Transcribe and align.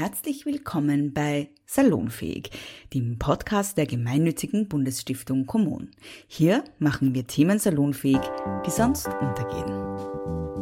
Herzlich 0.00 0.46
willkommen 0.46 1.12
bei 1.12 1.50
Salonfähig, 1.66 2.50
dem 2.94 3.18
Podcast 3.18 3.76
der 3.76 3.84
gemeinnützigen 3.84 4.66
Bundesstiftung 4.66 5.44
Kommun. 5.44 5.90
Hier 6.26 6.64
machen 6.78 7.14
wir 7.14 7.26
Themen 7.26 7.58
salonfähig, 7.58 8.22
die 8.64 8.70
sonst 8.70 9.08
untergehen. 9.08 10.59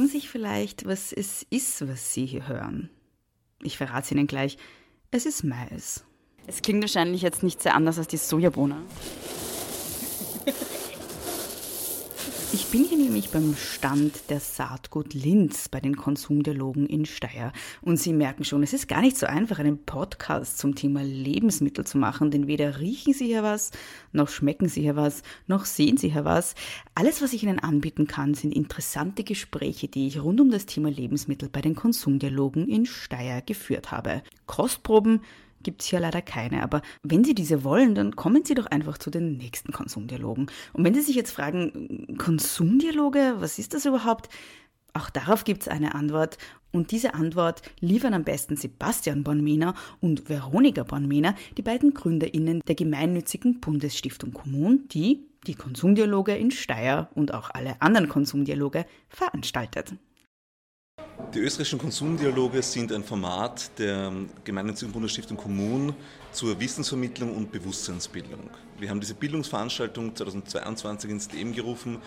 Fragen 0.00 0.08
sich 0.08 0.30
vielleicht, 0.30 0.86
was 0.86 1.12
es 1.12 1.44
ist, 1.50 1.86
was 1.86 2.14
Sie 2.14 2.24
hier 2.24 2.48
hören. 2.48 2.88
Ich 3.62 3.76
verrate 3.76 4.04
es 4.06 4.12
Ihnen 4.12 4.26
gleich. 4.26 4.56
Es 5.10 5.26
ist 5.26 5.44
Mais. 5.44 6.04
Es 6.46 6.62
klingt 6.62 6.82
wahrscheinlich 6.82 7.20
jetzt 7.20 7.42
nicht 7.42 7.62
sehr 7.62 7.74
anders 7.74 7.98
als 7.98 8.08
die 8.08 8.16
Sojabohne. 8.16 8.76
Ich 12.52 12.59
bin 12.70 12.84
hier 12.84 12.98
nämlich 12.98 13.30
beim 13.30 13.56
Stand 13.56 14.30
der 14.30 14.38
Saatgut 14.38 15.12
Linz 15.12 15.68
bei 15.68 15.80
den 15.80 15.96
Konsumdialogen 15.96 16.86
in 16.86 17.04
Steyr. 17.04 17.52
Und 17.82 17.96
Sie 17.96 18.12
merken 18.12 18.44
schon, 18.44 18.62
es 18.62 18.72
ist 18.72 18.86
gar 18.86 19.00
nicht 19.00 19.18
so 19.18 19.26
einfach, 19.26 19.58
einen 19.58 19.84
Podcast 19.84 20.58
zum 20.58 20.76
Thema 20.76 21.02
Lebensmittel 21.02 21.84
zu 21.84 21.98
machen, 21.98 22.30
denn 22.30 22.46
weder 22.46 22.78
riechen 22.78 23.12
Sie 23.12 23.26
hier 23.26 23.42
was, 23.42 23.72
noch 24.12 24.28
schmecken 24.28 24.68
Sie 24.68 24.82
hier 24.82 24.94
was, 24.94 25.24
noch 25.48 25.64
sehen 25.64 25.96
Sie 25.96 26.12
hier 26.12 26.24
was. 26.24 26.54
Alles, 26.94 27.20
was 27.22 27.32
ich 27.32 27.42
Ihnen 27.42 27.58
anbieten 27.58 28.06
kann, 28.06 28.34
sind 28.34 28.54
interessante 28.54 29.24
Gespräche, 29.24 29.88
die 29.88 30.06
ich 30.06 30.22
rund 30.22 30.40
um 30.40 30.52
das 30.52 30.66
Thema 30.66 30.90
Lebensmittel 30.90 31.48
bei 31.48 31.62
den 31.62 31.74
Konsumdialogen 31.74 32.68
in 32.68 32.86
Steyr 32.86 33.42
geführt 33.42 33.90
habe. 33.90 34.22
Kostproben, 34.46 35.22
gibt 35.62 35.82
es 35.82 35.88
hier 35.88 36.00
leider 36.00 36.22
keine. 36.22 36.62
Aber 36.62 36.82
wenn 37.02 37.24
Sie 37.24 37.34
diese 37.34 37.64
wollen, 37.64 37.94
dann 37.94 38.16
kommen 38.16 38.44
Sie 38.44 38.54
doch 38.54 38.66
einfach 38.66 38.98
zu 38.98 39.10
den 39.10 39.36
nächsten 39.36 39.72
Konsumdialogen. 39.72 40.50
Und 40.72 40.84
wenn 40.84 40.94
Sie 40.94 41.00
sich 41.00 41.16
jetzt 41.16 41.32
fragen, 41.32 42.16
Konsumdialoge, 42.18 43.36
was 43.38 43.58
ist 43.58 43.74
das 43.74 43.86
überhaupt? 43.86 44.28
Auch 44.92 45.10
darauf 45.10 45.44
gibt 45.44 45.62
es 45.62 45.68
eine 45.68 45.94
Antwort. 45.94 46.38
Und 46.72 46.92
diese 46.92 47.14
Antwort 47.14 47.62
liefern 47.80 48.14
am 48.14 48.24
besten 48.24 48.56
Sebastian 48.56 49.24
Bonmena 49.24 49.74
und 50.00 50.28
Veronika 50.28 50.84
Bonmena, 50.84 51.34
die 51.56 51.62
beiden 51.62 51.94
GründerInnen 51.94 52.60
der 52.66 52.74
gemeinnützigen 52.74 53.60
Bundesstiftung 53.60 54.32
Kommun, 54.32 54.88
die 54.88 55.26
die 55.46 55.54
Konsumdialoge 55.54 56.36
in 56.36 56.50
Steyr 56.50 57.08
und 57.14 57.34
auch 57.34 57.50
alle 57.50 57.80
anderen 57.80 58.08
Konsumdialoge 58.08 58.84
veranstaltet. 59.08 59.94
Die 61.32 61.38
österreichischen 61.38 61.78
Konsumdialoge 61.78 62.60
sind 62.60 62.90
ein 62.90 63.04
Format 63.04 63.78
der 63.78 64.12
gemeinnützigen 64.42 64.92
Bundesstiftung 64.92 65.36
Kommun 65.36 65.94
zur 66.32 66.58
Wissensvermittlung 66.58 67.36
und 67.36 67.52
Bewusstseinsbildung. 67.52 68.50
Wir 68.80 68.90
haben 68.90 68.98
diese 68.98 69.14
Bildungsveranstaltung 69.14 70.16
2022 70.16 71.08
ins 71.08 71.30
Leben 71.30 71.54
gerufen, 71.54 71.98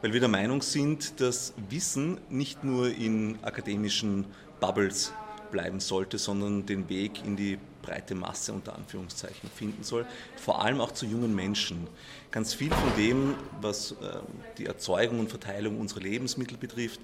weil 0.00 0.14
wir 0.14 0.20
der 0.20 0.30
Meinung 0.30 0.62
sind, 0.62 1.20
dass 1.20 1.52
Wissen 1.68 2.22
nicht 2.30 2.64
nur 2.64 2.88
in 2.88 3.38
akademischen 3.42 4.24
Bubbles 4.60 5.12
bleiben 5.50 5.80
sollte, 5.80 6.16
sondern 6.16 6.64
den 6.64 6.88
Weg 6.88 7.22
in 7.26 7.36
die 7.36 7.58
breite 7.82 8.14
Masse 8.14 8.54
unter 8.54 8.74
Anführungszeichen 8.76 9.50
finden 9.54 9.84
soll, 9.84 10.06
vor 10.36 10.64
allem 10.64 10.80
auch 10.80 10.92
zu 10.92 11.04
jungen 11.04 11.34
Menschen. 11.34 11.86
Ganz 12.30 12.54
viel 12.54 12.70
von 12.70 12.96
dem, 12.96 13.34
was 13.60 13.92
ähm, 14.00 14.22
die 14.56 14.64
Erzeugung 14.64 15.20
und 15.20 15.28
Verteilung 15.28 15.78
unserer 15.78 16.00
Lebensmittel 16.00 16.56
betrifft, 16.56 17.00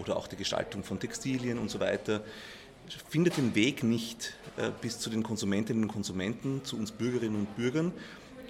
oder 0.00 0.16
auch 0.16 0.26
die 0.26 0.36
Gestaltung 0.36 0.84
von 0.84 0.98
Textilien 0.98 1.58
und 1.58 1.70
so 1.70 1.80
weiter, 1.80 2.22
findet 3.08 3.36
den 3.36 3.54
Weg 3.54 3.82
nicht 3.82 4.34
äh, 4.56 4.70
bis 4.80 4.98
zu 4.98 5.10
den 5.10 5.22
Konsumentinnen 5.22 5.84
und 5.84 5.92
Konsumenten, 5.92 6.64
zu 6.64 6.76
uns 6.76 6.90
Bürgerinnen 6.90 7.36
und 7.36 7.56
Bürgern. 7.56 7.92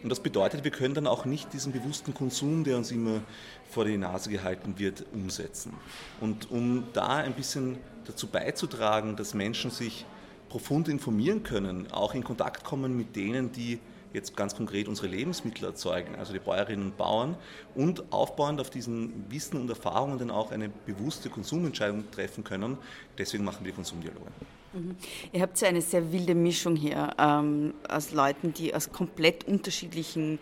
Und 0.03 0.11
das 0.11 0.21
bedeutet, 0.21 0.63
wir 0.63 0.71
können 0.71 0.95
dann 0.95 1.09
auch 1.09 1.25
nicht 1.25 1.53
diesen 1.53 1.73
bewussten 1.73 2.15
Konsum, 2.15 2.63
der 2.63 2.77
uns 2.77 2.93
immer 2.93 3.21
vor 3.69 3.85
die 3.85 3.97
Nase 3.97 4.31
gehalten 4.31 4.79
wird, 4.79 5.05
umsetzen. 5.13 5.73
Und 6.21 6.51
um 6.51 6.85
da 6.93 7.17
ein 7.17 7.35
bisschen 7.35 7.79
dazu 8.07 8.29
beizutragen, 8.29 9.17
dass 9.17 9.35
Menschen 9.35 9.71
sich 9.71 10.07
profund 10.49 10.89
informieren 10.89 11.43
können, 11.43 11.91
auch 11.91 12.15
in 12.15 12.23
Kontakt 12.23 12.65
kommen 12.65 12.97
mit 12.97 13.17
denen, 13.17 13.51
die 13.53 13.81
jetzt 14.13 14.37
ganz 14.37 14.55
konkret 14.55 14.89
unsere 14.89 15.09
Lebensmittel 15.09 15.65
erzeugen, 15.65 16.17
also 16.17 16.33
die 16.33 16.39
Bäuerinnen 16.39 16.87
und 16.87 16.97
Bauern, 16.97 17.37
und 17.75 18.13
aufbauend 18.13 18.61
auf 18.61 18.71
diesen 18.71 19.31
Wissen 19.31 19.61
und 19.61 19.69
Erfahrungen 19.69 20.19
dann 20.19 20.31
auch 20.31 20.51
eine 20.51 20.69
bewusste 20.69 21.31
Konsumentscheidung 21.31 22.11
treffen 22.11 22.45
können. 22.45 22.79
Deswegen 23.17 23.45
machen 23.45 23.65
wir 23.65 23.73
Konsumdialoge. 23.73 24.27
Mhm. 24.73 24.97
Ihr 25.33 25.43
habt 25.43 25.61
ja 25.61 25.69
eine 25.69 25.81
sehr 25.81 26.13
wilde 26.13 26.35
Mischung 26.35 26.77
hier 26.77 27.15
ähm, 27.19 27.75
aus 27.89 28.13
Leuten, 28.13 28.53
die 28.53 28.75
aus 28.75 28.91
komplett 28.91 29.45
unterschiedlichen 29.45 30.39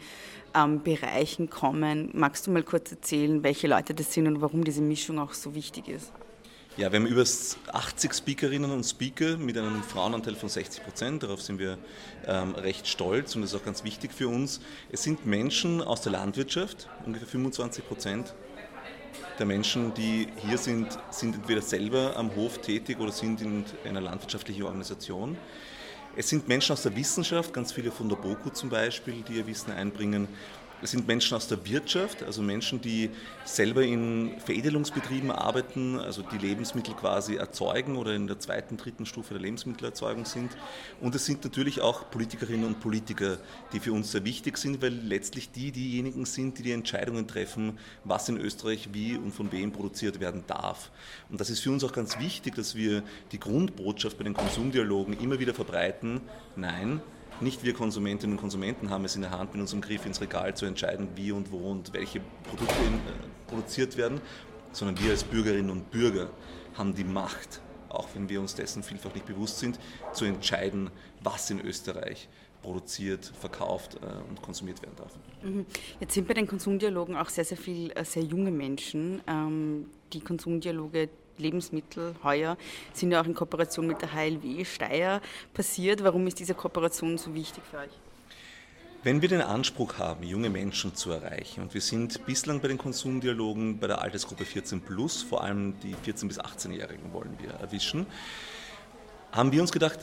ähm, 0.55 0.83
Bereichen 0.83 1.51
kommen. 1.51 2.11
Magst 2.13 2.47
du 2.47 2.51
mal 2.51 2.63
kurz 2.63 2.91
erzählen, 2.91 3.43
welche 3.43 3.69
Leute 3.69 3.95
das 3.95 4.13
sind 4.13 4.27
und 4.27 4.41
warum 4.41 4.65
diese 4.65 4.83
Mischung 4.83 5.19
auch 5.19 5.33
so 5.33 5.55
wichtig 5.55 5.89
ist? 5.89 6.13
Ja, 6.79 6.93
wir 6.93 6.99
haben 6.99 7.07
über 7.07 7.23
80 7.23 8.13
Speakerinnen 8.13 8.71
und 8.71 8.85
Speaker 8.85 9.39
mit 9.39 9.57
einem 9.57 9.83
Frauenanteil 9.83 10.35
von 10.35 10.51
60 10.51 10.85
Prozent. 10.85 11.23
Darauf 11.23 11.41
sind 11.41 11.59
wir 11.59 11.79
ähm, 12.27 12.55
recht 12.55 12.87
stolz 12.87 13.35
und 13.35 13.41
das 13.41 13.55
ist 13.55 13.59
auch 13.59 13.65
ganz 13.65 13.83
wichtig 13.83 14.13
für 14.13 14.29
uns. 14.29 14.61
Es 14.93 15.03
sind 15.03 15.25
Menschen 15.25 15.81
aus 15.81 16.03
der 16.03 16.13
Landwirtschaft, 16.13 16.91
ungefähr 17.07 17.29
25 17.29 17.89
Prozent 17.89 18.35
der 19.39 19.47
Menschen, 19.47 19.95
die 19.95 20.29
hier 20.37 20.59
sind, 20.59 20.99
sind 21.09 21.37
entweder 21.37 21.63
selber 21.63 22.15
am 22.15 22.37
Hof 22.37 22.59
tätig 22.59 23.01
oder 23.01 23.11
sind 23.11 23.41
in 23.41 23.65
einer 23.87 24.03
landwirtschaftlichen 24.03 24.65
Organisation. 24.65 25.39
Es 26.15 26.29
sind 26.29 26.47
Menschen 26.47 26.73
aus 26.75 26.83
der 26.83 26.95
Wissenschaft, 26.95 27.55
ganz 27.55 27.73
viele 27.73 27.91
von 27.91 28.11
der 28.11 28.17
BOKU 28.17 28.51
zum 28.51 28.69
Beispiel, 28.69 29.23
die 29.27 29.35
ihr 29.35 29.47
Wissen 29.47 29.73
einbringen. 29.73 30.29
Es 30.83 30.91
sind 30.91 31.09
Menschen 31.09 31.35
aus 31.35 31.49
der 31.49 31.67
Wirtschaft, 31.67 32.23
also 32.23 32.43
Menschen, 32.43 32.83
die 32.83 33.09
selber 33.47 33.83
in 33.83 34.39
Veredelungsbetrieben 34.45 35.31
arbeiten, 35.31 35.99
also 35.99 36.21
die 36.21 36.37
Lebensmittel 36.37 36.95
quasi 36.95 37.37
erzeugen 37.37 37.97
oder 37.97 38.15
in 38.15 38.27
der 38.27 38.39
zweiten, 38.39 38.77
dritten 38.77 39.07
Stufe 39.07 39.33
der 39.33 39.43
Lebensmittelerzeugung 39.43 40.27
sind. 40.27 40.55
Und 41.01 41.15
es 41.15 41.25
sind 41.25 41.43
natürlich 41.45 41.81
auch 41.81 42.11
Politikerinnen 42.11 42.67
und 42.67 42.81
Politiker, 42.81 43.39
die 43.73 43.81
für 43.81 43.95
uns 43.95 44.13
sehr 44.13 44.25
wichtig 44.27 44.59
sind, 44.59 44.83
weil 44.83 44.93
letztlich 44.93 45.51
die 45.51 45.73
diejenigen 45.73 46.27
sind, 46.27 46.59
die 46.59 46.63
die 46.63 46.73
Entscheidungen 46.73 47.27
treffen, 47.27 47.79
was 48.05 48.29
in 48.29 48.37
Österreich 48.37 48.91
wie 48.93 49.17
und 49.17 49.33
von 49.33 49.51
wem 49.53 49.73
produziert 49.73 50.21
werden 50.21 50.45
darf. 50.47 50.91
Und 51.31 51.41
das 51.41 51.49
ist 51.49 51.61
für 51.61 51.71
uns 51.71 51.85
auch 51.85 51.93
ganz 51.93 52.19
wichtig, 52.19 52.55
dass 52.55 52.75
wir 52.75 53.03
die 53.33 53.41
Grundbotschaft 53.41 54.19
bei 54.19 54.25
den 54.25 54.35
Konsumdialogen 54.35 55.19
immer 55.21 55.39
wieder 55.39 55.55
verbreiten. 55.55 56.21
Nein, 56.55 57.01
nicht 57.41 57.65
wir 57.65 57.75
Konsumentinnen 57.75 58.37
und 58.37 58.41
Konsumenten 58.41 58.91
haben 58.91 59.05
es 59.05 59.17
in 59.17 59.23
der 59.23 59.31
Hand, 59.31 59.53
mit 59.53 59.61
unserem 59.61 59.81
Griff 59.81 60.07
ins 60.07 60.21
Regal 60.21 60.57
zu 60.57 60.67
entscheiden, 60.67 61.09
wie 61.15 61.33
und 61.33 61.53
wo 61.53 61.71
und 61.71 61.93
welche 61.93 62.21
Produkte 62.45 62.75
äh, 62.75 63.49
produziert 63.49 63.97
werden, 63.97 64.21
sondern 64.73 65.03
wir 65.03 65.11
als 65.11 65.25
Bürgerinnen 65.25 65.71
und 65.71 65.91
Bürger 65.91 66.31
haben 66.75 66.95
die 66.95 67.05
Macht, 67.05 67.61
auch 67.89 68.09
wenn 68.15 68.29
wir 68.29 68.41
uns 68.41 68.55
dessen 68.55 68.83
vielfach 68.83 69.15
nicht 69.15 69.27
bewusst 69.27 69.59
sind, 69.59 69.79
zu 70.13 70.25
entscheiden, 70.25 70.91
was 71.23 71.51
in 71.51 71.61
Österreich 71.61 72.29
produziert, 72.63 73.25
verkauft 73.39 73.97
äh, 74.03 74.29
und 74.29 74.43
konsumiert 74.43 74.83
werden 74.83 74.97
darf. 74.97 75.13
Mhm. 75.43 75.67
Jetzt 76.01 76.15
sind 76.15 76.27
bei 76.27 76.35
den 76.35 76.47
Konsumdialogen 76.47 77.17
auch 77.17 77.29
sehr, 77.29 77.45
sehr 77.45 77.57
viele 77.57 77.95
äh, 77.95 78.05
sehr 78.05 78.25
junge 78.25 78.51
Menschen. 78.51 79.23
Ähm, 79.27 79.91
die 80.13 80.21
Konsumdialoge 80.21 81.09
Lebensmittel 81.39 82.15
heuer 82.23 82.57
sind 82.93 83.13
ja 83.13 83.21
auch 83.21 83.27
in 83.27 83.35
Kooperation 83.35 83.87
mit 83.87 84.03
der 84.03 84.13
HLW 84.13 84.65
Steyr 84.65 85.21
passiert. 85.55 86.03
Warum 86.03 86.27
ist 86.27 86.39
diese 86.39 86.55
Kooperation 86.55 87.19
so 87.19 87.35
wichtig 87.35 87.63
für 87.71 87.79
euch? 87.79 87.91
Wenn 89.03 89.23
wir 89.23 89.29
den 89.29 89.43
Anspruch 89.43 89.99
haben, 89.99 90.25
junge 90.25 90.51
Menschen 90.51 90.97
zu 90.97 91.13
erreichen, 91.13 91.63
und 91.63 91.75
wir 91.75 91.81
sind 91.81 92.27
bislang 92.27 92.61
bei 92.61 92.67
den 92.67 92.79
Konsumdialogen 92.79 93.79
bei 93.79 93.87
der 93.87 94.03
Altersgruppe 94.03 94.45
14 94.45 94.81
plus, 94.81 95.23
vor 95.23 95.45
allem 95.45 95.75
die 95.81 95.95
14- 95.95 96.27
bis 96.27 96.41
18-Jährigen 96.41 97.13
wollen 97.13 97.37
wir 97.39 97.51
erwischen, 97.51 98.07
haben 99.31 99.53
wir 99.53 99.61
uns 99.61 99.71
gedacht, 99.71 100.01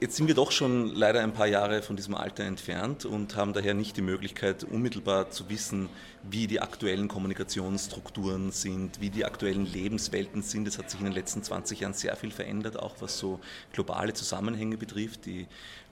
Jetzt 0.00 0.14
sind 0.14 0.28
wir 0.28 0.36
doch 0.36 0.52
schon 0.52 0.94
leider 0.94 1.20
ein 1.22 1.32
paar 1.32 1.48
Jahre 1.48 1.82
von 1.82 1.96
diesem 1.96 2.14
Alter 2.14 2.44
entfernt 2.44 3.04
und 3.04 3.34
haben 3.34 3.52
daher 3.52 3.74
nicht 3.74 3.96
die 3.96 4.00
Möglichkeit, 4.00 4.62
unmittelbar 4.62 5.30
zu 5.30 5.50
wissen, 5.50 5.88
wie 6.22 6.46
die 6.46 6.60
aktuellen 6.60 7.08
Kommunikationsstrukturen 7.08 8.50
sind, 8.50 9.00
wie 9.00 9.10
die 9.10 9.24
aktuellen 9.24 9.66
Lebenswelten 9.66 10.42
sind. 10.42 10.66
Es 10.66 10.78
hat 10.78 10.90
sich 10.90 11.00
in 11.00 11.06
den 11.06 11.14
letzten 11.14 11.42
20 11.42 11.80
Jahren 11.80 11.94
sehr 11.94 12.16
viel 12.16 12.30
verändert, 12.30 12.78
auch 12.78 12.96
was 13.00 13.18
so 13.18 13.40
globale 13.72 14.12
Zusammenhänge 14.12 14.76
betrifft. 14.76 15.26
Die 15.26 15.46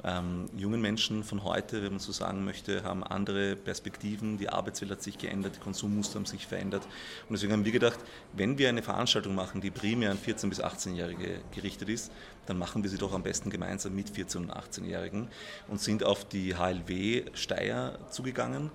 ähm, 0.05 0.47
jungen 0.57 0.81
Menschen 0.81 1.25
von 1.25 1.45
heute, 1.45 1.83
wenn 1.83 1.93
man 1.93 2.01
so 2.01 2.13
sagen 2.13 2.45
möchte, 2.45 2.83
haben 2.83 3.05
andere 3.05 3.57
Perspektiven. 3.57 4.39
Die 4.39 4.49
Arbeitswelt 4.49 4.91
hat 4.91 5.03
sich 5.03 5.19
geändert, 5.19 5.57
die 5.57 5.61
Konsummuster 5.61 6.17
haben 6.17 6.27
sich 6.27 6.47
verändert. 6.47 6.85
Und 7.29 7.35
deswegen 7.35 7.53
haben 7.53 7.65
wir 7.65 7.73
gedacht, 7.73 7.99
wenn 8.33 8.59
wir 8.59 8.69
eine 8.69 8.83
Veranstaltung 8.83 9.35
machen, 9.35 9.61
die 9.61 9.71
primär 9.71 10.11
an 10.11 10.19
14- 10.19 10.49
bis 10.49 10.63
18-Jährige 10.63 11.41
gerichtet 11.55 11.89
ist, 11.89 12.13
dann 12.47 12.59
machen 12.59 12.83
wir 12.83 12.91
sie 12.91 12.99
doch 12.99 13.13
am 13.13 13.23
besten 13.23 13.51
gemeinsam 13.51 13.95
mit 13.95 14.11
14- 14.11 14.37
und 14.39 14.53
18-Jährigen 14.53 15.29
und 15.69 15.81
sind 15.81 16.05
auf 16.05 16.29
die 16.29 16.55
HLW 16.55 17.25
Steyr 17.35 17.99
zugegangen 18.11 18.71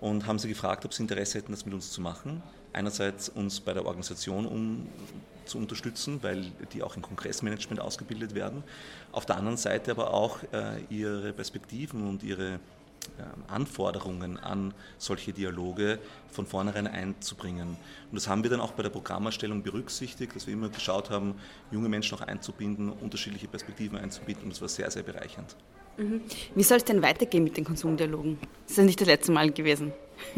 und 0.00 0.26
haben 0.26 0.38
sie 0.38 0.48
gefragt, 0.48 0.84
ob 0.84 0.94
sie 0.94 1.02
Interesse 1.02 1.38
hätten, 1.38 1.52
das 1.52 1.64
mit 1.64 1.74
uns 1.74 1.90
zu 1.90 2.00
machen. 2.00 2.42
Einerseits 2.72 3.28
uns 3.28 3.60
bei 3.60 3.74
der 3.74 3.84
Organisation 3.84 4.46
um, 4.46 4.86
zu 5.44 5.58
unterstützen, 5.58 6.22
weil 6.22 6.52
die 6.72 6.82
auch 6.82 6.96
im 6.96 7.02
Kongressmanagement 7.02 7.80
ausgebildet 7.80 8.34
werden. 8.34 8.62
Auf 9.12 9.26
der 9.26 9.36
anderen 9.36 9.56
Seite 9.56 9.90
aber 9.90 10.14
auch 10.14 10.38
äh, 10.52 10.80
ihre 10.88 11.32
Perspektiven 11.32 12.08
und 12.08 12.22
ihre 12.22 12.60
Anforderungen 13.48 14.38
an 14.38 14.72
solche 14.98 15.32
Dialoge 15.32 15.98
von 16.30 16.46
vornherein 16.46 16.86
einzubringen. 16.86 17.76
Und 18.10 18.14
das 18.14 18.28
haben 18.28 18.42
wir 18.42 18.50
dann 18.50 18.60
auch 18.60 18.72
bei 18.72 18.82
der 18.82 18.90
Programmerstellung 18.90 19.62
berücksichtigt, 19.62 20.34
dass 20.34 20.46
wir 20.46 20.54
immer 20.54 20.68
geschaut 20.68 21.10
haben, 21.10 21.34
junge 21.70 21.88
Menschen 21.88 22.16
auch 22.16 22.22
einzubinden, 22.22 22.90
unterschiedliche 22.90 23.48
Perspektiven 23.48 23.98
einzubinden. 23.98 24.44
Und 24.44 24.52
das 24.52 24.60
war 24.60 24.68
sehr, 24.68 24.90
sehr 24.90 25.02
bereichernd. 25.02 25.56
Mhm. 26.00 26.22
Wie 26.54 26.62
soll 26.62 26.78
es 26.78 26.84
denn 26.84 27.02
weitergehen 27.02 27.44
mit 27.44 27.56
den 27.56 27.64
Konsumdialogen? 27.64 28.38
Das 28.62 28.72
ist 28.72 28.78
ja 28.78 28.84
nicht 28.84 29.00
das 29.00 29.08
letzte 29.08 29.32
Mal 29.32 29.52
gewesen. 29.52 29.92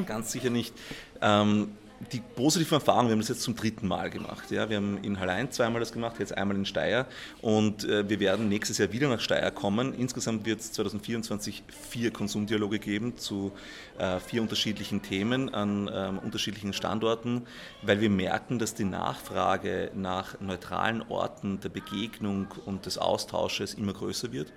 Ganz 0.06 0.32
sicher 0.32 0.50
nicht. 0.50 0.74
Ähm, 1.20 1.68
die 2.10 2.20
positiven 2.20 2.74
Erfahrungen, 2.74 3.08
wir 3.08 3.12
haben 3.12 3.20
das 3.20 3.28
jetzt 3.28 3.42
zum 3.42 3.54
dritten 3.54 3.86
Mal 3.86 4.10
gemacht. 4.10 4.50
Ja. 4.50 4.68
Wir 4.68 4.78
haben 4.78 4.98
in 5.02 5.20
Hallein 5.20 5.52
zweimal 5.52 5.78
das 5.78 5.92
gemacht, 5.92 6.16
jetzt 6.18 6.36
einmal 6.36 6.56
in 6.56 6.64
Steyr 6.66 7.06
und 7.40 7.84
äh, 7.84 8.08
wir 8.08 8.18
werden 8.18 8.48
nächstes 8.48 8.78
Jahr 8.78 8.92
wieder 8.92 9.08
nach 9.08 9.20
Steyr 9.20 9.52
kommen. 9.52 9.94
Insgesamt 9.94 10.44
wird 10.44 10.60
es 10.60 10.72
2024 10.72 11.62
vier 11.68 12.10
Konsumdialoge 12.10 12.80
geben 12.80 13.16
zu 13.18 13.52
äh, 13.98 14.18
vier 14.18 14.42
unterschiedlichen 14.42 15.02
Themen 15.02 15.54
an 15.54 15.88
ähm, 15.92 16.18
unterschiedlichen 16.18 16.72
Standorten, 16.72 17.42
weil 17.82 18.00
wir 18.00 18.10
merken, 18.10 18.58
dass 18.58 18.74
die 18.74 18.84
Nachfrage 18.84 19.92
nach 19.94 20.40
neutralen 20.40 21.02
Orten 21.02 21.60
der 21.60 21.68
Begegnung 21.68 22.48
und 22.66 22.86
des 22.86 22.98
Austausches 22.98 23.74
immer 23.74 23.92
größer 23.92 24.32
wird 24.32 24.52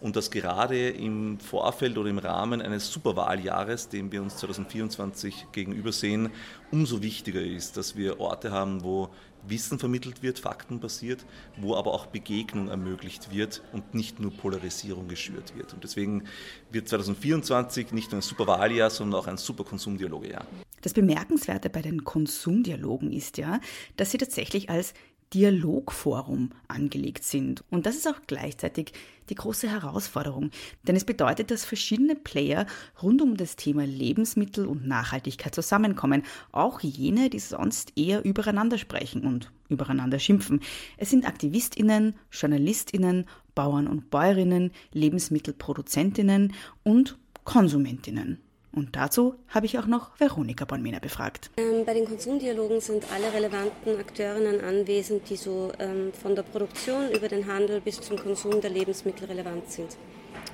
und 0.00 0.16
dass 0.16 0.30
gerade 0.30 0.90
im 0.90 1.38
Vorfeld 1.38 1.96
oder 1.98 2.10
im 2.10 2.18
Rahmen 2.18 2.60
eines 2.60 2.90
Superwahljahres, 2.92 3.88
dem 3.88 4.12
wir 4.12 4.22
uns 4.22 4.36
2024 4.36 5.48
gegenüber 5.52 5.92
sehen, 5.92 6.30
umso 6.70 7.02
wichtiger 7.02 7.40
ist, 7.40 7.76
dass 7.76 7.96
wir 7.96 8.20
Orte 8.20 8.52
haben, 8.52 8.82
wo 8.82 9.08
Wissen 9.48 9.78
vermittelt 9.78 10.22
wird, 10.22 10.38
faktenbasiert, 10.38 11.24
wo 11.56 11.76
aber 11.76 11.94
auch 11.94 12.06
Begegnung 12.06 12.68
ermöglicht 12.68 13.32
wird 13.32 13.62
und 13.72 13.94
nicht 13.94 14.20
nur 14.20 14.32
Polarisierung 14.32 15.08
geschürt 15.08 15.56
wird. 15.56 15.72
Und 15.72 15.84
deswegen 15.84 16.24
wird 16.70 16.88
2024 16.88 17.92
nicht 17.92 18.10
nur 18.10 18.20
ein 18.20 18.22
Superwahljahr, 18.22 18.90
sondern 18.90 19.20
auch 19.20 19.26
ein 19.26 19.36
Superkonsumdialogjahr. 19.36 20.46
Das 20.82 20.92
Bemerkenswerte 20.92 21.70
bei 21.70 21.82
den 21.82 22.04
Konsumdialogen 22.04 23.12
ist 23.12 23.38
ja, 23.38 23.60
dass 23.96 24.10
sie 24.10 24.18
tatsächlich 24.18 24.70
als 24.70 24.94
Dialogforum 25.34 26.50
angelegt 26.68 27.24
sind. 27.24 27.64
Und 27.70 27.86
das 27.86 27.96
ist 27.96 28.06
auch 28.06 28.20
gleichzeitig 28.26 28.92
die 29.28 29.34
große 29.34 29.68
Herausforderung, 29.68 30.50
denn 30.86 30.94
es 30.94 31.04
bedeutet, 31.04 31.50
dass 31.50 31.64
verschiedene 31.64 32.14
Player 32.14 32.66
rund 33.02 33.20
um 33.20 33.36
das 33.36 33.56
Thema 33.56 33.84
Lebensmittel 33.84 34.66
und 34.66 34.86
Nachhaltigkeit 34.86 35.54
zusammenkommen, 35.54 36.22
auch 36.52 36.80
jene, 36.80 37.28
die 37.28 37.40
sonst 37.40 37.92
eher 37.96 38.24
übereinander 38.24 38.78
sprechen 38.78 39.26
und 39.26 39.50
übereinander 39.68 40.20
schimpfen. 40.20 40.60
Es 40.96 41.10
sind 41.10 41.26
Aktivistinnen, 41.26 42.14
Journalistinnen, 42.30 43.26
Bauern 43.56 43.88
und 43.88 44.10
Bäuerinnen, 44.10 44.70
Lebensmittelproduzentinnen 44.92 46.52
und 46.84 47.18
Konsumentinnen. 47.42 48.45
Und 48.76 48.94
dazu 48.94 49.36
habe 49.48 49.64
ich 49.64 49.78
auch 49.78 49.86
noch 49.86 50.20
Veronika 50.20 50.66
Bonmena 50.66 50.98
befragt. 50.98 51.50
Ähm, 51.56 51.86
bei 51.86 51.94
den 51.94 52.04
Konsumdialogen 52.04 52.82
sind 52.82 53.06
alle 53.10 53.32
relevanten 53.32 53.98
Akteurinnen 53.98 54.60
anwesend, 54.60 55.30
die 55.30 55.36
so 55.36 55.72
ähm, 55.78 56.12
von 56.12 56.34
der 56.34 56.42
Produktion 56.42 57.10
über 57.10 57.26
den 57.26 57.46
Handel 57.46 57.80
bis 57.80 58.02
zum 58.02 58.18
Konsum 58.18 58.60
der 58.60 58.68
Lebensmittel 58.68 59.28
relevant 59.28 59.70
sind. 59.70 59.96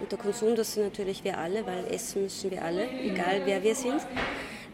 Und 0.00 0.12
der 0.12 0.20
Konsum, 0.20 0.54
das 0.54 0.74
sind 0.74 0.84
natürlich 0.84 1.24
wir 1.24 1.36
alle, 1.36 1.66
weil 1.66 1.84
essen 1.92 2.22
müssen 2.22 2.52
wir 2.52 2.62
alle, 2.64 2.88
egal 2.88 3.42
wer 3.44 3.60
wir 3.60 3.74
sind. 3.74 4.00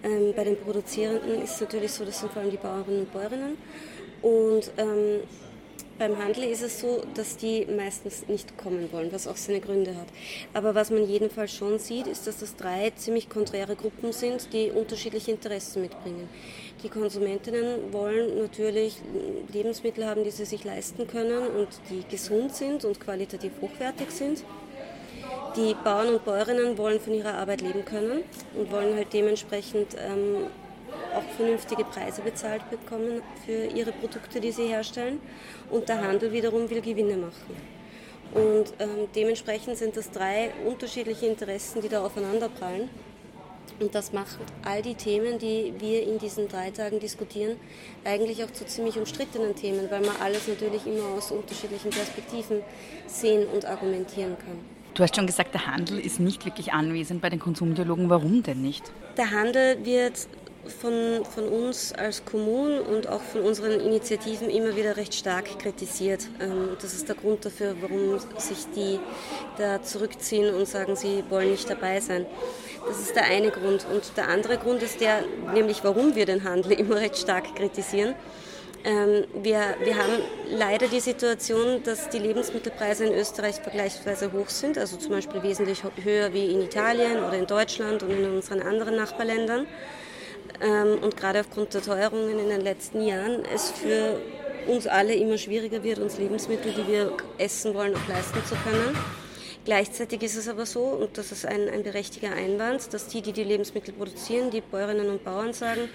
Ähm, 0.05 0.35
bei 0.37 0.45
den 0.45 0.59
Produzierenden 0.61 1.43
ist 1.43 1.55
es 1.55 1.61
natürlich 1.63 1.93
so, 1.93 2.05
das 2.05 2.21
sind 2.21 2.31
vor 2.31 2.43
allem 2.43 2.51
die 2.51 2.59
Bauerinnen 2.59 3.01
und 3.01 3.13
Bäuerinnen. 3.15 3.57
Und 4.21 4.71
ähm, 4.77 5.21
beim 5.99 6.17
Handel 6.19 6.45
ist 6.45 6.63
es 6.63 6.81
so, 6.81 7.03
dass 7.15 7.37
die 7.37 7.67
meistens 7.67 8.29
nicht 8.29 8.57
kommen 8.57 8.91
wollen, 8.93 9.13
was 9.13 9.27
auch 9.27 9.37
seine 9.37 9.61
Gründe 9.61 9.97
hat. 9.97 10.07
Aber 10.55 10.75
was 10.75 10.91
man 10.91 11.09
jedenfalls 11.09 11.53
schon 11.53 11.79
sieht, 11.79 12.07
ist, 12.07 12.27
dass 12.27 12.39
das 12.39 12.57
drei 12.57 12.91
ziemlich 12.91 13.29
konträre 13.29 13.75
Gruppen 13.75 14.13
sind, 14.13 14.53
die 14.53 14.71
unterschiedliche 14.71 15.33
Interessen 15.33 15.83
mitbringen. 15.83 16.29
Die 16.83 16.89
Konsumentinnen 16.89 17.93
wollen 17.93 18.39
natürlich 18.39 18.97
Lebensmittel 19.53 20.07
haben, 20.07 20.23
die 20.23 20.31
sie 20.31 20.45
sich 20.45 20.65
leisten 20.65 21.09
können 21.09 21.49
und 21.49 21.69
die 21.91 22.05
gesund 22.09 22.55
sind 22.55 22.85
und 22.85 23.01
qualitativ 23.01 23.53
hochwertig 23.61 24.11
sind. 24.11 24.45
Die 25.57 25.75
Bauern 25.83 26.15
und 26.15 26.25
Bäuerinnen 26.25 26.79
wollen 26.79 27.01
von 27.01 27.15
ihrer 27.15 27.35
Arbeit 27.35 27.63
leben 27.63 27.85
können 27.85 28.23
und 28.55 28.71
wollen 28.71 28.95
halt 28.95 29.13
dementsprechend 29.13 29.97
ähm, 29.99 30.47
auch 31.15 31.23
vernünftige 31.37 31.85
Preise 31.85 32.23
bezahlt 32.23 32.69
bekommen 32.71 33.23
für 33.45 33.67
ihre 33.67 33.93
Produkte, 33.93 34.41
die 34.41 34.53
sie 34.53 34.67
herstellen. 34.67 35.21
Und 35.71 35.89
der 35.89 36.01
Handel 36.01 36.33
wiederum 36.33 36.69
will 36.71 36.81
Gewinne 36.81 37.17
machen. 37.17 37.79
Und 38.35 38.75
ähm, 38.79 39.09
dementsprechend 39.15 39.79
sind 39.79 39.97
das 39.97 40.11
drei 40.11 40.51
unterschiedliche 40.67 41.27
Interessen, 41.27 41.81
die 41.81 41.89
da 41.89 42.05
aufeinanderprallen. 42.05 42.91
Und 43.81 43.95
das 43.95 44.13
macht 44.13 44.39
all 44.65 44.83
die 44.83 44.95
Themen, 44.95 45.39
die 45.39 45.73
wir 45.79 46.03
in 46.03 46.19
diesen 46.19 46.49
drei 46.49 46.71
Tagen 46.71 46.99
diskutieren, 46.99 47.57
eigentlich 48.05 48.43
auch 48.43 48.51
zu 48.51 48.67
ziemlich 48.67 48.99
umstrittenen 48.99 49.55
Themen, 49.55 49.91
weil 49.91 50.01
man 50.01 50.17
alles 50.21 50.49
natürlich 50.49 50.85
immer 50.87 51.07
aus 51.17 51.31
unterschiedlichen 51.31 51.91
Perspektiven 51.91 52.63
sehen 53.07 53.47
und 53.55 53.65
argumentieren 53.65 54.37
kann. 54.39 54.59
Du 54.95 55.05
hast 55.05 55.15
schon 55.15 55.29
gesagt, 55.29 55.55
der 55.55 55.67
Handel 55.67 56.01
ist 56.01 56.19
nicht 56.19 56.45
wirklich 56.45 56.73
anwesend 56.73 57.21
bei 57.21 57.31
den 57.31 57.39
Konsumdialogen. 57.39 58.11
Warum 58.11 58.43
denn 58.43 58.63
nicht? 58.63 58.91
Der 59.17 59.31
Handel 59.31 59.85
wird 59.85 60.27
von, 60.67 61.25
von 61.25 61.49
uns 61.49 61.93
als 61.93 62.25
Kommunen 62.25 62.81
und 62.81 63.09
auch 63.09 63.21
von 63.21 63.43
unseren 63.43 63.81
Initiativen 63.81 64.51
immer 64.51 64.77
wieder 64.77 64.97
recht 64.97 65.15
stark 65.15 65.59
kritisiert. 65.59 66.29
Ähm, 66.41 66.77
das 66.81 66.95
ist 66.95 67.09
der 67.09 67.17
Grund 67.17 67.45
dafür, 67.45 67.77
warum 67.81 68.19
sich 68.39 68.67
die 68.75 68.99
da 69.57 69.83
zurückziehen 69.83 70.55
und 70.55 70.67
sagen, 70.67 70.97
sie 70.97 71.25
wollen 71.31 71.51
nicht 71.51 71.69
dabei 71.71 72.01
sein. 72.01 72.27
Das 72.87 73.01
ist 73.01 73.15
der 73.15 73.25
eine 73.25 73.51
Grund. 73.51 73.87
Und 73.93 74.17
der 74.17 74.29
andere 74.29 74.59
Grund 74.59 74.83
ist 74.83 75.01
der, 75.01 75.23
nämlich 75.53 75.85
warum 75.85 76.15
wir 76.15 76.27
den 76.27 76.45
Handel 76.45 76.73
immer 76.79 76.97
recht 76.97 77.17
stark 77.17 77.55
kritisieren. 77.55 78.15
Ähm, 78.85 79.25
wir, 79.43 79.75
wir 79.83 79.97
haben 79.97 80.23
leider 80.51 80.87
die 80.87 81.01
Situation, 81.01 81.83
dass 81.83 82.09
die 82.11 82.19
Lebensmittelpreise 82.19 83.07
in 83.07 83.15
Österreich 83.15 83.57
vergleichsweise 83.57 84.33
hoch 84.33 84.49
sind, 84.49 84.79
also 84.79 84.97
zum 84.97 85.11
Beispiel 85.11 85.43
wesentlich 85.43 85.83
höher 86.03 86.33
wie 86.33 86.53
in 86.53 86.63
Italien 86.63 87.19
oder 87.25 87.35
in 87.35 87.47
Deutschland 87.47 88.03
und 88.05 88.11
in 88.11 88.31
unseren 88.31 88.63
anderen 88.63 88.95
Nachbarländern 88.95 89.67
und 91.03 91.17
gerade 91.17 91.41
aufgrund 91.41 91.75
der 91.75 91.83
Teuerungen 91.83 92.39
in 92.39 92.49
den 92.49 92.61
letzten 92.61 93.07
Jahren 93.07 93.45
es 93.55 93.71
für 93.71 94.21
uns 94.67 94.87
alle 94.87 95.15
immer 95.15 95.39
schwieriger 95.39 95.83
wird, 95.83 95.99
uns 95.99 96.19
Lebensmittel, 96.19 96.73
die 96.73 96.87
wir 96.87 97.13
essen 97.39 97.75
wollen, 97.75 97.95
auch 97.95 98.09
leisten 98.09 98.45
zu 98.45 98.55
können. 98.57 98.97
Gleichzeitig 99.65 100.23
ist 100.23 100.37
es 100.37 100.49
aber 100.49 100.67
so, 100.67 100.81
und 100.81 101.19
das 101.19 101.31
ist 101.33 101.45
ein, 101.45 101.69
ein 101.69 101.83
berechtigter 101.83 102.33
Einwand, 102.33 102.93
dass 102.95 103.07
die, 103.09 103.21
die 103.21 103.33
die 103.33 103.45
Lebensmittel 103.45 103.93
produzieren, 103.93 104.51
die 104.51 104.63
Bäuerinnen 104.63 105.11
und 105.11 105.25
Bauern 105.25 105.53
sagen, 105.53 105.89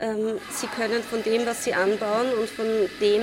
ähm, 0.00 0.38
sie 0.50 0.66
können 0.66 1.02
von 1.02 1.22
dem, 1.22 1.44
was 1.44 1.64
sie 1.64 1.74
anbauen 1.74 2.32
und 2.40 2.48
von 2.48 2.66
dem, 3.00 3.22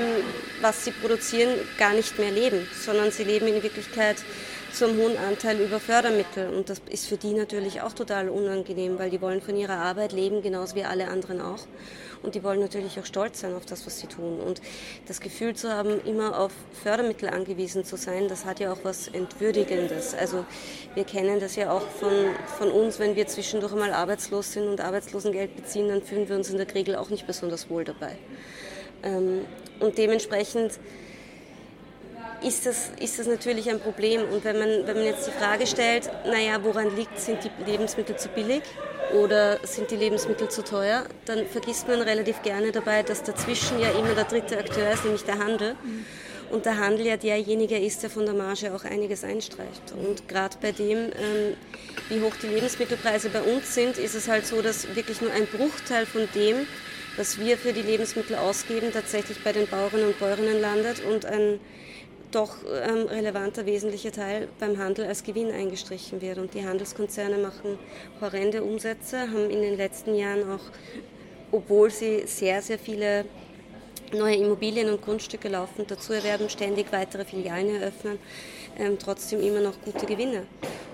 was 0.62 0.86
sie 0.86 0.92
produzieren, 0.92 1.50
gar 1.78 1.94
nicht 1.94 2.20
mehr 2.20 2.32
leben, 2.32 2.68
sondern 2.80 3.12
sie 3.12 3.24
leben 3.24 3.48
in 3.48 3.64
Wirklichkeit 3.64 4.18
zum 4.74 4.98
hohen 4.98 5.18
Anteil 5.18 5.60
über 5.60 5.80
Fördermittel. 5.80 6.50
Und 6.50 6.70
das 6.70 6.82
ist 6.90 7.08
für 7.08 7.18
die 7.18 7.34
natürlich 7.34 7.82
auch 7.82 7.94
total 7.94 8.30
unangenehm, 8.30 9.00
weil 9.00 9.10
die 9.10 9.22
wollen 9.22 9.42
von 9.42 9.56
ihrer 9.56 9.78
Arbeit 9.78 10.12
leben, 10.12 10.42
genauso 10.42 10.76
wie 10.76 10.84
alle 10.84 11.08
anderen 11.08 11.42
auch. 11.42 11.60
Und 12.22 12.36
die 12.36 12.44
wollen 12.44 12.60
natürlich 12.60 13.00
auch 13.00 13.06
stolz 13.06 13.40
sein 13.40 13.54
auf 13.54 13.66
das, 13.66 13.86
was 13.86 14.00
sie 14.00 14.08
tun. 14.08 14.40
Und 14.40 14.62
das 15.08 15.22
Gefühl 15.22 15.56
zu 15.56 15.72
haben, 15.72 16.02
immer 16.06 16.38
auf 16.40 16.52
Fördermittel 16.84 17.30
angewiesen 17.30 17.86
zu 17.86 17.96
sein, 17.96 18.28
das 18.28 18.46
hat 18.46 18.60
ja 18.60 18.74
auch 18.74 18.80
was 18.84 19.08
Entwürdigendes. 19.08 20.14
Also 20.14 20.46
wir 20.96 21.06
kennen 21.06 21.40
das 21.40 21.56
ja 21.56 21.72
auch 21.72 21.88
von, 21.88 22.12
von 22.58 22.72
uns, 22.72 23.00
wenn 23.00 23.16
wir 23.16 23.28
zwischendurch 23.28 23.74
mal 23.74 23.94
arbeitslos 23.94 24.54
sind 24.54 24.68
und 24.68 24.82
Arbeitslosengeld 24.82 25.56
beziehen, 25.56 25.88
dann 25.88 26.02
fühlen 26.02 26.28
wir 26.28 26.36
uns 26.36 26.50
in 26.50 26.58
der 26.58 26.74
Regel 26.74 26.96
auch 26.96 27.10
nicht 27.10 27.26
besonders 27.26 27.70
wohl 27.70 27.86
dabei. 27.86 28.18
Ähm, 29.04 29.46
und 29.80 29.98
dementsprechend 29.98 30.80
ist 32.44 32.66
das, 32.66 32.92
ist 33.00 33.20
das 33.20 33.28
natürlich 33.28 33.70
ein 33.70 33.80
Problem. 33.80 34.22
Und 34.30 34.44
wenn 34.44 34.58
man, 34.58 34.88
wenn 34.88 34.98
man 34.98 35.06
jetzt 35.06 35.28
die 35.28 35.32
Frage 35.32 35.68
stellt, 35.68 36.10
naja, 36.26 36.64
woran 36.64 36.96
liegt, 36.96 37.20
sind 37.20 37.40
die 37.44 37.72
Lebensmittel 37.72 38.16
zu 38.16 38.30
billig 38.30 38.64
oder 39.14 39.60
sind 39.64 39.90
die 39.92 39.96
Lebensmittel 39.96 40.50
zu 40.50 40.64
teuer, 40.64 41.06
dann 41.26 41.46
vergisst 41.48 41.88
man 41.88 42.02
relativ 42.02 42.42
gerne 42.42 42.72
dabei, 42.72 43.04
dass 43.04 43.24
dazwischen 43.24 43.80
ja 43.80 43.90
immer 43.92 44.14
der 44.14 44.26
dritte 44.26 44.58
Akteur 44.58 44.92
ist, 44.92 45.04
nämlich 45.04 45.24
der 45.24 45.40
Handel. 45.40 45.76
Und 46.52 46.66
der 46.66 46.80
Handel 46.80 47.06
ja 47.06 47.18
derjenige 47.18 47.78
ist, 47.78 48.02
der 48.02 48.10
von 48.10 48.26
der 48.26 48.34
Marge 48.34 48.74
auch 48.74 48.84
einiges 48.84 49.24
einstreicht. 49.24 49.94
Und 50.04 50.28
gerade 50.28 50.58
bei 50.60 50.72
dem, 50.72 50.98
ähm, 50.98 51.56
wie 52.10 52.22
hoch 52.22 52.34
die 52.42 52.48
Lebensmittelpreise 52.48 53.30
bei 53.30 53.42
uns 53.42 53.76
sind, 53.76 53.98
ist 53.98 54.16
es 54.16 54.28
halt 54.28 54.48
so, 54.48 54.62
dass 54.62 54.96
wirklich 54.96 55.22
nur 55.22 55.32
ein 55.32 55.46
Bruchteil 55.46 56.08
von 56.08 56.28
dem, 56.34 56.66
was 57.18 57.40
wir 57.40 57.58
für 57.58 57.72
die 57.72 57.84
Lebensmittel 57.84 58.36
ausgeben, 58.36 58.92
tatsächlich 58.92 59.44
bei 59.44 59.52
den 59.52 59.68
Bauern 59.68 60.04
und 60.04 60.18
Bäuerinnen 60.18 60.60
landet 60.60 61.04
und 61.06 61.26
ein 61.26 61.60
doch 62.32 62.56
ähm, 62.66 63.08
relevanter, 63.08 63.66
wesentlicher 63.66 64.12
Teil 64.12 64.48
beim 64.60 64.78
Handel 64.78 65.06
als 65.06 65.24
Gewinn 65.24 65.52
eingestrichen 65.52 66.22
wird. 66.22 66.38
Und 66.38 66.54
die 66.54 66.66
Handelskonzerne 66.66 67.38
machen 67.38 67.80
horrende 68.22 68.64
Umsätze, 68.64 69.20
haben 69.20 69.50
in 69.50 69.62
den 69.62 69.78
letzten 69.78 70.16
Jahren 70.16 70.50
auch, 70.52 70.62
obwohl 71.52 71.90
sie 71.90 72.24
sehr, 72.28 72.62
sehr 72.62 72.80
viele 72.80 73.26
neue 74.14 74.36
Immobilien 74.36 74.90
und 74.90 75.02
Grundstücke 75.02 75.50
laufend 75.50 75.92
dazu 75.92 76.14
erwerben, 76.14 76.50
ständig 76.50 76.92
weitere 76.92 77.26
Filialen 77.26 77.82
eröffnen, 77.82 78.20
ähm, 78.78 78.98
trotzdem 78.98 79.42
immer 79.42 79.60
noch 79.60 79.80
gute 79.82 80.06
Gewinne. 80.06 80.46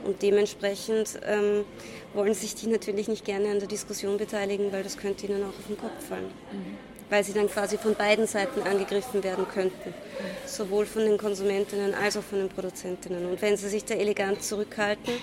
Und 0.03 0.21
dementsprechend 0.21 1.19
ähm, 1.25 1.65
wollen 2.13 2.33
sich 2.33 2.55
die 2.55 2.67
natürlich 2.67 3.07
nicht 3.07 3.25
gerne 3.25 3.49
an 3.49 3.59
der 3.59 3.67
Diskussion 3.67 4.17
beteiligen, 4.17 4.71
weil 4.71 4.83
das 4.83 4.97
könnte 4.97 5.27
ihnen 5.27 5.43
auch 5.43 5.47
auf 5.47 5.67
den 5.67 5.77
Kopf 5.77 6.07
fallen. 6.07 6.31
Mhm. 6.51 6.94
Weil 7.09 7.23
sie 7.23 7.33
dann 7.33 7.47
quasi 7.47 7.77
von 7.77 7.93
beiden 7.93 8.25
Seiten 8.25 8.61
angegriffen 8.61 9.23
werden 9.23 9.45
könnten. 9.47 9.93
Sowohl 10.45 10.85
von 10.85 11.05
den 11.05 11.17
Konsumentinnen 11.17 11.93
als 11.93 12.17
auch 12.17 12.23
von 12.23 12.39
den 12.39 12.49
Produzentinnen. 12.49 13.25
Und 13.27 13.41
wenn 13.41 13.57
sie 13.57 13.69
sich 13.69 13.85
da 13.85 13.93
elegant 13.93 14.43
zurückhalten, 14.43 15.13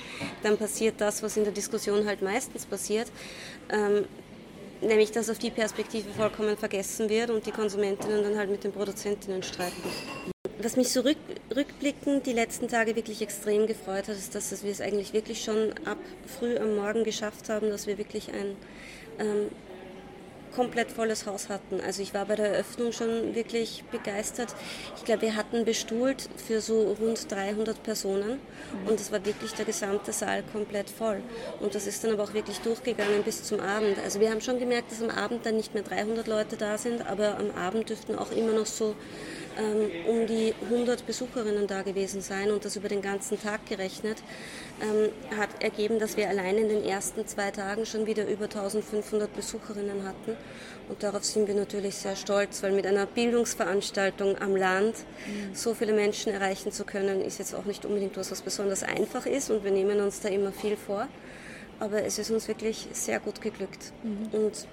dann 0.43 0.57
passiert 0.57 1.01
das, 1.01 1.23
was 1.23 1.37
in 1.37 1.45
der 1.45 1.53
Diskussion 1.53 2.07
halt 2.07 2.23
meistens 2.23 2.67
passiert. 2.67 3.11
Ähm, 3.71 4.05
nämlich, 4.83 5.13
dass 5.13 5.31
auf 5.31 5.39
die 5.39 5.51
Perspektive 5.51 6.11
vollkommen 6.11 6.57
vergessen 6.57 7.09
wird 7.09 7.31
und 7.31 7.47
die 7.47 7.53
Konsumentinnen 7.53 8.23
dann 8.23 8.37
halt 8.37 8.51
mit 8.51 8.65
den 8.65 8.73
Produzentinnen 8.73 9.43
streiten. 9.43 9.83
Was 10.61 10.77
mich 10.77 10.91
so 10.91 11.01
rück, 11.01 11.17
rückblickend 11.55 12.27
die 12.27 12.33
letzten 12.33 12.69
Tage 12.69 12.95
wirklich 12.95 13.21
extrem 13.23 13.67
gefreut 13.67 14.09
hat, 14.09 14.17
ist, 14.17 14.35
dass 14.35 14.63
wir 14.63 14.71
es 14.71 14.81
eigentlich 14.81 15.13
wirklich 15.13 15.43
schon 15.43 15.73
ab 15.85 15.99
früh 16.39 16.57
am 16.57 16.77
Morgen 16.77 17.05
geschafft 17.05 17.49
haben, 17.49 17.71
dass 17.71 17.87
wir 17.87 17.99
wirklich 17.99 18.29
ein 18.29 18.57
ähm, 19.19 19.49
komplett 20.55 20.91
volles 20.91 21.27
Haus 21.27 21.49
hatten. 21.49 21.81
Also 21.81 22.03
ich 22.03 22.15
war 22.15 22.27
bei 22.27 22.37
der 22.37 22.53
Eröffnung 22.53 22.93
schon 22.93 23.35
wirklich 23.35 23.85
begeistert. 23.91 24.55
Ich 24.97 25.05
glaube, 25.05 25.23
wir 25.23 25.37
hatten 25.37 25.65
bestuhlt 25.65 26.29
für 26.47 26.61
so 26.61 26.97
rund 27.01 27.31
300 27.31 27.83
Personen 27.83 28.41
und 28.87 29.01
es 29.01 29.13
war 29.13 29.25
wirklich 29.25 29.53
der 29.55 29.65
gesamte 29.65 30.13
Saal 30.13 30.43
komplett 30.53 30.91
voll. 30.91 31.21
Und 31.61 31.75
das 31.75 31.87
ist 31.87 32.05
dann 32.05 32.13
aber 32.13 32.25
auch 32.25 32.35
wirklich 32.35 32.59
durchgegangen 32.61 33.23
bis 33.25 33.43
zum 33.43 33.61
Abend. 33.61 33.99
Also 34.05 34.21
wir 34.21 34.31
haben 34.31 34.41
schon 34.41 34.59
gemerkt, 34.59 34.93
dass 34.93 35.03
am 35.03 35.11
Abend 35.11 35.45
dann 35.47 35.57
nicht 35.57 35.75
mehr 35.75 35.83
300 35.83 36.27
Leute 36.27 36.57
da 36.57 36.79
sind, 36.79 37.07
aber 37.07 37.39
am 37.39 37.51
Abend 37.53 37.89
dürften 37.89 38.17
auch 38.17 38.33
immer 38.33 38.53
noch 38.53 38.67
so 38.67 38.95
ähm, 39.59 39.91
um 40.09 40.27
die 40.27 40.55
100 40.65 41.07
Besucherinnen 41.07 41.67
da 41.67 41.83
gewesen 41.83 42.21
sein 42.21 42.51
und 42.51 42.65
das 42.65 42.77
über 42.77 42.89
den 42.89 43.03
ganzen 43.03 43.41
Tag 43.41 43.67
gerechnet, 43.67 44.19
ähm, 44.81 45.11
hat 45.39 45.51
ergeben, 45.63 45.99
dass 45.99 46.17
wir 46.17 46.29
allein 46.29 46.59
in 46.59 46.69
den 46.69 46.85
ersten 46.85 47.27
zwei 47.27 47.51
Tagen 47.51 47.87
schon 47.87 48.07
wieder 48.07 48.27
über 48.27 48.45
1500 48.45 49.35
Besucherinnen 49.35 50.05
hatten. 50.05 50.37
Und 50.89 51.03
darauf 51.03 51.25
sind 51.25 51.47
wir 51.47 51.55
natürlich 51.55 51.95
sehr 51.95 52.17
stolz, 52.17 52.63
weil 52.63 52.73
mit 52.73 52.87
einer 52.87 53.07
Bildungsveranstaltung 53.07 54.39
am 54.41 54.57
Land 54.57 54.97
mhm. 55.27 55.55
so 55.55 55.75
viele 55.75 55.93
Menschen 55.93 56.33
erreichen 56.33 56.73
zu 56.73 56.85
können, 56.85 57.21
ist 57.23 57.39
jetzt 57.39 57.55
auch 57.55 57.65
nicht 57.65 57.85
unbedingt 57.85 58.17
was, 58.17 58.31
was 58.31 58.43
besonders 58.43 58.83
einfach 58.83 59.27
ist 59.27 59.51
und 59.51 59.65
wir 59.65 59.71
nehmen 59.71 60.01
uns 60.01 60.21
da 60.21 60.29
immer 60.29 60.53
viel 60.53 60.77
vor. 60.77 61.09
Aber 61.79 62.05
es 62.05 62.19
ist 62.19 62.31
uns 62.31 62.49
wirklich 62.49 62.89
sehr 62.93 63.21
gut 63.21 63.41
geglückt. 63.41 63.93
Mhm. 64.03 64.39
Und 64.39 64.67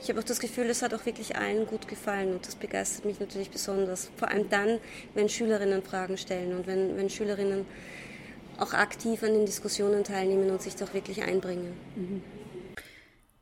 ich 0.00 0.08
habe 0.08 0.20
auch 0.20 0.24
das 0.24 0.40
Gefühl, 0.40 0.66
es 0.66 0.82
hat 0.82 0.94
auch 0.94 1.06
wirklich 1.06 1.36
allen 1.36 1.66
gut 1.66 1.88
gefallen 1.88 2.34
und 2.34 2.46
das 2.46 2.54
begeistert 2.54 3.04
mich 3.04 3.18
natürlich 3.18 3.50
besonders. 3.50 4.10
Vor 4.16 4.28
allem 4.28 4.48
dann, 4.50 4.78
wenn 5.14 5.28
Schülerinnen 5.28 5.82
Fragen 5.82 6.18
stellen 6.18 6.56
und 6.56 6.66
wenn, 6.66 6.96
wenn 6.96 7.10
Schülerinnen 7.10 7.64
auch 8.58 8.72
aktiv 8.72 9.22
an 9.22 9.32
den 9.32 9.46
Diskussionen 9.46 10.04
teilnehmen 10.04 10.50
und 10.50 10.62
sich 10.62 10.76
doch 10.76 10.94
wirklich 10.94 11.22
einbringen. 11.22 11.72
Mhm. 11.94 12.22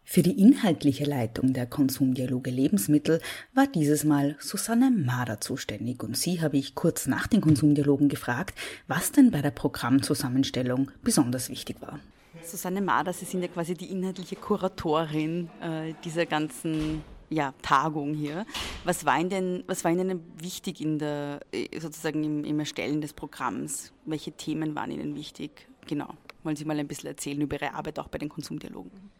Für 0.06 0.22
die 0.22 0.38
inhaltliche 0.38 1.04
Leitung 1.04 1.54
der 1.54 1.66
Konsumdialoge 1.66 2.50
Lebensmittel 2.50 3.20
war 3.54 3.66
dieses 3.66 4.04
Mal 4.04 4.36
Susanne 4.38 4.90
Mader 4.90 5.40
zuständig 5.40 6.02
und 6.02 6.16
sie 6.16 6.42
habe 6.42 6.58
ich 6.58 6.74
kurz 6.74 7.06
nach 7.06 7.26
den 7.26 7.40
Konsumdialogen 7.40 8.08
gefragt, 8.08 8.54
was 8.86 9.12
denn 9.12 9.30
bei 9.30 9.40
der 9.40 9.50
Programmzusammenstellung 9.50 10.90
besonders 11.02 11.48
wichtig 11.48 11.80
war. 11.80 12.00
Susanne 12.46 12.80
Mader, 12.80 13.12
Sie 13.12 13.24
sind 13.24 13.42
ja 13.42 13.48
quasi 13.48 13.74
die 13.74 13.90
inhaltliche 13.90 14.36
Kuratorin 14.36 15.48
äh, 15.60 15.94
dieser 16.04 16.26
ganzen 16.26 17.02
ja, 17.30 17.52
Tagung 17.62 18.14
hier. 18.14 18.46
Was 18.84 19.04
war, 19.04 19.18
Ihnen 19.18 19.64
was 19.66 19.84
war 19.84 19.90
Ihnen 19.90 20.20
wichtig 20.38 20.80
in 20.80 20.98
der, 20.98 21.40
äh, 21.52 21.80
sozusagen 21.80 22.22
im, 22.22 22.44
im 22.44 22.60
Erstellen 22.60 23.00
des 23.00 23.12
Programms? 23.12 23.92
Welche 24.04 24.32
Themen 24.32 24.74
waren 24.74 24.90
Ihnen 24.90 25.14
wichtig? 25.16 25.68
Genau. 25.86 26.08
Wollen 26.42 26.56
Sie 26.56 26.64
mal 26.64 26.78
ein 26.78 26.86
bisschen 26.86 27.08
erzählen 27.08 27.40
über 27.40 27.56
Ihre 27.56 27.74
Arbeit 27.74 27.98
auch 27.98 28.08
bei 28.08 28.18
den 28.18 28.28
Konsumdialogen? 28.28 29.10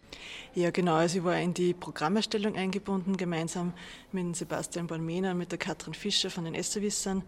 Ja, 0.55 0.71
genau. 0.71 0.95
Also 0.95 1.19
ich 1.19 1.25
war 1.25 1.39
in 1.39 1.55
die 1.55 1.75
Programmerstellung 1.75 2.55
eingebunden, 2.55 3.17
gemeinsam 3.17 3.73
mit 4.13 4.37
Sebastian 4.37 4.87
Balmena, 4.87 5.35
mit 5.35 5.51
der 5.51 5.59
Katrin 5.59 5.95
Fischer 5.95 6.31
von 6.31 6.45
den 6.45 6.55
Esserwissern 6.55 7.23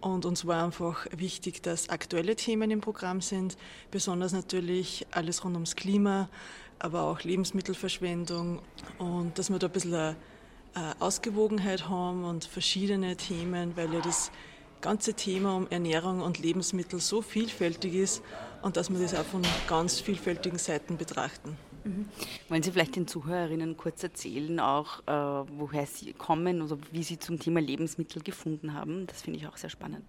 und 0.00 0.24
uns 0.24 0.46
war 0.46 0.64
einfach 0.64 1.06
wichtig, 1.10 1.62
dass 1.62 1.88
aktuelle 1.88 2.36
Themen 2.36 2.70
im 2.70 2.80
Programm 2.80 3.20
sind, 3.20 3.56
besonders 3.90 4.32
natürlich 4.32 5.06
alles 5.10 5.44
rund 5.44 5.54
ums 5.54 5.76
Klima, 5.76 6.28
aber 6.78 7.02
auch 7.02 7.22
Lebensmittelverschwendung 7.22 8.60
und 8.98 9.38
dass 9.38 9.50
wir 9.50 9.58
da 9.58 9.66
ein 9.66 9.72
bisschen 9.72 9.94
eine 9.94 10.16
Ausgewogenheit 11.00 11.88
haben 11.88 12.24
und 12.24 12.44
verschiedene 12.44 13.16
Themen, 13.16 13.76
weil 13.76 13.92
ja 13.92 14.00
das 14.00 14.30
ganze 14.80 15.14
Thema 15.14 15.56
um 15.56 15.66
Ernährung 15.68 16.20
und 16.20 16.38
Lebensmittel 16.38 17.00
so 17.00 17.20
vielfältig 17.20 17.94
ist 17.94 18.22
und 18.62 18.76
dass 18.76 18.90
wir 18.90 18.98
das 18.98 19.14
auch 19.14 19.24
von 19.24 19.42
ganz 19.68 20.00
vielfältigen 20.00 20.58
Seiten 20.58 20.96
betrachten. 20.96 21.56
Mhm. 21.84 22.08
Wollen 22.48 22.62
Sie 22.62 22.72
vielleicht 22.72 22.96
den 22.96 23.06
Zuhörerinnen 23.06 23.76
kurz 23.76 24.02
erzählen, 24.02 24.60
auch 24.60 25.00
äh, 25.06 25.48
woher 25.56 25.86
Sie 25.86 26.12
kommen 26.12 26.62
oder 26.62 26.78
wie 26.92 27.02
Sie 27.02 27.18
zum 27.18 27.38
Thema 27.38 27.60
Lebensmittel 27.60 28.22
gefunden 28.22 28.74
haben? 28.74 29.06
Das 29.06 29.22
finde 29.22 29.38
ich 29.38 29.46
auch 29.46 29.56
sehr 29.56 29.70
spannend. 29.70 30.04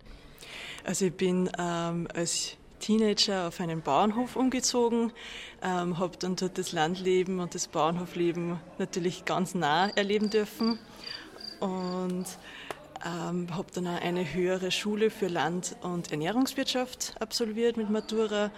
Also 0.83 1.05
ich 1.05 1.13
bin 1.13 1.49
ähm, 1.57 2.07
als 2.13 2.57
Teenager 2.79 3.47
auf 3.47 3.61
einen 3.61 3.81
Bauernhof 3.81 4.35
umgezogen, 4.35 5.13
ähm, 5.61 5.99
habe 5.99 6.17
dann 6.17 6.35
dort 6.35 6.57
das 6.57 6.71
Landleben 6.71 7.39
und 7.39 7.55
das 7.55 7.67
Bauernhofleben 7.67 8.59
natürlich 8.79 9.23
ganz 9.25 9.53
nah 9.53 9.89
erleben 9.89 10.29
dürfen 10.31 10.79
und 11.59 12.25
ähm, 13.05 13.55
habe 13.55 13.67
dann 13.73 13.87
auch 13.87 14.01
eine 14.01 14.33
höhere 14.33 14.71
Schule 14.71 15.09
für 15.09 15.27
Land- 15.27 15.75
und 15.81 16.11
Ernährungswirtschaft 16.11 17.15
absolviert 17.19 17.77
mit 17.77 17.89
Matura 17.89 18.51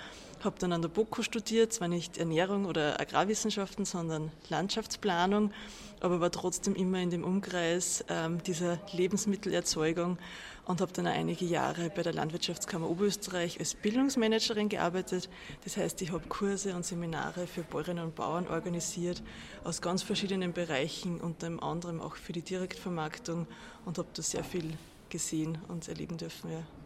habe 0.46 0.58
dann 0.60 0.74
an 0.74 0.82
der 0.82 0.90
BOKU 0.90 1.22
studiert, 1.22 1.74
zwar 1.74 1.88
nicht 1.88 2.18
Ernährung 2.18 2.66
oder 2.66 3.00
Agrarwissenschaften, 3.00 3.86
sondern 3.86 4.32
Landschaftsplanung, 4.50 5.52
aber 6.00 6.20
war 6.20 6.32
trotzdem 6.32 6.76
immer 6.76 7.00
in 7.00 7.10
dem 7.10 7.24
Umkreis 7.24 8.04
ähm, 8.10 8.42
dieser 8.44 8.80
Lebensmittelerzeugung 8.92 10.18
und 10.66 10.82
habe 10.82 10.92
dann 10.94 11.08
einige 11.08 11.46
Jahre 11.46 11.90
bei 11.90 12.04
der 12.04 12.14
Landwirtschaftskammer 12.14 12.90
Oberösterreich 12.90 13.60
als 13.60 13.76
Bildungsmanagerin 13.76 14.70
gearbeitet. 14.70 15.30
Das 15.64 15.78
heißt, 15.78 16.02
ich 16.02 16.12
habe 16.12 16.28
Kurse 16.28 16.76
und 16.76 16.86
Seminare 16.86 17.48
für 17.48 17.64
Bäuerinnen 17.64 18.04
und 18.04 18.16
Bauern 18.16 18.48
organisiert 18.48 19.22
aus 19.64 19.82
ganz 19.82 20.04
verschiedenen 20.04 20.54
Bereichen, 20.54 21.20
unter 21.20 21.52
anderem 21.62 22.02
auch 22.02 22.16
für 22.16 22.34
die 22.34 22.42
Direktvermarktung 22.42 23.48
und 23.86 23.98
habe 23.98 24.08
da 24.14 24.22
sehr 24.22 24.44
viel 24.44 24.74
gesehen 25.10 25.58
und 25.68 25.88
erleben 25.88 26.18
dürfen. 26.18 26.52
Ja. 26.52 26.83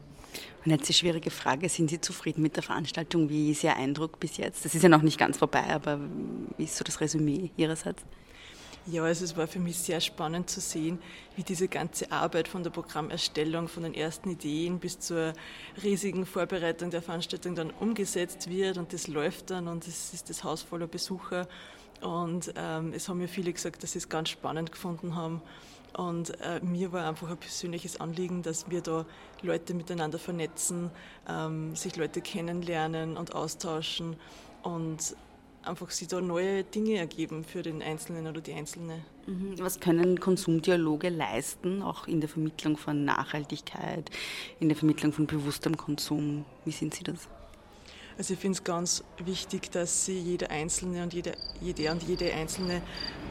Und 0.66 0.72
jetzt 0.72 0.90
die 0.90 0.94
schwierige 0.94 1.32
Frage, 1.32 1.70
sind 1.70 1.90
Sie 1.90 2.02
zufrieden 2.02 2.42
mit 2.42 2.56
der 2.56 2.64
Veranstaltung? 2.64 3.30
Wie 3.30 3.52
ist 3.52 3.64
Ihr 3.64 3.76
Eindruck 3.76 4.20
bis 4.20 4.38
jetzt? 4.38 4.66
Das 4.66 4.76
ist 4.76 4.84
ja 4.84 4.90
noch 4.90 5.02
nicht 5.02 5.18
ganz 5.18 5.38
vorbei, 5.38 5.64
aber 5.70 6.00
wie 6.58 6.66
ist 6.66 6.76
so 6.76 6.84
das 6.84 7.00
Resümee 7.00 7.52
Ihrerseits? 7.56 8.04
Ja, 8.90 9.04
also 9.04 9.26
es 9.26 9.36
war 9.36 9.48
für 9.48 9.60
mich 9.60 9.78
sehr 9.78 10.00
spannend 10.00 10.50
zu 10.50 10.62
sehen, 10.62 11.00
wie 11.36 11.44
diese 11.44 11.68
ganze 11.68 12.10
Arbeit 12.10 12.48
von 12.48 12.64
der 12.64 12.70
Programmerstellung, 12.70 13.68
von 13.68 13.84
den 13.84 13.94
ersten 13.94 14.30
Ideen 14.30 14.80
bis 14.80 14.98
zur 14.98 15.34
riesigen 15.84 16.26
Vorbereitung 16.26 16.90
der 16.90 17.02
Veranstaltung 17.02 17.54
dann 17.54 17.70
umgesetzt 17.82 18.50
wird 18.50 18.78
und 18.78 18.94
das 18.94 19.08
läuft 19.08 19.50
dann 19.50 19.68
und 19.68 19.86
es 19.86 20.14
ist 20.14 20.30
das 20.30 20.46
Haus 20.46 20.62
voller 20.62 20.88
Besucher. 20.88 21.50
Und 22.00 22.54
ähm, 22.56 22.94
es 22.94 23.10
haben 23.10 23.18
mir 23.18 23.28
viele 23.28 23.52
gesagt, 23.52 23.84
dass 23.84 23.92
sie 23.92 23.98
es 23.98 24.08
ganz 24.08 24.30
spannend 24.30 24.72
gefunden 24.72 25.16
haben 25.16 25.42
und 25.96 26.40
äh, 26.42 26.60
mir 26.62 26.92
war 26.92 27.08
einfach 27.08 27.30
ein 27.30 27.38
persönliches 27.38 28.00
Anliegen, 28.00 28.44
dass 28.44 28.70
wir 28.70 28.82
da 28.82 29.06
Leute 29.42 29.74
miteinander 29.74 30.20
vernetzen, 30.20 30.92
ähm, 31.28 31.76
sich 31.76 31.96
Leute 31.96 32.22
kennenlernen 32.22 33.18
und 33.18 33.34
austauschen 33.34 34.16
und 34.64 35.16
einfach 35.64 35.92
sich 35.92 36.08
da 36.08 36.22
neue 36.22 36.64
Dinge 36.64 36.98
ergeben 36.98 37.44
für 37.44 37.62
den 37.62 37.82
Einzelnen 37.82 38.28
oder 38.28 38.42
die 38.42 38.54
Einzelne. 38.54 39.04
Mhm. 39.26 39.60
Was 39.60 39.80
können 39.80 40.20
Konsumdialoge 40.20 41.10
leisten, 41.10 41.82
auch 41.82 42.08
in 42.08 42.22
der 42.22 42.30
Vermittlung 42.30 42.78
von 42.78 43.04
Nachhaltigkeit, 43.04 44.10
in 44.60 44.70
der 44.70 44.78
Vermittlung 44.78 45.12
von 45.12 45.28
bewusstem 45.28 45.76
Konsum? 45.76 46.46
Wie 46.64 46.72
sehen 46.72 46.92
Sie 46.92 47.04
das? 47.04 47.28
Also 48.18 48.34
ich 48.34 48.40
finde 48.40 48.58
es 48.58 48.64
ganz 48.64 49.04
wichtig, 49.24 49.70
dass 49.72 50.06
sie 50.06 50.18
jeder 50.18 50.50
Einzelne 50.50 51.04
und 51.04 51.14
jede, 51.14 51.34
jede 51.62 51.92
und 51.92 52.02
jede 52.02 52.34
Einzelne 52.34 52.82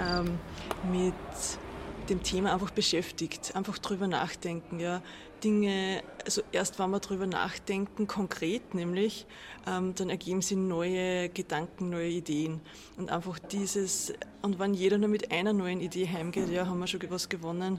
ähm, 0.00 0.38
mit 0.92 1.14
dem 2.08 2.22
Thema 2.22 2.52
einfach 2.52 2.70
beschäftigt, 2.70 3.54
einfach 3.54 3.78
drüber 3.78 4.06
nachdenken, 4.06 4.78
ja, 4.80 5.02
Dinge, 5.44 6.02
also 6.24 6.42
erst 6.52 6.78
wenn 6.78 6.90
wir 6.90 7.00
drüber 7.00 7.26
nachdenken, 7.26 8.06
konkret 8.06 8.74
nämlich, 8.74 9.26
ähm, 9.66 9.94
dann 9.94 10.08
ergeben 10.08 10.40
sich 10.40 10.56
neue 10.56 11.28
Gedanken, 11.28 11.90
neue 11.90 12.08
Ideen. 12.08 12.60
Und 12.96 13.10
einfach 13.10 13.38
dieses, 13.38 14.12
und 14.42 14.58
wenn 14.58 14.74
jeder 14.74 14.98
nur 14.98 15.08
mit 15.08 15.30
einer 15.30 15.52
neuen 15.52 15.80
Idee 15.80 16.08
heimgeht, 16.08 16.48
ja, 16.48 16.66
haben 16.66 16.78
wir 16.78 16.86
schon 16.86 17.00
was 17.10 17.28
gewonnen. 17.28 17.78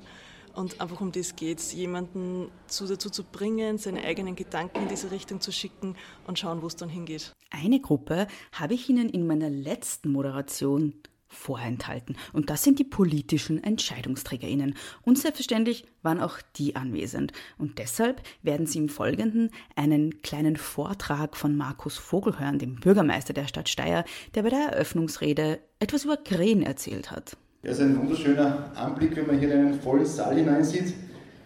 Und 0.53 0.81
einfach 0.81 1.01
um 1.01 1.12
das 1.12 1.36
geht 1.36 1.60
es, 1.60 1.74
jemanden 1.74 2.50
zu, 2.65 2.88
dazu 2.88 3.12
zu 3.12 3.24
bringen, 3.24 3.77
seine 3.77 4.03
eigenen 4.03 4.36
Gedanken 4.36 4.84
in 4.84 4.88
diese 4.88 5.12
Richtung 5.12 5.39
zu 5.39 5.51
schicken 5.51 5.96
und 6.25 6.39
schauen, 6.39 6.63
wo 6.63 6.67
es 6.67 6.75
dann 6.75 6.89
hingeht. 6.89 7.31
Eine 7.51 7.79
Gruppe 7.79 8.27
habe 8.53 8.74
ich 8.74 8.89
Ihnen 8.89 9.10
in 9.10 9.27
meiner 9.27 9.51
letzten 9.51 10.12
Moderation 10.12 10.96
vorenthalten. 11.27 12.17
Und 12.34 12.50
das 12.50 12.63
sind 12.63 12.79
die 12.79 12.84
politischen 12.84 13.63
EntscheidungsträgerInnen. 13.63 14.75
Und 15.03 15.17
selbstverständlich 15.17 15.86
waren 16.01 16.22
auch 16.22 16.38
die 16.55 16.75
anwesend. 16.75 17.34
Und 17.57 17.79
deshalb 17.79 18.22
werden 18.43 18.65
Sie 18.65 18.79
im 18.79 18.89
Folgenden 18.89 19.51
einen 19.75 20.22
kleinen 20.22 20.55
Vortrag 20.55 21.36
von 21.36 21.55
Markus 21.55 21.98
Vogel 21.98 22.39
hören, 22.39 22.60
dem 22.60 22.75
Bürgermeister 22.75 23.34
der 23.34 23.48
Stadt 23.48 23.69
Steyr, 23.69 24.05
der 24.36 24.43
bei 24.43 24.50
der 24.50 24.72
Eröffnungsrede 24.72 25.60
etwas 25.79 26.05
über 26.05 26.17
Krähen 26.17 26.63
erzählt 26.63 27.12
hat. 27.12 27.38
Ja, 27.63 27.72
es 27.72 27.79
ist 27.79 27.86
ein 27.86 27.98
wunderschöner 27.98 28.72
Anblick, 28.75 29.15
wenn 29.15 29.27
man 29.27 29.39
hier 29.39 29.51
in 29.53 29.67
einen 29.67 29.81
vollen 29.81 30.05
Saal 30.05 30.36
hineinsieht. 30.36 30.93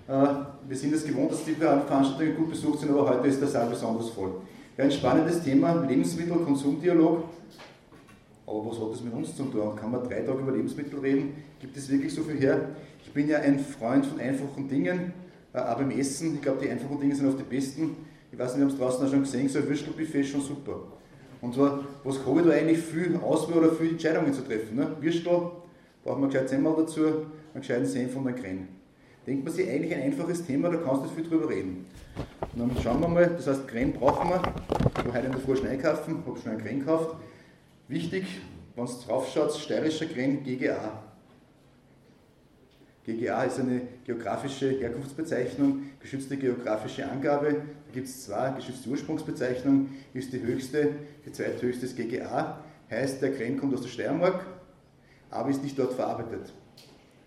Äh, 0.08 0.28
wir 0.68 0.78
sind 0.78 0.94
es 0.94 1.06
gewohnt, 1.06 1.32
dass 1.32 1.46
die 1.46 1.54
Veranstaltungen 1.54 2.36
gut 2.36 2.50
besucht 2.50 2.80
sind, 2.82 2.92
aber 2.92 3.10
heute 3.10 3.28
ist 3.28 3.40
der 3.42 3.48
Saal 3.48 3.70
besonders 3.70 4.10
voll. 4.10 4.42
Ein 4.78 4.92
spannendes 4.92 5.44
Thema, 5.44 5.74
Lebensmittel-Konsumdialog. 5.88 7.24
Aber 8.52 8.70
was 8.70 8.82
hat 8.82 8.92
das 8.92 9.02
mit 9.02 9.14
uns 9.14 9.34
zu 9.34 9.44
tun? 9.44 9.76
Kann 9.78 9.92
man 9.92 10.04
drei 10.04 10.22
Tage 10.22 10.40
über 10.40 10.52
Lebensmittel 10.52 11.00
reden? 11.00 11.36
Gibt 11.62 11.78
es 11.78 11.90
wirklich 11.90 12.14
so 12.14 12.22
viel 12.22 12.38
her? 12.38 12.72
Ich 13.02 13.14
bin 13.14 13.30
ja 13.30 13.40
ein 13.40 13.58
Freund 13.58 14.06
von 14.06 14.20
einfachen 14.20 14.68
Dingen, 14.68 15.14
äh, 15.54 15.58
aber 15.58 15.84
im 15.84 15.92
Essen, 15.92 16.36
ich 16.36 16.42
glaube, 16.42 16.60
die 16.62 16.70
einfachen 16.70 17.00
Dinge 17.00 17.16
sind 17.16 17.30
oft 17.30 17.40
die 17.40 17.44
besten. 17.44 17.96
Ich 18.30 18.38
weiß 18.38 18.56
nicht, 18.56 18.58
wir 18.58 18.66
haben 18.66 18.74
es 18.74 18.78
draußen 18.78 19.06
auch 19.06 19.10
schon 19.10 19.22
gesehen, 19.22 19.48
so 19.48 19.60
ein 19.60 19.70
Würstelbuffet 19.70 20.20
ist 20.20 20.32
schon 20.32 20.42
super. 20.42 20.82
Und 21.40 21.56
zwar, 21.56 21.80
was 22.04 22.26
habe 22.26 22.42
ich 22.42 22.46
da 22.46 22.52
eigentlich 22.52 22.80
viel 22.80 23.16
Auswahl 23.24 23.60
oder 23.60 23.72
viel 23.72 23.92
Entscheidungen 23.92 24.34
zu 24.34 24.42
treffen? 24.42 24.76
Ne? 24.76 24.98
Würstel, 25.00 25.32
brauchen 26.04 26.22
wir 26.22 26.28
gescheit 26.28 26.50
Semmel 26.50 26.74
dazu, 26.76 27.06
einen 27.06 27.62
gescheiten 27.62 27.86
Senf 27.86 28.16
und 28.18 28.28
einen 28.28 28.36
Kren. 28.36 28.68
Denkt 29.26 29.46
man 29.46 29.54
sich 29.54 29.70
eigentlich 29.70 29.96
ein 29.96 30.02
einfaches 30.02 30.46
Thema, 30.46 30.70
da 30.70 30.78
kannst 30.78 31.06
du 31.06 31.10
viel 31.10 31.24
drüber 31.24 31.48
reden. 31.48 31.86
Und 32.54 32.60
dann 32.60 32.84
schauen 32.84 33.00
wir 33.00 33.08
mal, 33.08 33.28
das 33.28 33.48
heißt, 33.48 33.66
Kren 33.66 33.94
brauchen 33.94 34.30
wir. 34.30 34.42
Ich 34.42 34.98
habe 35.00 35.14
heute 35.14 35.26
in 35.28 35.32
der 35.32 35.42
Früh 35.42 35.56
Schnee 35.56 35.78
kaufen, 35.78 36.22
habe 36.26 36.38
schon 36.38 36.52
einen 36.52 36.62
Kren 36.62 36.80
gekauft. 36.80 37.16
Wichtig, 37.92 38.24
wenn 38.78 38.86
du 38.86 38.92
drauf 39.06 39.30
schaut, 39.34 39.54
steirischer 39.54 40.06
Kren 40.06 40.46
GGA. 40.46 41.04
GGA 43.06 43.44
ist 43.44 43.60
eine 43.60 43.82
geografische 44.06 44.70
Herkunftsbezeichnung, 44.80 45.82
geschützte 46.00 46.38
geografische 46.38 47.06
Angabe. 47.12 47.52
Da 47.52 47.94
gibt 47.94 48.08
es 48.08 48.24
zwei, 48.24 48.52
geschützte 48.52 48.88
Ursprungsbezeichnung 48.92 49.90
ist 50.14 50.32
die 50.32 50.42
höchste, 50.42 50.92
die 51.26 51.34
zweithöchste 51.34 51.86
ist 51.86 51.98
GGA. 51.98 52.62
Heißt, 52.90 53.22
der 53.22 53.34
Kren 53.34 53.60
kommt 53.60 53.74
aus 53.74 53.82
der 53.82 53.90
Steiermark, 53.90 54.46
aber 55.30 55.50
ist 55.50 55.62
nicht 55.62 55.78
dort 55.78 55.92
verarbeitet. 55.92 56.54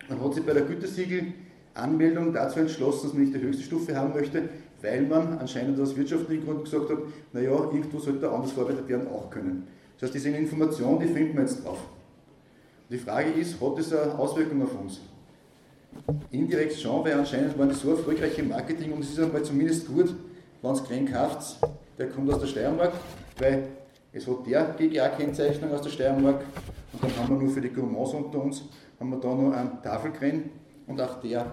Man 0.09 0.18
hat 0.25 0.33
sich 0.33 0.47
bei 0.47 0.54
der 0.54 0.62
Gütesiegel-Anmeldung 0.62 2.33
dazu 2.33 2.61
entschlossen, 2.61 3.09
dass 3.09 3.12
man 3.12 3.25
nicht 3.25 3.35
die 3.35 3.42
höchste 3.42 3.64
Stufe 3.64 3.94
haben 3.94 4.14
möchte, 4.14 4.49
weil 4.80 5.02
man 5.02 5.37
anscheinend 5.40 5.78
aus 5.78 5.94
wirtschaftlichen 5.94 6.47
Gründen 6.47 6.64
gesagt 6.64 6.88
hat, 6.88 6.99
naja, 7.35 7.50
irgendwo 7.50 7.99
sollte 7.99 8.30
anders 8.30 8.52
verarbeitet 8.52 8.88
werden 8.88 9.09
auch 9.09 9.28
können. 9.28 9.68
Das 9.95 10.09
heißt, 10.09 10.15
diese 10.15 10.31
Information, 10.31 10.99
die 10.99 11.07
finden 11.07 11.35
wir 11.35 11.43
jetzt 11.43 11.65
drauf. 11.65 11.79
Die 12.91 12.99
Frage 12.99 13.31
ist, 13.31 13.61
hat 13.61 13.79
das 13.79 13.93
eine 13.93 14.19
Auswirkung 14.19 14.63
auf 14.63 14.79
uns? 14.79 15.01
Indirekt 16.31 16.75
schon, 16.75 17.05
weil 17.05 17.15
anscheinend 17.15 17.59
waren 17.59 17.69
die 17.69 17.75
so 17.75 17.91
erfolgreich 17.91 18.39
im 18.39 18.49
Marketing 18.49 18.93
und 18.93 19.01
es 19.01 19.11
ist 19.11 19.21
einmal 19.21 19.43
zumindest 19.43 19.87
gut, 19.87 20.15
wenn 20.61 20.73
es 20.73 20.85
keinen 20.85 21.11
kauft, 21.11 21.57
der 21.99 22.09
kommt 22.09 22.33
aus 22.33 22.41
der 22.41 22.47
Steiermark, 22.49 22.93
weil 23.39 23.69
es 24.13 24.27
hat 24.27 24.47
der 24.47 24.75
GGA-Kennzeichnung 24.77 25.73
aus 25.73 25.83
der 25.83 25.91
Steiermark 25.91 26.43
und 26.93 27.03
dann 27.03 27.17
haben 27.17 27.35
wir 27.35 27.43
nur 27.45 27.53
für 27.53 27.61
die 27.61 27.69
Gourmands 27.69 28.13
unter 28.13 28.43
uns, 28.43 28.63
haben 28.99 29.11
wir 29.11 29.19
da 29.19 29.35
noch 29.35 29.53
einen 29.53 29.83
Tafelkren 29.83 30.51
und 30.87 31.01
auch 31.01 31.21
der 31.21 31.53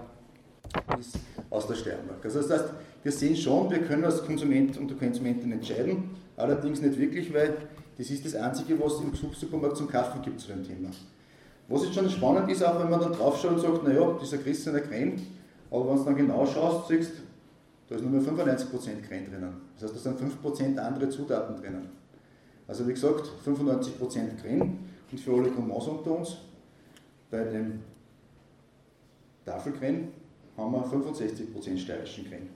ist 1.00 1.18
aus 1.50 1.68
der 1.68 1.76
Steiermark. 1.76 2.24
Also 2.24 2.42
das 2.42 2.50
heißt, 2.50 2.74
wir 3.04 3.12
sehen 3.12 3.36
schon, 3.36 3.70
wir 3.70 3.80
können 3.80 4.04
als 4.04 4.24
Konsument 4.24 4.78
und 4.78 4.98
Konsumentin 5.00 5.52
entscheiden, 5.52 6.12
allerdings 6.38 6.82
nicht 6.82 7.00
wirklich, 7.00 7.34
weil 7.34 7.54
das 8.02 8.10
ist 8.10 8.26
das 8.26 8.34
Einzige, 8.34 8.80
was 8.80 8.94
es 8.94 9.02
im 9.02 9.14
Supermarkt 9.14 9.78
zum 9.78 9.88
Kaufen 9.88 10.24
gibt 10.24 10.40
zu 10.40 10.48
dem 10.48 10.64
Thema. 10.64 10.90
Was 11.68 11.84
jetzt 11.84 11.94
schon 11.94 12.10
spannend 12.10 12.50
ist, 12.50 12.64
auch 12.64 12.80
wenn 12.80 12.90
man 12.90 13.00
dann 13.00 13.14
draufschaut 13.14 13.52
und 13.52 13.60
sagt, 13.60 13.84
naja, 13.84 14.18
dieser 14.20 14.40
Christianer 14.40 14.80
Creme, 14.80 15.22
aber 15.70 15.88
wenn 15.88 15.98
du 15.98 16.04
dann 16.06 16.16
genau 16.16 16.46
schaust, 16.48 16.88
siehst 16.88 17.12
da 17.88 17.96
ist 17.96 18.02
nur 18.04 18.10
mehr 18.10 18.22
95% 18.22 19.02
Creme 19.08 19.30
drinnen. 19.30 19.54
Das 19.76 19.84
heißt, 19.84 20.06
da 20.06 20.14
sind 20.14 20.20
5% 20.44 20.78
andere 20.78 21.10
Zutaten 21.10 21.56
drinnen. 21.58 21.90
Also 22.68 22.88
wie 22.88 22.94
gesagt, 22.94 23.30
95% 23.46 24.42
Creme 24.42 24.80
und 25.12 25.20
für 25.20 25.34
alle 25.34 25.52
Gourmands 25.52 25.88
unter 25.88 26.18
uns, 26.18 26.38
bei 27.30 27.44
dem 27.44 27.82
Tafelcreme 29.46 30.08
haben 30.58 30.72
wir 30.72 30.86
65% 30.86 31.78
steirischen 31.78 32.28
Creme. 32.28 32.50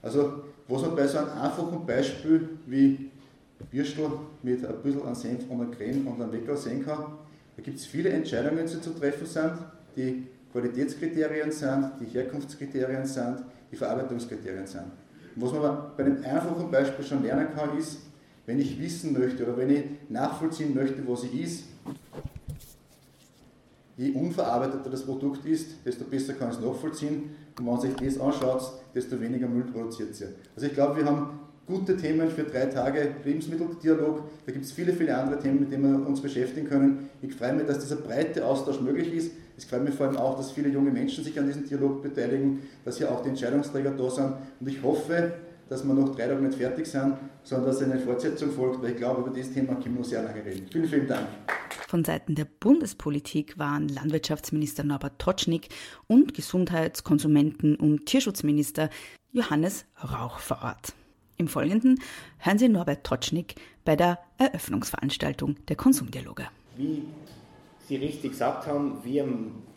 Also, 0.00 0.44
was 0.68 0.82
man 0.82 0.94
bei 0.94 1.08
so 1.08 1.18
einem 1.18 1.30
einfachen 1.30 1.84
Beispiel 1.84 2.50
wie 2.66 3.09
Würstel 3.70 4.10
mit 4.42 4.64
ein 4.64 4.76
bisschen 4.82 5.02
an 5.02 5.14
Senf 5.14 5.48
und 5.48 5.60
einer 5.60 5.70
Creme 5.70 6.06
und 6.06 6.20
einem 6.20 6.32
Weckerl 6.32 6.56
sehen 6.56 6.84
kann, 6.84 7.04
da 7.56 7.62
gibt 7.62 7.78
es 7.78 7.86
viele 7.86 8.10
Entscheidungen, 8.10 8.66
die 8.66 8.80
zu 8.80 8.90
treffen 8.90 9.26
sind, 9.26 9.52
die 9.96 10.26
Qualitätskriterien 10.52 11.52
sind, 11.52 11.92
die 12.00 12.06
Herkunftskriterien 12.06 13.04
sind, 13.04 13.44
die 13.70 13.76
Verarbeitungskriterien 13.76 14.66
sind. 14.66 14.84
Und 15.36 15.42
was 15.42 15.52
man 15.52 15.78
bei 15.96 16.02
dem 16.02 16.24
einfachen 16.24 16.70
Beispiel 16.70 17.04
schon 17.04 17.22
lernen 17.22 17.48
kann, 17.54 17.76
ist, 17.78 17.98
wenn 18.46 18.58
ich 18.58 18.80
wissen 18.80 19.12
möchte 19.12 19.44
oder 19.44 19.56
wenn 19.56 19.70
ich 19.70 19.84
nachvollziehen 20.08 20.74
möchte, 20.74 21.06
was 21.06 21.24
ich 21.24 21.40
ist, 21.40 21.64
je 23.96 24.12
unverarbeiteter 24.12 24.88
das 24.88 25.04
Produkt 25.04 25.44
ist, 25.44 25.84
desto 25.84 26.04
besser 26.04 26.32
kann 26.32 26.50
ich 26.50 26.56
es 26.56 26.64
nachvollziehen. 26.64 27.36
Und 27.58 27.58
wenn 27.58 27.64
man 27.66 27.80
sich 27.80 27.94
das 27.94 28.18
anschaut, 28.18 28.72
desto 28.94 29.20
weniger 29.20 29.46
Müll 29.46 29.64
produziert 29.64 30.14
sie. 30.14 30.26
Also 30.54 30.66
ich 30.66 30.72
glaube, 30.72 30.96
wir 30.96 31.04
haben 31.04 31.39
gute 31.70 31.96
Themen 31.96 32.28
für 32.28 32.42
drei 32.42 32.66
Tage 32.66 33.14
Lebensmitteldialog. 33.24 34.24
Da 34.44 34.52
gibt 34.52 34.64
es 34.64 34.72
viele, 34.72 34.92
viele 34.92 35.16
andere 35.16 35.38
Themen, 35.38 35.60
mit 35.60 35.70
denen 35.70 36.00
wir 36.00 36.06
uns 36.06 36.20
beschäftigen 36.20 36.68
können. 36.68 37.08
Ich 37.22 37.34
freue 37.34 37.54
mich, 37.54 37.66
dass 37.66 37.78
dieser 37.78 37.96
breite 37.96 38.44
Austausch 38.44 38.80
möglich 38.80 39.12
ist. 39.14 39.32
Ich 39.56 39.66
freue 39.66 39.80
mich 39.80 39.94
vor 39.94 40.06
allem 40.06 40.16
auch, 40.16 40.36
dass 40.36 40.50
viele 40.50 40.68
junge 40.68 40.90
Menschen 40.90 41.22
sich 41.22 41.38
an 41.38 41.46
diesem 41.46 41.66
Dialog 41.68 42.02
beteiligen, 42.02 42.62
dass 42.84 42.98
hier 42.98 43.10
auch 43.10 43.22
die 43.22 43.28
Entscheidungsträger 43.28 43.92
da 43.92 44.10
sind. 44.10 44.34
Und 44.58 44.68
ich 44.68 44.82
hoffe, 44.82 45.32
dass 45.68 45.84
wir 45.84 45.94
noch 45.94 46.16
drei 46.16 46.26
Tage 46.26 46.42
nicht 46.42 46.58
fertig 46.58 46.86
sind, 46.86 47.14
sondern 47.44 47.68
dass 47.68 47.80
eine 47.80 48.00
Fortsetzung 48.00 48.50
folgt, 48.50 48.82
weil 48.82 48.90
ich 48.90 48.96
glaube, 48.96 49.20
über 49.20 49.30
dieses 49.30 49.54
Thema 49.54 49.74
können 49.74 49.94
wir 49.94 50.00
noch 50.00 50.04
sehr 50.04 50.22
lange 50.22 50.44
reden. 50.44 50.66
Vielen, 50.70 50.88
vielen 50.88 51.06
Dank. 51.06 51.28
Von 51.86 52.04
Seiten 52.04 52.34
der 52.34 52.46
Bundespolitik 52.58 53.58
waren 53.58 53.88
Landwirtschaftsminister 53.88 54.82
Norbert 54.82 55.18
Totschnig 55.18 55.68
und 56.08 56.34
Gesundheits-, 56.34 57.04
Konsumenten- 57.04 57.76
und 57.76 58.06
Tierschutzminister 58.06 58.90
Johannes 59.32 59.84
Rauch 60.02 60.38
vor 60.38 60.60
Ort. 60.62 60.94
Im 61.40 61.48
Folgenden 61.48 61.98
hören 62.36 62.58
Sie 62.58 62.68
Norbert 62.68 63.02
Totschnig 63.02 63.54
bei 63.86 63.96
der 63.96 64.18
Eröffnungsveranstaltung 64.36 65.56
der 65.68 65.76
Konsumdialoge. 65.76 66.48
Wie 66.76 67.04
Sie 67.88 67.96
richtig 67.96 68.32
gesagt 68.32 68.66
haben, 68.66 68.98
wir 69.02 69.26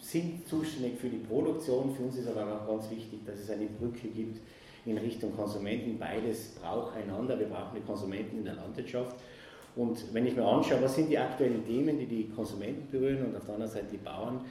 sind 0.01 0.45
zuständig 0.45 0.99
für 0.99 1.07
die 1.07 1.25
Produktion. 1.25 1.95
Für 1.95 2.03
uns 2.03 2.17
ist 2.17 2.27
aber 2.27 2.51
auch 2.51 2.67
ganz 2.67 2.91
wichtig, 2.91 3.21
dass 3.25 3.39
es 3.39 3.49
eine 3.49 3.67
Brücke 3.67 4.09
gibt 4.09 4.41
in 4.85 4.97
Richtung 4.97 5.33
Konsumenten. 5.37 5.97
Beides 5.97 6.55
braucht 6.61 6.97
einander. 6.97 7.39
Wir 7.39 7.47
brauchen 7.47 7.77
die 7.77 7.85
Konsumenten 7.87 8.39
in 8.39 8.43
der 8.43 8.55
Landwirtschaft. 8.55 9.15
Und 9.77 10.13
wenn 10.13 10.27
ich 10.27 10.35
mir 10.35 10.43
anschaue, 10.43 10.81
was 10.81 10.95
sind 10.95 11.09
die 11.09 11.17
aktuellen 11.17 11.65
Themen, 11.65 11.97
die 11.97 12.05
die 12.05 12.29
Konsumenten 12.29 12.91
berühren 12.91 13.27
und 13.27 13.37
auf 13.37 13.45
der 13.45 13.53
anderen 13.53 13.71
Seite 13.71 13.87
die 13.93 13.97
Bauern, 13.97 14.41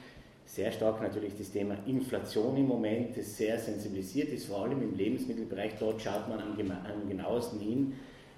sehr 0.45 0.71
stark 0.71 1.01
natürlich 1.01 1.33
das 1.37 1.51
Thema 1.51 1.75
Inflation 1.85 2.55
im 2.57 2.67
Moment, 2.67 3.17
das 3.17 3.37
sehr 3.37 3.57
sensibilisiert 3.57 4.29
ist, 4.29 4.47
vor 4.47 4.63
allem 4.63 4.81
im 4.81 4.95
Lebensmittelbereich. 4.95 5.73
Dort 5.79 6.01
schaut 6.01 6.27
man 6.29 6.39
am, 6.39 6.51
am 6.59 7.09
genauesten 7.09 7.59
hin. 7.59 7.93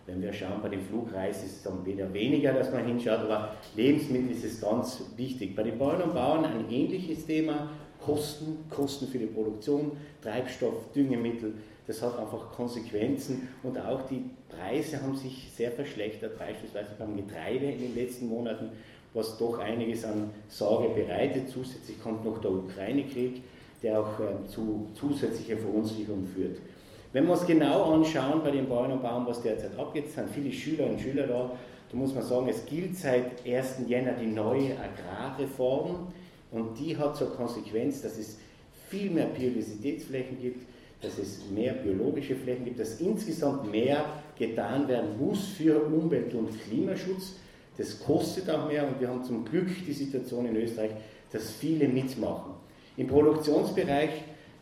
Wenn 0.06 0.22
wir 0.22 0.32
schauen, 0.32 0.62
bei 0.62 0.70
den 0.70 0.82
Flugreisen 0.82 1.48
ist 1.48 1.58
es 1.58 1.64
dann 1.64 1.84
wieder 1.84 2.14
weniger, 2.14 2.54
dass 2.54 2.72
man 2.72 2.86
hinschaut, 2.86 3.22
aber 3.22 3.56
Lebensmittel 3.76 4.32
ist 4.32 4.46
es 4.46 4.62
ganz 4.62 5.02
wichtig. 5.18 5.56
Bei 5.56 5.64
den 5.64 5.80
Bauern 5.80 6.04
und 6.04 6.14
Bauern 6.14 6.46
ein 6.46 6.70
ähnliches 6.70 7.26
Thema, 7.26 7.72
Kosten, 8.00 8.70
Kosten 8.70 9.08
für 9.08 9.18
die 9.18 9.26
Produktion, 9.26 9.94
Treibstoff, 10.22 10.92
Düngemittel, 10.94 11.56
das 11.88 12.02
hat 12.04 12.20
einfach 12.20 12.52
Konsequenzen 12.52 13.48
und 13.64 13.80
auch 13.80 14.08
die 14.08 14.24
Preise 14.50 15.02
haben 15.02 15.16
sich 15.16 15.50
sehr 15.56 15.72
verschlechtert, 15.72 16.38
beispielsweise 16.38 16.90
beim 16.98 17.16
Getreide 17.16 17.66
in 17.66 17.80
den 17.80 17.96
letzten 17.96 18.28
Monaten 18.28 18.70
was 19.16 19.38
doch 19.38 19.58
einiges 19.58 20.06
an 20.06 20.30
Sorge 20.50 20.90
bereitet. 20.90 21.50
Zusätzlich 21.50 22.02
kommt 22.04 22.24
noch 22.24 22.40
der 22.40 22.52
Ukraine-Krieg, 22.52 23.42
der 23.82 24.00
auch 24.00 24.20
äh, 24.20 24.48
zu 24.48 24.88
zusätzlicher 24.94 25.58
Verunsicherung 25.58 26.28
führt. 26.28 26.58
Wenn 27.14 27.26
wir 27.26 27.32
uns 27.32 27.48
genau 27.48 27.94
anschauen 27.94 28.42
bei 28.44 28.52
den 28.52 28.68
Bauern 28.68 28.92
und 28.92 29.02
Bauern, 29.02 29.26
was 29.26 29.42
derzeit 29.42 29.80
abgeht, 29.80 30.12
sind 30.12 30.30
viele 30.30 30.52
Schüler 30.52 30.88
und 30.88 31.00
Schüler 31.00 31.26
da. 31.28 31.52
Da 31.90 31.98
muss 31.98 32.14
man 32.14 32.24
sagen, 32.24 32.50
es 32.50 32.66
gilt 32.66 32.98
seit 32.98 33.46
1. 33.48 33.88
Jänner 33.88 34.14
die 34.14 34.28
neue 34.28 34.76
Agrarreform 34.78 36.08
und 36.52 36.78
die 36.78 36.98
hat 36.98 37.16
zur 37.16 37.34
Konsequenz, 37.34 38.02
dass 38.02 38.18
es 38.18 38.38
viel 38.90 39.12
mehr 39.12 39.28
Biodiversitätsflächen 39.28 40.42
gibt, 40.42 40.66
dass 41.02 41.18
es 41.18 41.50
mehr 41.50 41.74
biologische 41.74 42.36
Flächen 42.36 42.66
gibt, 42.66 42.80
dass 42.80 43.00
insgesamt 43.00 43.72
mehr 43.72 44.06
getan 44.38 44.88
werden 44.88 45.18
muss 45.18 45.48
für 45.50 45.86
Umwelt- 45.86 46.34
und 46.34 46.50
Klimaschutz. 46.64 47.36
Das 47.78 48.00
kostet 48.00 48.50
auch 48.50 48.68
mehr 48.68 48.88
und 48.88 49.00
wir 49.00 49.10
haben 49.10 49.24
zum 49.24 49.46
Glück 49.46 49.68
die 49.86 49.94
Situation 49.94 50.46
in 50.46 50.56
Österreich, 50.56 50.92
dass 51.32 51.52
viele 51.52 51.88
mitmachen. 51.88 52.54
Im 52.98 53.08
Produktionsbereich 53.08 54.12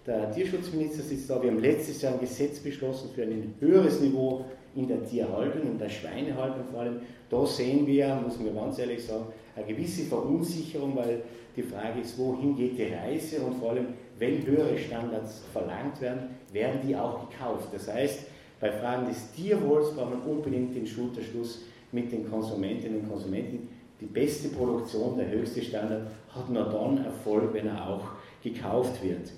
Der 0.06 0.32
Tierschutzminister 0.32 1.02
sitzt 1.02 1.30
da. 1.30 1.42
Wir 1.42 1.50
haben 1.50 1.62
letztes 1.62 2.02
Jahr 2.02 2.14
ein 2.14 2.20
Gesetz 2.20 2.60
beschlossen 2.60 3.10
für 3.16 3.24
ein 3.24 3.54
höheres 3.62 4.02
Niveau 4.02 4.44
in 4.76 4.88
der 4.88 5.06
Tierhaltung, 5.06 5.62
in 5.62 5.78
der 5.78 5.88
Schweinehaltung 5.88 6.66
vor 6.72 6.82
allem. 6.82 7.00
Da 7.30 7.46
sehen 7.46 7.88
wir, 7.88 8.16
muss 8.16 8.38
man 8.38 8.54
ganz 8.54 8.80
ehrlich 8.80 9.06
sagen, 9.06 9.28
eine 9.56 9.66
gewisse 9.66 10.04
Verunsicherung, 10.04 10.96
weil 10.96 11.22
die 11.56 11.64
Frage 11.64 12.02
ist, 12.02 12.18
wohin 12.18 12.56
geht 12.56 12.78
die 12.78 12.94
Reise 12.94 13.40
und 13.42 13.60
vor 13.60 13.72
allem, 13.72 13.88
wenn 14.20 14.46
höhere 14.46 14.78
Standards 14.78 15.42
verlangt 15.54 16.02
werden, 16.02 16.36
werden 16.52 16.82
die 16.86 16.96
auch 16.98 17.30
gekauft. 17.30 17.70
Das 17.72 17.88
heißt, 17.88 18.26
bei 18.60 18.72
Fragen 18.72 19.08
des 19.08 19.32
Tierwohls 19.32 19.92
braucht 19.96 20.10
man 20.10 20.22
unbedingt 20.24 20.76
den 20.76 20.86
Schulterschluss 20.86 21.62
mit 21.94 22.12
den 22.12 22.30
Konsumentinnen 22.30 23.02
und 23.02 23.10
Konsumenten. 23.10 23.70
Die 24.02 24.06
beste 24.06 24.50
Produktion, 24.50 25.18
der 25.18 25.30
höchste 25.30 25.62
Standard, 25.62 26.08
hat 26.30 26.50
nur 26.50 26.66
dann 26.66 27.06
Erfolg, 27.06 27.54
wenn 27.54 27.68
er 27.68 27.88
auch 27.88 28.04
gekauft 28.44 29.02
wird. 29.04 29.32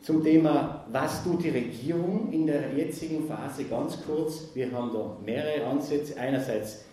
Zum 0.00 0.22
Thema, 0.22 0.84
was 0.92 1.24
tut 1.24 1.42
die 1.44 1.50
Regierung 1.50 2.30
in 2.30 2.46
der 2.46 2.72
jetzigen 2.74 3.26
Phase? 3.26 3.64
Ganz 3.64 3.98
kurz, 4.06 4.50
wir 4.54 4.70
haben 4.70 4.92
da 4.92 5.16
mehrere 5.24 5.66
Ansätze. 5.66 6.18
Einerseits 6.18 6.84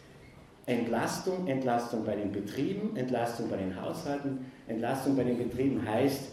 Entlastung, 0.65 1.47
Entlastung 1.47 2.05
bei 2.05 2.15
den 2.15 2.31
Betrieben, 2.31 2.95
Entlastung 2.95 3.49
bei 3.49 3.57
den 3.57 3.79
Haushalten. 3.81 4.45
Entlastung 4.67 5.15
bei 5.15 5.23
den 5.23 5.37
Betrieben 5.37 5.85
heißt, 5.85 6.23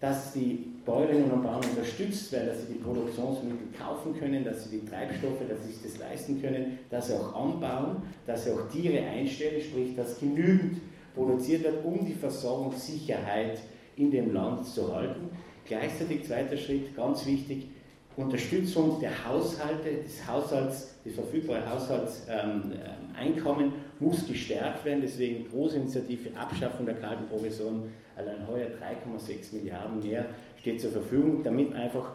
dass 0.00 0.32
die 0.32 0.73
Bäuerinnen 0.84 1.30
und 1.30 1.42
Bauern 1.42 1.64
unterstützt 1.64 2.30
werden, 2.32 2.48
dass 2.48 2.66
sie 2.66 2.74
die 2.74 2.78
Produktionsmittel 2.78 3.68
kaufen 3.78 4.18
können, 4.18 4.44
dass 4.44 4.64
sie 4.64 4.80
die 4.80 4.86
Treibstoffe, 4.86 5.40
dass 5.48 5.64
sie 5.64 5.72
sich 5.72 5.82
das 5.82 5.98
leisten 5.98 6.42
können, 6.42 6.78
dass 6.90 7.06
sie 7.06 7.14
auch 7.14 7.34
anbauen, 7.34 8.02
dass 8.26 8.44
sie 8.44 8.50
auch 8.50 8.68
Tiere 8.70 9.02
einstellen, 9.02 9.62
sprich, 9.62 9.96
dass 9.96 10.20
genügend 10.20 10.80
produziert 11.14 11.64
wird, 11.64 11.84
um 11.84 12.04
die 12.04 12.12
Versorgungssicherheit 12.12 13.60
in 13.96 14.10
dem 14.10 14.34
Land 14.34 14.66
zu 14.66 14.94
halten. 14.94 15.30
Gleichzeitig 15.66 16.24
zweiter 16.24 16.56
Schritt, 16.56 16.94
ganz 16.94 17.24
wichtig, 17.24 17.68
Unterstützung 18.16 19.00
der 19.00 19.26
Haushalte, 19.26 19.90
des 20.04 20.26
Haushalts, 20.26 20.94
das 21.04 21.14
verfügbare 21.14 21.68
Haushaltseinkommen 21.68 23.66
ähm, 23.66 23.72
muss 23.98 24.26
gestärkt 24.26 24.84
werden. 24.84 25.00
Deswegen 25.02 25.48
große 25.50 25.76
Initiative 25.76 26.30
Abschaffung 26.36 26.86
der 26.86 26.94
kalten 26.96 27.26
Provision, 27.26 27.90
allein 28.16 28.46
heuer 28.46 28.68
3,6 28.68 29.56
Milliarden 29.56 30.00
mehr 30.00 30.26
steht 30.64 30.80
zur 30.80 30.92
Verfügung, 30.92 31.42
damit 31.42 31.74
einfach 31.74 32.12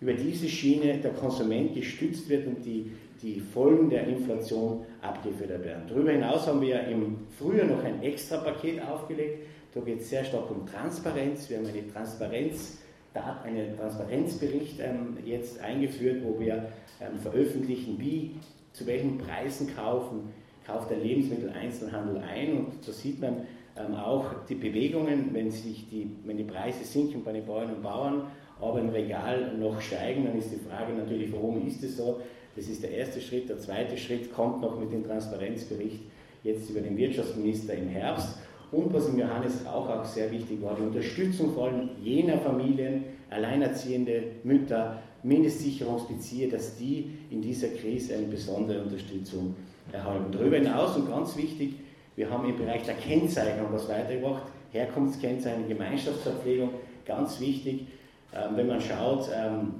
über 0.00 0.12
diese 0.12 0.48
Schiene 0.48 0.98
der 0.98 1.12
Konsument 1.12 1.72
gestützt 1.72 2.28
wird 2.28 2.48
und 2.48 2.64
die, 2.64 2.90
die 3.22 3.38
Folgen 3.38 3.90
der 3.90 4.08
Inflation 4.08 4.84
abgefedert 5.00 5.64
werden. 5.64 5.84
Darüber 5.88 6.10
hinaus 6.10 6.48
haben 6.48 6.60
wir 6.60 6.84
im 6.88 7.18
Frühjahr 7.38 7.66
noch 7.66 7.84
ein 7.84 8.02
extra 8.02 8.38
Paket 8.38 8.82
aufgelegt. 8.82 9.46
Da 9.72 9.80
geht 9.82 10.00
es 10.00 10.10
sehr 10.10 10.24
stark 10.24 10.50
um 10.50 10.66
Transparenz. 10.66 11.48
Wir 11.48 11.58
haben 11.58 11.66
eine 11.68 11.92
Transparenz 11.92 12.78
da 13.14 13.40
einen 13.44 13.76
Transparenzbericht 13.76 14.80
ähm, 14.80 15.18
jetzt 15.24 15.60
eingeführt, 15.60 16.24
wo 16.24 16.40
wir 16.40 16.72
ähm, 17.00 17.20
veröffentlichen, 17.20 18.00
wie, 18.00 18.32
zu 18.72 18.84
welchen 18.86 19.18
Preisen 19.18 19.72
kaufen, 19.76 20.32
kauft 20.66 20.90
der 20.90 20.96
Lebensmitteleinzelhandel 20.98 22.22
ein 22.22 22.56
und 22.56 22.82
so 22.82 22.90
sieht 22.90 23.20
man 23.20 23.46
ähm, 23.76 23.94
auch 23.94 24.26
die 24.48 24.54
Bewegungen, 24.54 25.30
wenn, 25.32 25.50
sich 25.50 25.88
die, 25.88 26.10
wenn 26.24 26.36
die 26.36 26.44
Preise 26.44 26.84
sinken 26.84 27.24
bei 27.24 27.32
den 27.32 27.44
Bäuerinnen 27.44 27.76
und 27.76 27.82
Bauern, 27.82 28.26
aber 28.60 28.80
im 28.80 28.90
Regal 28.90 29.56
noch 29.58 29.80
steigen, 29.80 30.24
dann 30.24 30.38
ist 30.38 30.52
die 30.52 30.68
Frage 30.68 30.92
natürlich, 30.92 31.32
warum 31.32 31.66
ist 31.66 31.82
es 31.82 31.96
so? 31.96 32.20
Das 32.54 32.68
ist 32.68 32.82
der 32.82 32.90
erste 32.92 33.20
Schritt. 33.20 33.48
Der 33.48 33.58
zweite 33.58 33.96
Schritt 33.96 34.32
kommt 34.32 34.60
noch 34.60 34.78
mit 34.78 34.92
dem 34.92 35.04
Transparenzbericht 35.04 36.00
jetzt 36.44 36.70
über 36.70 36.80
den 36.80 36.96
Wirtschaftsminister 36.96 37.74
im 37.74 37.88
Herbst. 37.88 38.38
Und 38.70 38.92
was 38.92 39.08
im 39.08 39.18
Johannes 39.18 39.66
Rauch 39.66 39.88
auch 39.88 40.04
sehr 40.04 40.30
wichtig 40.30 40.62
war, 40.62 40.76
die 40.76 40.82
Unterstützung 40.82 41.52
vor 41.52 41.68
allem 41.68 41.90
jener 42.02 42.38
Familien, 42.38 43.04
alleinerziehende 43.30 44.22
Mütter, 44.44 45.02
Mindestsicherungsbezieher, 45.22 46.48
dass 46.48 46.76
die 46.76 47.10
in 47.30 47.42
dieser 47.42 47.68
Krise 47.68 48.16
eine 48.16 48.26
besondere 48.26 48.82
Unterstützung 48.82 49.54
erhalten. 49.92 50.32
Darüber 50.32 50.56
hinaus 50.56 50.96
und 50.96 51.08
ganz 51.08 51.36
wichtig, 51.36 51.74
wir 52.16 52.30
haben 52.30 52.48
im 52.48 52.56
Bereich 52.56 52.82
der 52.84 52.94
Kennzeichnung 52.94 53.68
was 53.72 53.88
weitergebracht, 53.88 54.42
Herkunftskennzeichnung, 54.72 55.68
Gemeinschaftsverpflegung, 55.68 56.70
ganz 57.04 57.40
wichtig, 57.40 57.86
ähm, 58.34 58.56
wenn 58.56 58.66
man 58.66 58.80
schaut, 58.80 59.28
ähm, 59.34 59.74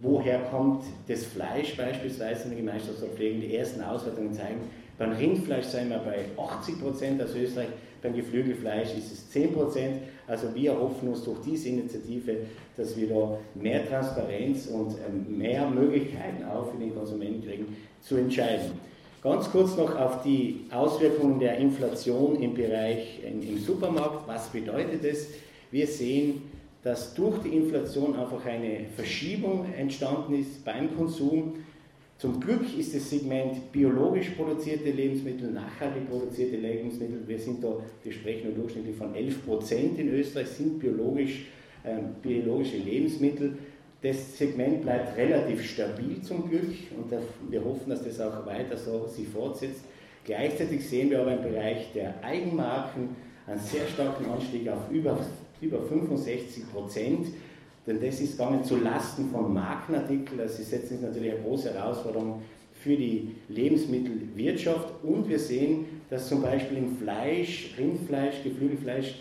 woher 0.00 0.40
kommt 0.44 0.84
das 1.08 1.24
Fleisch 1.24 1.76
beispielsweise 1.76 2.44
in 2.44 2.50
der 2.50 2.58
Gemeinschaftsverpflegung, 2.58 3.40
die 3.40 3.56
ersten 3.56 3.82
Auswertungen 3.82 4.32
zeigen, 4.32 4.60
beim 4.98 5.12
Rindfleisch 5.12 5.66
sind 5.66 5.90
wir 5.90 5.98
bei 5.98 6.26
80 6.36 6.80
Prozent 6.80 7.22
aus 7.22 7.34
Österreich, 7.34 7.68
beim 8.02 8.14
Geflügelfleisch 8.14 8.94
ist 8.96 9.12
es 9.12 9.30
10 9.30 9.52
Prozent. 9.52 9.96
Also 10.26 10.54
wir 10.54 10.78
hoffen 10.78 11.08
uns 11.08 11.24
durch 11.24 11.40
diese 11.40 11.70
Initiative, 11.70 12.36
dass 12.76 12.96
wir 12.96 13.08
da 13.08 13.38
mehr 13.54 13.88
Transparenz 13.88 14.66
und 14.66 14.96
ähm, 15.06 15.38
mehr 15.38 15.68
Möglichkeiten 15.68 16.44
auch 16.44 16.70
für 16.70 16.78
den 16.78 16.94
Konsumenten 16.94 17.42
kriegen, 17.42 17.76
zu 18.00 18.16
entscheiden. 18.16 18.72
Ganz 19.22 19.50
kurz 19.50 19.76
noch 19.76 19.96
auf 19.96 20.22
die 20.22 20.66
Auswirkungen 20.72 21.38
der 21.38 21.56
Inflation 21.58 22.42
im 22.42 22.54
Bereich 22.54 23.20
im 23.24 23.56
Supermarkt. 23.56 24.26
Was 24.26 24.48
bedeutet 24.48 25.04
es? 25.04 25.28
Wir 25.70 25.86
sehen, 25.86 26.42
dass 26.82 27.14
durch 27.14 27.38
die 27.38 27.50
Inflation 27.50 28.16
einfach 28.16 28.44
eine 28.44 28.86
Verschiebung 28.96 29.66
entstanden 29.78 30.34
ist 30.34 30.64
beim 30.64 30.96
Konsum 30.96 31.54
zum 32.22 32.38
Glück 32.38 32.62
ist 32.78 32.94
das 32.94 33.10
Segment 33.10 33.72
biologisch 33.72 34.30
produzierte 34.30 34.90
Lebensmittel, 34.90 35.50
nachhaltig 35.50 36.08
produzierte 36.08 36.54
Lebensmittel, 36.54 37.18
wir 37.26 37.36
sind 37.36 37.64
da, 37.64 37.78
wir 38.04 38.12
sprechen 38.12 38.46
nur 38.46 38.58
durchschnittlich 38.58 38.94
von 38.94 39.12
11 39.12 39.44
Prozent 39.44 39.98
in 39.98 40.08
Österreich, 40.08 40.46
sind 40.46 40.78
biologisch, 40.78 41.46
äh, 41.82 41.96
biologische 42.22 42.76
Lebensmittel. 42.76 43.58
Das 44.02 44.36
Segment 44.36 44.82
bleibt 44.82 45.16
relativ 45.16 45.64
stabil 45.64 46.20
zum 46.22 46.50
Glück 46.50 46.74
und 46.96 47.12
wir 47.50 47.64
hoffen, 47.64 47.90
dass 47.90 48.02
das 48.02 48.20
auch 48.20 48.44
weiter 48.44 48.76
so 48.76 49.06
sich 49.06 49.28
fortsetzt. 49.28 49.84
Gleichzeitig 50.24 50.88
sehen 50.88 51.10
wir 51.10 51.20
aber 51.20 51.34
im 51.34 51.42
Bereich 51.42 51.92
der 51.94 52.14
Eigenmarken 52.24 53.10
einen 53.46 53.60
sehr 53.60 53.86
starken 53.86 54.26
Anstieg 54.26 54.68
auf 54.68 54.90
über, 54.90 55.18
über 55.60 55.82
65 55.82 56.72
Prozent. 56.72 57.28
Denn 57.86 58.00
das 58.00 58.20
ist 58.20 58.38
nicht 58.38 58.66
zu 58.66 58.76
Lasten 58.76 59.30
von 59.30 59.52
Markenartikeln. 59.54 60.40
Also 60.40 60.56
sie 60.56 60.64
setzen 60.64 60.98
sich 60.98 61.00
natürlich 61.00 61.32
eine 61.32 61.42
große 61.42 61.72
Herausforderung 61.72 62.42
für 62.74 62.96
die 62.96 63.36
Lebensmittelwirtschaft. 63.48 65.04
Und 65.04 65.28
wir 65.28 65.38
sehen, 65.38 65.86
dass 66.10 66.28
zum 66.28 66.42
Beispiel 66.42 66.78
im 66.78 66.96
Fleisch, 66.96 67.74
Rindfleisch, 67.78 68.42
Geflügelfleisch 68.42 69.14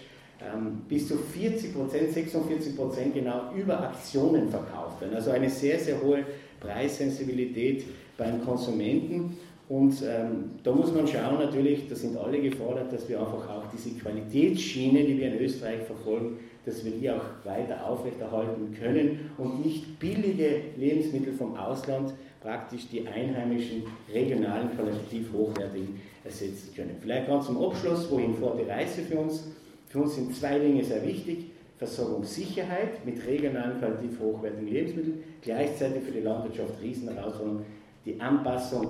bis 0.88 1.08
zu 1.08 1.17
40 1.17 1.73
Prozent, 1.73 2.12
46 2.12 2.75
Prozent 2.75 3.13
genau 3.13 3.51
über 3.56 3.80
Aktionen 3.82 4.49
verkauft 4.49 5.01
werden. 5.01 5.15
Also 5.15 5.32
eine 5.32 5.49
sehr, 5.49 5.80
sehr 5.80 6.01
hohe 6.01 6.23
Preissensibilität 6.60 7.86
beim 8.17 8.43
Konsumenten. 8.43 9.38
Und 9.69 10.01
ähm, 10.01 10.51
da 10.63 10.73
muss 10.73 10.93
man 10.93 11.08
schauen, 11.08 11.39
natürlich, 11.39 11.88
da 11.88 11.95
sind 11.95 12.17
alle 12.17 12.41
gefordert, 12.41 12.91
dass 12.91 13.08
wir 13.08 13.19
einfach 13.19 13.49
auch 13.49 13.63
diese 13.73 13.91
Qualitätsschiene, 13.91 15.04
die 15.06 15.17
wir 15.17 15.34
in 15.34 15.39
Österreich 15.39 15.84
verfolgen, 15.84 16.39
dass 16.65 16.84
wir 16.84 16.91
die 16.91 17.10
auch 17.10 17.23
weiter 17.45 17.88
aufrechterhalten 17.88 18.75
können 18.77 19.32
und 19.38 19.65
nicht 19.65 19.97
billige 19.97 20.62
Lebensmittel 20.77 21.34
vom 21.34 21.56
Ausland 21.56 22.13
praktisch 22.41 22.89
die 22.89 23.08
einheimischen, 23.08 23.84
regionalen, 24.13 24.75
qualitativ 24.75 25.32
hochwertigen 25.32 26.01
ersetzen 26.23 26.73
können. 26.75 26.97
Vielleicht 26.99 27.27
ganz 27.27 27.45
zum 27.45 27.63
Abschluss, 27.63 28.12
wohin 28.12 28.36
fährt 28.36 28.60
die 28.60 28.69
Reise 28.69 29.01
für 29.04 29.19
uns? 29.19 29.45
Für 29.91 30.01
uns 30.01 30.15
sind 30.15 30.34
zwei 30.34 30.58
Dinge 30.58 30.84
sehr 30.84 31.06
wichtig. 31.06 31.47
Versorgungssicherheit 31.77 33.04
mit 33.06 33.25
regionalen, 33.25 33.80
qualitativ 33.80 34.19
hochwertigen 34.19 34.71
Lebensmitteln, 34.71 35.23
gleichzeitig 35.41 36.04
für 36.04 36.12
die 36.12 36.21
Landwirtschaft 36.21 36.80
Riesenherausforderung, 36.82 37.65
die 38.06 38.21
Anpassung 38.21 38.88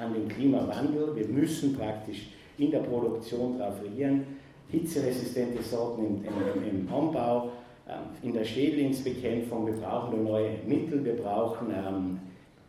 an 0.00 0.12
den 0.12 0.28
Klimawandel. 0.28 1.14
Wir 1.14 1.28
müssen 1.28 1.76
praktisch 1.76 2.30
in 2.58 2.72
der 2.72 2.80
Produktion 2.80 3.58
darauf 3.58 3.80
reagieren 3.82 4.26
hitzeresistente 4.72 5.62
Sorten 5.62 6.02
im, 6.06 6.24
im, 6.24 6.80
im 6.80 6.92
Anbau, 6.92 7.52
ähm, 7.88 7.98
in 8.22 8.32
der 8.32 8.44
Schädlingsbekämpfung. 8.44 9.66
Wir 9.66 9.74
brauchen 9.74 10.24
neue 10.24 10.50
Mittel, 10.66 11.04
wir 11.04 11.16
brauchen, 11.16 11.68
ähm, 11.70 12.18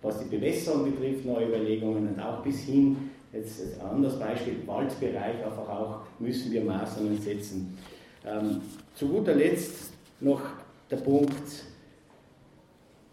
was 0.02 0.20
die 0.20 0.36
Bewässerung 0.36 0.84
betrifft, 0.92 1.26
neue 1.26 1.48
Überlegungen 1.48 2.10
und 2.10 2.20
auch 2.20 2.44
bis 2.44 2.60
hin, 2.64 3.10
jetzt 3.34 3.62
ein 3.80 3.86
anderes 3.86 4.20
Beispiel, 4.20 4.56
Waldbereich, 4.66 5.44
einfach 5.44 5.68
auch 5.68 6.02
müssen 6.20 6.52
wir 6.52 6.64
Maßnahmen 6.64 7.20
setzen. 7.20 7.78
Ähm, 8.26 8.62
zu 8.96 9.08
guter 9.08 9.36
Letzt 9.36 9.92
noch 10.20 10.42
der 10.90 10.98
Punkt, 10.98 11.34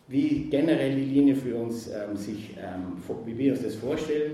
wie 0.08 0.48
generell 0.50 0.94
die 0.96 1.04
Linie 1.04 1.36
für 1.36 1.56
uns 1.56 1.88
ähm, 1.88 2.16
sich, 2.16 2.56
ähm, 2.58 3.02
wie 3.24 3.38
wir 3.38 3.52
uns 3.52 3.62
das 3.62 3.76
vorstellen. 3.76 4.32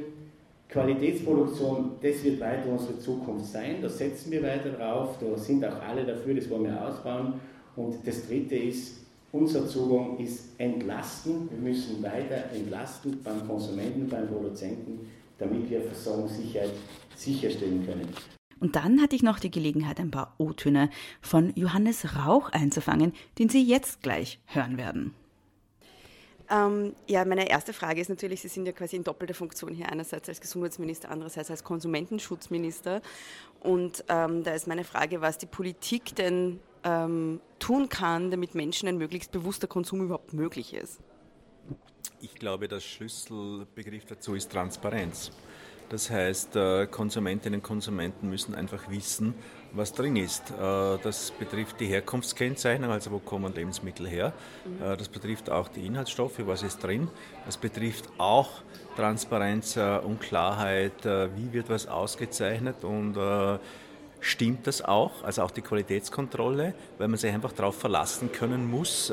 Qualitätsproduktion, 0.69 1.93
das 2.03 2.25
wird 2.25 2.41
weiter 2.41 2.69
unsere 2.69 2.99
Zukunft 2.99 3.47
sein, 3.47 3.77
da 3.81 3.89
setzen 3.89 4.33
wir 4.33 4.43
weiter 4.43 4.71
drauf, 4.71 5.17
da 5.21 5.39
sind 5.39 5.65
auch 5.65 5.81
alle 5.81 6.05
dafür, 6.05 6.35
das 6.35 6.51
wollen 6.51 6.65
wir 6.65 6.89
ausbauen. 6.89 7.35
Und 7.77 7.97
das 8.05 8.27
Dritte 8.27 8.57
ist, 8.57 9.07
unser 9.33 9.69
Zugang 9.69 10.19
ist 10.19 10.49
entlasten. 10.59 11.49
Wir 11.51 11.59
müssen 11.59 12.03
weiter 12.03 12.45
entlasten 12.55 13.21
beim 13.23 13.47
Konsumenten, 13.47 14.09
beim 14.09 14.27
Produzenten, 14.29 15.07
damit 15.39 15.71
wir 15.71 15.83
Versorgungssicherheit 15.83 16.73
sicherstellen 17.15 17.85
können. 17.85 18.09
Und 18.59 18.77
dann 18.77 19.03
hatte 19.03 19.17
ich 19.17 19.23
noch 19.23 19.39
die 19.39 19.51
Gelegenheit, 19.51 20.01
ein 20.01 20.11
paar 20.11 20.35
O-Töne 20.39 20.89
von 21.21 21.53
Johannes 21.57 22.17
Rauch 22.17 22.51
einzufangen, 22.51 23.13
den 23.39 23.49
Sie 23.49 23.63
jetzt 23.63 24.03
gleich 24.03 24.41
hören 24.47 24.79
werden. 24.79 25.15
Ähm, 26.49 26.95
ja, 27.09 27.25
meine 27.25 27.49
erste 27.51 27.73
Frage 27.73 28.01
ist 28.01 28.09
natürlich, 28.09 28.41
Sie 28.41 28.49
sind 28.49 28.67
ja 28.67 28.73
quasi 28.73 28.97
in 28.97 29.05
doppelter 29.05 29.35
Funktion 29.35 29.75
hier, 29.75 29.91
einerseits 29.91 30.29
als 30.29 30.41
Gesundheitsminister, 30.41 31.11
andererseits 31.11 31.51
als 31.51 31.65
Konsumentenschutzminister. 31.65 33.03
Und 33.61 34.05
ähm, 34.09 34.45
da 34.45 34.53
ist 34.53 34.67
meine 34.67 34.85
Frage, 34.85 35.21
was 35.21 35.39
die 35.39 35.47
Politik 35.47 36.15
denn 36.15 36.61
ähm, 36.85 37.41
tun 37.59 37.89
kann, 37.89 38.31
damit 38.31 38.55
Menschen 38.55 38.89
ein 38.89 38.97
möglichst 38.97 39.33
bewusster 39.33 39.67
Konsum 39.67 40.03
überhaupt 40.03 40.33
möglich 40.33 40.73
ist. 40.73 41.01
Ich 42.21 42.35
glaube, 42.35 42.67
der 42.67 42.81
Schlüsselbegriff 42.81 44.07
dazu 44.07 44.35
ist 44.35 44.51
Transparenz. 44.51 45.31
Das 45.89 46.11
heißt, 46.11 46.57
äh, 46.57 46.87
Konsumentinnen 46.87 47.61
und 47.61 47.63
Konsumenten 47.63 48.29
müssen 48.29 48.55
einfach 48.55 48.89
wissen, 48.91 49.35
was 49.73 49.93
drin 49.93 50.17
ist. 50.17 50.51
Äh, 50.51 50.99
das 51.03 51.31
betrifft 51.31 51.79
die 51.79 51.87
Herkunftskennzeichnung, 51.87 52.91
also 52.91 53.13
wo 53.13 53.19
kommen 53.19 53.55
Lebensmittel 53.55 54.09
her. 54.09 54.33
Mhm. 54.65 54.83
Äh, 54.83 54.97
das 54.97 55.09
betrifft 55.09 55.51
auch 55.51 55.69
die 55.69 55.87
Inhaltsstoffe, 55.87 56.41
was 56.45 56.63
ist 56.63 56.83
drin. 56.83 57.09
Das 57.45 57.57
betrifft 57.57 58.09
auch 58.19 58.63
Transparenz 58.97 59.77
und 59.77 60.21
Klarheit, 60.21 61.05
wie 61.05 61.53
wird 61.53 61.69
was 61.69 61.87
ausgezeichnet 61.87 62.83
und 62.83 63.19
stimmt 64.21 64.67
das 64.67 64.81
auch, 64.81 65.23
also 65.23 65.43
auch 65.43 65.51
die 65.51 65.61
Qualitätskontrolle, 65.61 66.73
weil 66.97 67.09
man 67.09 67.19
sich 67.19 67.31
einfach 67.31 67.53
darauf 67.53 67.79
verlassen 67.79 68.33
können 68.33 68.71
muss, 68.71 69.13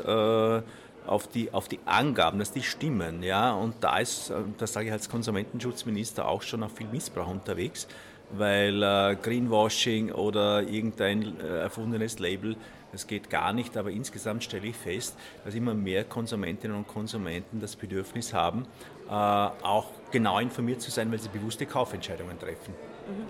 auf 1.06 1.28
die, 1.28 1.52
auf 1.52 1.68
die 1.68 1.80
Angaben, 1.84 2.38
dass 2.38 2.52
die 2.52 2.62
stimmen. 2.62 3.22
Ja? 3.22 3.52
Und 3.52 3.74
da 3.80 3.98
ist, 3.98 4.30
äh, 4.30 4.34
das 4.58 4.72
sage 4.72 4.86
ich 4.86 4.92
als 4.92 5.08
Konsumentenschutzminister, 5.08 6.26
auch 6.28 6.42
schon 6.42 6.62
auch 6.62 6.70
viel 6.70 6.86
Missbrauch 6.88 7.28
unterwegs, 7.28 7.86
weil 8.30 8.82
äh, 8.82 9.16
Greenwashing 9.20 10.12
oder 10.12 10.62
irgendein 10.62 11.38
äh, 11.40 11.60
erfundenes 11.60 12.18
Label, 12.18 12.56
das 12.92 13.06
geht 13.06 13.30
gar 13.30 13.52
nicht. 13.52 13.76
Aber 13.76 13.90
insgesamt 13.90 14.44
stelle 14.44 14.68
ich 14.68 14.76
fest, 14.76 15.16
dass 15.44 15.54
immer 15.54 15.74
mehr 15.74 16.04
Konsumentinnen 16.04 16.76
und 16.76 16.88
Konsumenten 16.88 17.60
das 17.60 17.76
Bedürfnis 17.76 18.32
haben, 18.32 18.66
äh, 19.08 19.12
auch 19.12 19.86
genau 20.10 20.38
informiert 20.38 20.80
zu 20.80 20.90
sein, 20.90 21.10
weil 21.10 21.18
sie 21.18 21.28
bewusste 21.28 21.66
Kaufentscheidungen 21.66 22.38
treffen. 22.38 22.74
Mhm. 23.06 23.26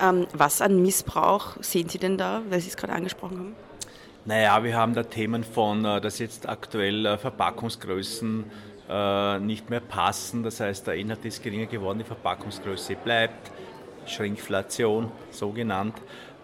Ähm, 0.00 0.26
was 0.32 0.60
an 0.60 0.82
Missbrauch 0.82 1.56
sehen 1.60 1.88
Sie 1.88 1.98
denn 1.98 2.18
da, 2.18 2.42
weil 2.48 2.60
Sie 2.60 2.68
es 2.68 2.76
gerade 2.76 2.92
angesprochen 2.92 3.38
haben? 3.38 3.56
Naja, 4.26 4.64
wir 4.64 4.74
haben 4.74 4.94
da 4.94 5.02
Themen 5.02 5.44
von, 5.44 5.84
äh, 5.84 6.00
dass 6.00 6.18
jetzt 6.18 6.48
aktuell 6.48 7.04
äh, 7.04 7.18
Verpackungsgrößen 7.18 8.44
äh, 8.88 9.38
nicht 9.40 9.68
mehr 9.68 9.80
passen. 9.80 10.42
Das 10.42 10.60
heißt, 10.60 10.86
der 10.86 10.94
Inhalt 10.94 11.26
ist 11.26 11.42
geringer 11.42 11.66
geworden, 11.66 11.98
die 11.98 12.06
Verpackungsgröße 12.06 12.96
bleibt. 12.96 13.50
Schrinkflation, 14.06 15.12
so 15.30 15.50
genannt. 15.50 15.94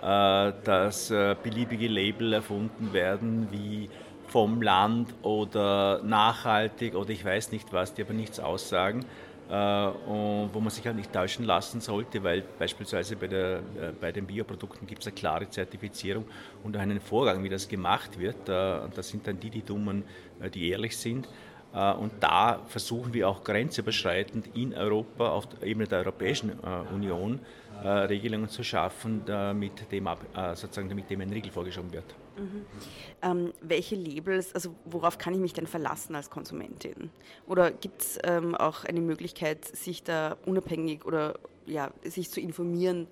Dass 0.00 1.12
beliebige 1.42 1.88
Label 1.88 2.32
erfunden 2.32 2.94
werden, 2.94 3.48
wie 3.50 3.90
vom 4.28 4.62
Land 4.62 5.12
oder 5.20 6.00
nachhaltig 6.02 6.94
oder 6.94 7.10
ich 7.10 7.22
weiß 7.22 7.52
nicht 7.52 7.70
was, 7.74 7.92
die 7.92 8.00
aber 8.00 8.14
nichts 8.14 8.40
aussagen. 8.40 9.04
Äh, 9.50 9.86
und 10.08 10.50
wo 10.52 10.60
man 10.60 10.70
sich 10.70 10.86
halt 10.86 10.96
nicht 10.96 11.12
täuschen 11.12 11.44
lassen 11.44 11.80
sollte, 11.80 12.22
weil 12.22 12.44
beispielsweise 12.58 13.16
bei, 13.16 13.26
der, 13.26 13.56
äh, 13.56 13.60
bei 14.00 14.12
den 14.12 14.26
Bioprodukten 14.26 14.86
gibt 14.86 15.00
es 15.00 15.08
eine 15.08 15.16
klare 15.16 15.50
Zertifizierung 15.50 16.24
und 16.62 16.76
einen 16.76 17.00
Vorgang, 17.00 17.42
wie 17.42 17.48
das 17.48 17.66
gemacht 17.66 18.18
wird. 18.18 18.48
Äh, 18.48 18.88
das 18.94 19.08
sind 19.08 19.26
dann 19.26 19.40
die, 19.40 19.50
die 19.50 19.62
Dummen, 19.62 20.04
die 20.54 20.70
ehrlich 20.70 20.96
sind. 20.96 21.28
Und 21.72 22.10
da 22.18 22.58
versuchen 22.66 23.14
wir 23.14 23.28
auch 23.28 23.44
grenzüberschreitend 23.44 24.56
in 24.56 24.74
Europa, 24.74 25.28
auf 25.28 25.46
der 25.46 25.68
Ebene 25.68 25.86
der 25.86 26.00
Europäischen 26.00 26.50
Union, 26.92 27.38
Regelungen 27.84 28.48
zu 28.48 28.64
schaffen, 28.64 29.22
damit 29.24 29.92
dem, 29.92 30.08
sozusagen, 30.54 30.88
damit 30.88 31.08
dem 31.08 31.20
ein 31.20 31.30
Riegel 31.30 31.52
vorgeschoben 31.52 31.92
wird. 31.92 32.12
Mhm. 32.36 32.66
Ähm, 33.22 33.52
welche 33.60 33.96
Labels, 33.96 34.54
also 34.54 34.74
worauf 34.84 35.18
kann 35.18 35.34
ich 35.34 35.40
mich 35.40 35.52
denn 35.52 35.66
verlassen 35.66 36.14
als 36.14 36.30
Konsumentin? 36.30 37.10
Oder 37.46 37.70
gibt 37.70 38.02
es 38.02 38.18
ähm, 38.24 38.54
auch 38.54 38.84
eine 38.84 39.00
Möglichkeit, 39.00 39.64
sich 39.64 40.02
da 40.02 40.36
unabhängig 40.46 41.04
oder 41.04 41.38
ja, 41.66 41.90
sich 42.04 42.30
zu 42.30 42.40
informieren? 42.40 43.06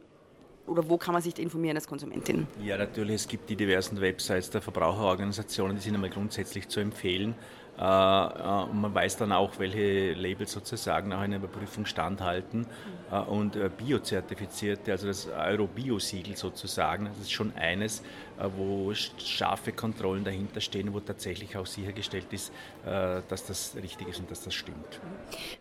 Oder 0.66 0.88
wo 0.88 0.98
kann 0.98 1.14
man 1.14 1.22
sich 1.22 1.34
da 1.34 1.42
informieren 1.42 1.76
als 1.76 1.86
Konsumentin? 1.86 2.46
Ja, 2.62 2.76
natürlich, 2.76 3.16
es 3.16 3.28
gibt 3.28 3.48
die 3.48 3.56
diversen 3.56 4.00
Websites 4.00 4.50
der 4.50 4.60
Verbraucherorganisationen, 4.60 5.76
die 5.76 5.82
sind 5.82 5.94
einmal 5.94 6.10
grundsätzlich 6.10 6.68
zu 6.68 6.80
empfehlen. 6.80 7.34
Äh, 7.78 7.82
äh, 7.82 8.62
und 8.70 8.80
man 8.80 8.94
weiß 8.94 9.16
dann 9.18 9.30
auch, 9.32 9.58
welche 9.58 10.12
Labels 10.14 10.52
sozusagen 10.52 11.12
auch 11.12 11.20
einer 11.20 11.36
Überprüfung 11.36 11.86
standhalten. 11.86 12.66
Äh, 13.10 13.20
und 13.20 13.58
biozertifizierte, 13.76 14.92
also 14.92 15.06
das 15.06 15.28
Euro-Bio-Siegel 15.28 16.36
sozusagen, 16.36 17.06
das 17.06 17.18
ist 17.18 17.32
schon 17.32 17.54
eines, 17.56 18.02
wo 18.56 18.92
scharfe 18.94 19.72
Kontrollen 19.72 20.24
dahinter 20.24 20.60
stehen, 20.60 20.92
wo 20.92 21.00
tatsächlich 21.00 21.56
auch 21.56 21.66
sichergestellt 21.66 22.32
ist, 22.32 22.52
dass 22.84 23.46
das 23.46 23.74
richtig 23.74 24.08
ist 24.08 24.20
und 24.20 24.30
dass 24.30 24.42
das 24.42 24.54
stimmt. 24.54 25.00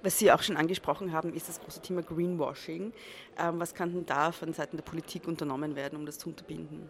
Was 0.03 0.19
Sie 0.19 0.32
auch 0.32 0.41
schon 0.41 0.58
angesprochen 0.58 1.12
haben, 1.12 1.34
ist 1.34 1.49
das 1.49 1.60
große 1.60 1.82
Thema 1.82 2.03
Greenwashing. 2.03 2.93
Ähm, 3.39 3.60
was 3.60 3.73
kann 3.73 3.93
denn 3.93 4.06
da 4.06 4.32
von 4.32 4.53
Seiten 4.53 4.77
der 4.77 4.84
Politik 4.84 5.27
unternommen 5.27 5.75
werden, 5.75 5.97
um 5.97 6.06
das 6.06 6.17
zu 6.17 6.30
unterbinden? 6.30 6.89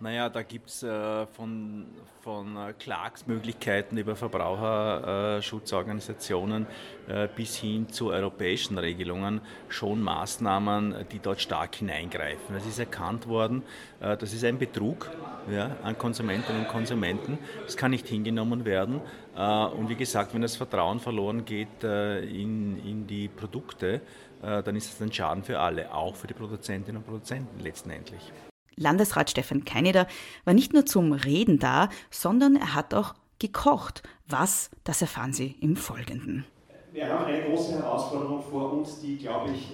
Naja, 0.00 0.28
da 0.28 0.42
gibt 0.42 0.68
es 0.68 0.84
äh, 0.84 1.26
von, 1.26 1.86
von 2.20 2.56
äh, 2.56 2.72
Klagsmöglichkeiten 2.78 3.98
über 3.98 4.14
Verbraucherschutzorganisationen 4.14 6.68
äh, 7.08 7.26
bis 7.34 7.56
hin 7.56 7.88
zu 7.88 8.10
europäischen 8.10 8.78
Regelungen 8.78 9.40
schon 9.68 10.00
Maßnahmen, 10.00 11.04
die 11.10 11.18
dort 11.18 11.40
stark 11.40 11.74
hineingreifen. 11.74 12.54
Es 12.54 12.64
ist 12.64 12.78
erkannt 12.78 13.26
worden, 13.26 13.64
das 13.98 14.32
ist 14.32 14.44
ein 14.44 14.58
Betrug 14.58 15.10
ja, 15.50 15.74
an 15.82 15.98
Konsumentinnen 15.98 16.62
und 16.62 16.68
Konsumenten. 16.68 17.36
Das 17.64 17.76
kann 17.76 17.90
nicht 17.90 18.06
hingenommen 18.06 18.64
werden. 18.64 19.00
Und 19.34 19.88
wie 19.88 19.96
gesagt, 19.96 20.32
wenn 20.34 20.42
das 20.42 20.54
Vertrauen 20.54 21.00
verloren 21.00 21.44
geht 21.44 21.82
in, 21.82 22.80
in 22.84 23.08
die 23.08 23.26
Produkte, 23.26 24.02
dann 24.40 24.76
ist 24.76 24.92
das 24.92 25.02
ein 25.02 25.12
Schaden 25.12 25.42
für 25.42 25.58
alle, 25.58 25.92
auch 25.92 26.14
für 26.14 26.28
die 26.28 26.34
Produzentinnen 26.34 26.98
und 26.98 27.06
Produzenten 27.06 27.58
letztendlich. 27.60 28.30
Landesrat 28.78 29.30
Stefan 29.30 29.64
Keineder 29.64 30.06
war 30.44 30.54
nicht 30.54 30.72
nur 30.72 30.86
zum 30.86 31.12
Reden 31.12 31.58
da, 31.58 31.88
sondern 32.10 32.56
er 32.56 32.74
hat 32.74 32.94
auch 32.94 33.14
gekocht. 33.38 34.02
Was, 34.26 34.70
das 34.84 35.02
erfahren 35.02 35.32
Sie 35.32 35.56
im 35.60 35.76
Folgenden. 35.76 36.44
Wir 36.92 37.08
haben 37.08 37.26
eine 37.26 37.44
große 37.44 37.78
Herausforderung 37.78 38.42
vor 38.42 38.72
uns, 38.72 39.00
die, 39.00 39.16
glaube 39.18 39.52
ich, 39.52 39.68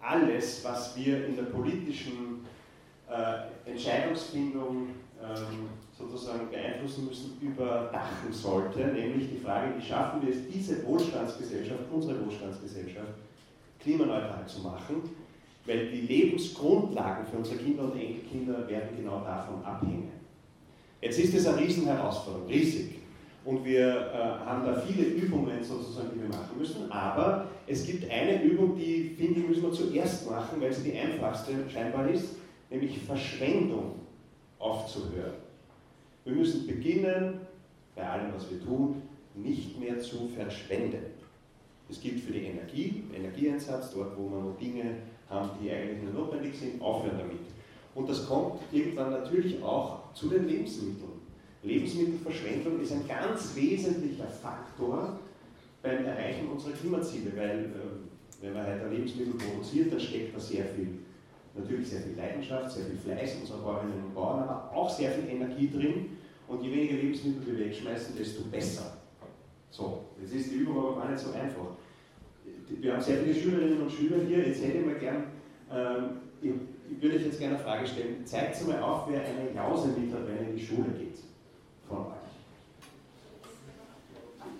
alles, 0.00 0.64
was 0.64 0.96
wir 0.96 1.26
in 1.26 1.36
der 1.36 1.44
politischen 1.44 2.44
äh, 3.08 3.70
Entscheidungsfindung 3.70 4.88
ähm, 5.22 5.68
sozusagen 5.96 6.50
beeinflussen 6.50 7.06
müssen, 7.06 7.38
überdachen 7.40 8.32
sollte, 8.32 8.80
nämlich 8.88 9.30
die 9.30 9.38
Frage, 9.38 9.72
wie 9.76 9.82
schaffen 9.82 10.22
wir 10.22 10.30
es, 10.30 10.48
diese 10.52 10.84
Wohlstandsgesellschaft, 10.86 11.80
unsere 11.90 12.24
Wohlstandsgesellschaft, 12.24 13.14
klimaneutral 13.80 14.46
zu 14.46 14.60
machen 14.60 15.02
weil 15.66 15.88
die 15.88 16.02
Lebensgrundlagen 16.02 17.26
für 17.26 17.38
unsere 17.38 17.58
Kinder 17.58 17.84
und 17.84 17.98
Enkelkinder 17.98 18.68
werden 18.68 18.96
genau 18.96 19.22
davon 19.24 19.64
abhängen. 19.64 20.10
Jetzt 21.00 21.18
ist 21.18 21.34
es 21.34 21.46
eine 21.46 21.60
Riesenherausforderung, 21.60 22.48
riesig. 22.48 22.98
Und 23.44 23.64
wir 23.64 23.88
äh, 23.88 24.46
haben 24.46 24.64
da 24.64 24.80
viele 24.80 25.04
Übungen 25.04 25.62
sozusagen, 25.62 26.08
die 26.14 26.22
wir 26.22 26.28
machen 26.28 26.58
müssen. 26.58 26.90
Aber 26.90 27.46
es 27.66 27.86
gibt 27.86 28.10
eine 28.10 28.42
Übung, 28.42 28.74
die, 28.76 29.14
finde 29.18 29.40
ich, 29.40 29.48
müssen 29.48 29.62
wir 29.62 29.72
zuerst 29.72 30.30
machen, 30.30 30.60
weil 30.60 30.72
sie 30.72 30.90
die 30.90 30.98
einfachste 30.98 31.52
scheinbar 31.70 32.08
ist, 32.08 32.36
nämlich 32.70 32.98
Verschwendung 33.00 33.96
aufzuhören. 34.58 35.34
Wir 36.24 36.34
müssen 36.34 36.66
beginnen, 36.66 37.40
bei 37.94 38.08
allem, 38.08 38.32
was 38.34 38.50
wir 38.50 38.64
tun, 38.64 39.02
nicht 39.34 39.78
mehr 39.78 40.00
zu 40.00 40.28
verschwenden. 40.28 41.04
Es 41.90 42.00
gilt 42.00 42.20
für 42.20 42.32
die 42.32 42.46
Energie, 42.46 43.04
Energieeinsatz, 43.14 43.92
dort, 43.92 44.16
wo 44.16 44.28
man 44.28 44.56
Dinge 44.56 44.96
die 45.30 45.70
eigentlich 45.70 46.02
nur 46.02 46.24
notwendig 46.24 46.58
sind, 46.58 46.80
aufhören 46.80 47.18
damit. 47.18 47.40
Und 47.94 48.08
das 48.08 48.26
kommt 48.26 48.60
irgendwann 48.72 49.10
natürlich 49.10 49.62
auch 49.62 50.12
zu 50.14 50.28
den 50.28 50.48
Lebensmitteln. 50.48 51.14
Lebensmittelverschwendung 51.62 52.80
ist 52.80 52.92
ein 52.92 53.06
ganz 53.08 53.54
wesentlicher 53.54 54.26
Faktor 54.26 55.18
beim 55.82 56.04
Erreichen 56.04 56.48
unserer 56.48 56.72
Klimaziele, 56.72 57.32
weil 57.36 57.64
äh, 57.64 58.42
wenn 58.42 58.52
man 58.52 58.66
heute 58.66 58.88
Lebensmittel 58.88 59.34
produziert, 59.34 59.92
dann 59.92 60.00
steckt 60.00 60.36
da 60.36 60.40
sehr 60.40 60.64
viel, 60.66 60.98
natürlich 61.54 61.88
sehr 61.88 62.00
viel 62.00 62.16
Leidenschaft, 62.16 62.70
sehr 62.72 62.84
viel 62.84 62.98
Fleiß 62.98 63.36
unserer 63.40 63.58
Bäuerinnen 63.58 64.04
und 64.04 64.14
Bauern, 64.14 64.42
aber 64.42 64.70
auch 64.74 64.90
sehr 64.90 65.10
viel 65.12 65.28
Energie 65.28 65.70
drin. 65.70 66.18
Und 66.46 66.62
je 66.62 66.70
weniger 66.70 66.96
Lebensmittel 66.96 67.46
wir 67.46 67.66
wegschmeißen, 67.66 68.16
desto 68.16 68.42
besser. 68.44 68.98
So, 69.70 70.04
jetzt 70.20 70.34
ist 70.34 70.50
die 70.50 70.56
Übung 70.56 70.78
aber 70.78 71.00
gar 71.00 71.10
nicht 71.10 71.20
so 71.20 71.32
einfach 71.32 71.68
wir 72.68 72.92
haben 72.92 73.02
sehr 73.02 73.18
viele 73.18 73.34
Schülerinnen 73.34 73.82
und 73.82 73.92
Schüler 73.92 74.16
hier. 74.26 74.46
Jetzt 74.46 74.62
hätte 74.62 74.78
ich 74.78 74.86
mal 74.86 74.94
gern, 74.94 75.24
ähm, 75.72 76.20
ich, 76.42 76.50
ich, 76.90 77.02
würde 77.02 77.16
euch 77.16 77.24
jetzt 77.26 77.38
gerne 77.38 77.56
eine 77.56 77.64
Frage 77.64 77.86
stellen. 77.86 78.24
Zeigt 78.24 78.66
mal 78.66 78.80
auf, 78.82 79.08
wer 79.08 79.20
eine 79.20 79.54
Jause 79.54 79.88
hat, 79.88 80.28
wenn 80.28 80.36
er 80.36 80.50
in 80.50 80.56
die 80.56 80.64
Schule 80.64 80.88
geht. 80.98 81.18
Von 81.88 81.98
euch. 81.98 82.24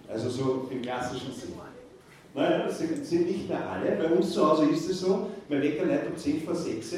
Also 0.09 0.29
so 0.29 0.69
im 0.71 0.83
klassischen 0.83 1.33
Sinn. 1.33 1.55
Naja, 2.35 2.67
das 2.67 2.79
sind, 2.79 3.05
sind 3.07 3.27
nicht 3.27 3.49
mehr 3.49 3.71
alle. 3.71 3.93
Bei 3.93 4.07
uns 4.07 4.33
zu 4.33 4.49
Hause 4.49 4.67
ist 4.67 4.91
es 4.91 5.01
so, 5.01 5.31
mein 5.49 5.63
Wecker 5.63 5.87
leitet 5.87 6.11
um 6.11 6.17
10 6.17 6.43
vor 6.43 6.55
6. 6.55 6.95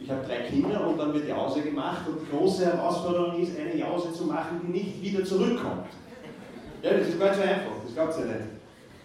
ich 0.00 0.10
habe 0.10 0.26
drei 0.26 0.40
Kinder 0.48 0.88
und 0.88 0.98
dann 0.98 1.14
wird 1.14 1.28
Jause 1.28 1.62
gemacht 1.62 2.08
und 2.08 2.20
die 2.20 2.36
große 2.36 2.66
Herausforderung 2.66 3.40
ist, 3.40 3.52
eine 3.58 3.76
Jause 3.76 4.12
zu 4.12 4.24
machen, 4.24 4.60
die 4.66 4.72
nicht 4.72 5.00
wieder 5.00 5.24
zurückkommt. 5.24 5.86
Ja, 6.82 6.94
das 6.94 7.08
ist 7.08 7.18
ganz 7.20 7.36
so 7.36 7.42
einfach, 7.42 7.72
das 7.84 7.94
glaubt 7.94 8.18
ihr 8.18 8.24
nicht. 8.24 8.61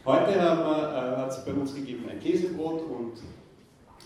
Heute 0.08 0.32
äh, 0.36 0.38
hat 0.40 1.32
es 1.32 1.44
bei 1.44 1.52
uns 1.52 1.76
gegeben 1.76 2.06
ein 2.10 2.18
Käsebrot 2.22 2.82
und, 2.84 3.18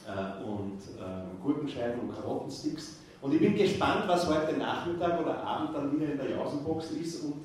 äh, 0.08 0.44
und 0.44 0.80
äh, 0.98 1.44
Gurkenscheiben 1.44 2.00
und 2.00 2.16
Karottensticks. 2.16 2.96
Und 3.22 3.36
ich 3.36 3.40
bin 3.40 3.54
gespannt, 3.54 4.06
was 4.08 4.28
heute 4.28 4.58
Nachmittag 4.58 5.22
oder 5.22 5.44
Abend 5.44 5.76
dann 5.76 5.96
wieder 5.96 6.12
in 6.12 6.18
der 6.18 6.32
Jausenbox 6.32 6.90
ist 7.00 7.24
und 7.24 7.36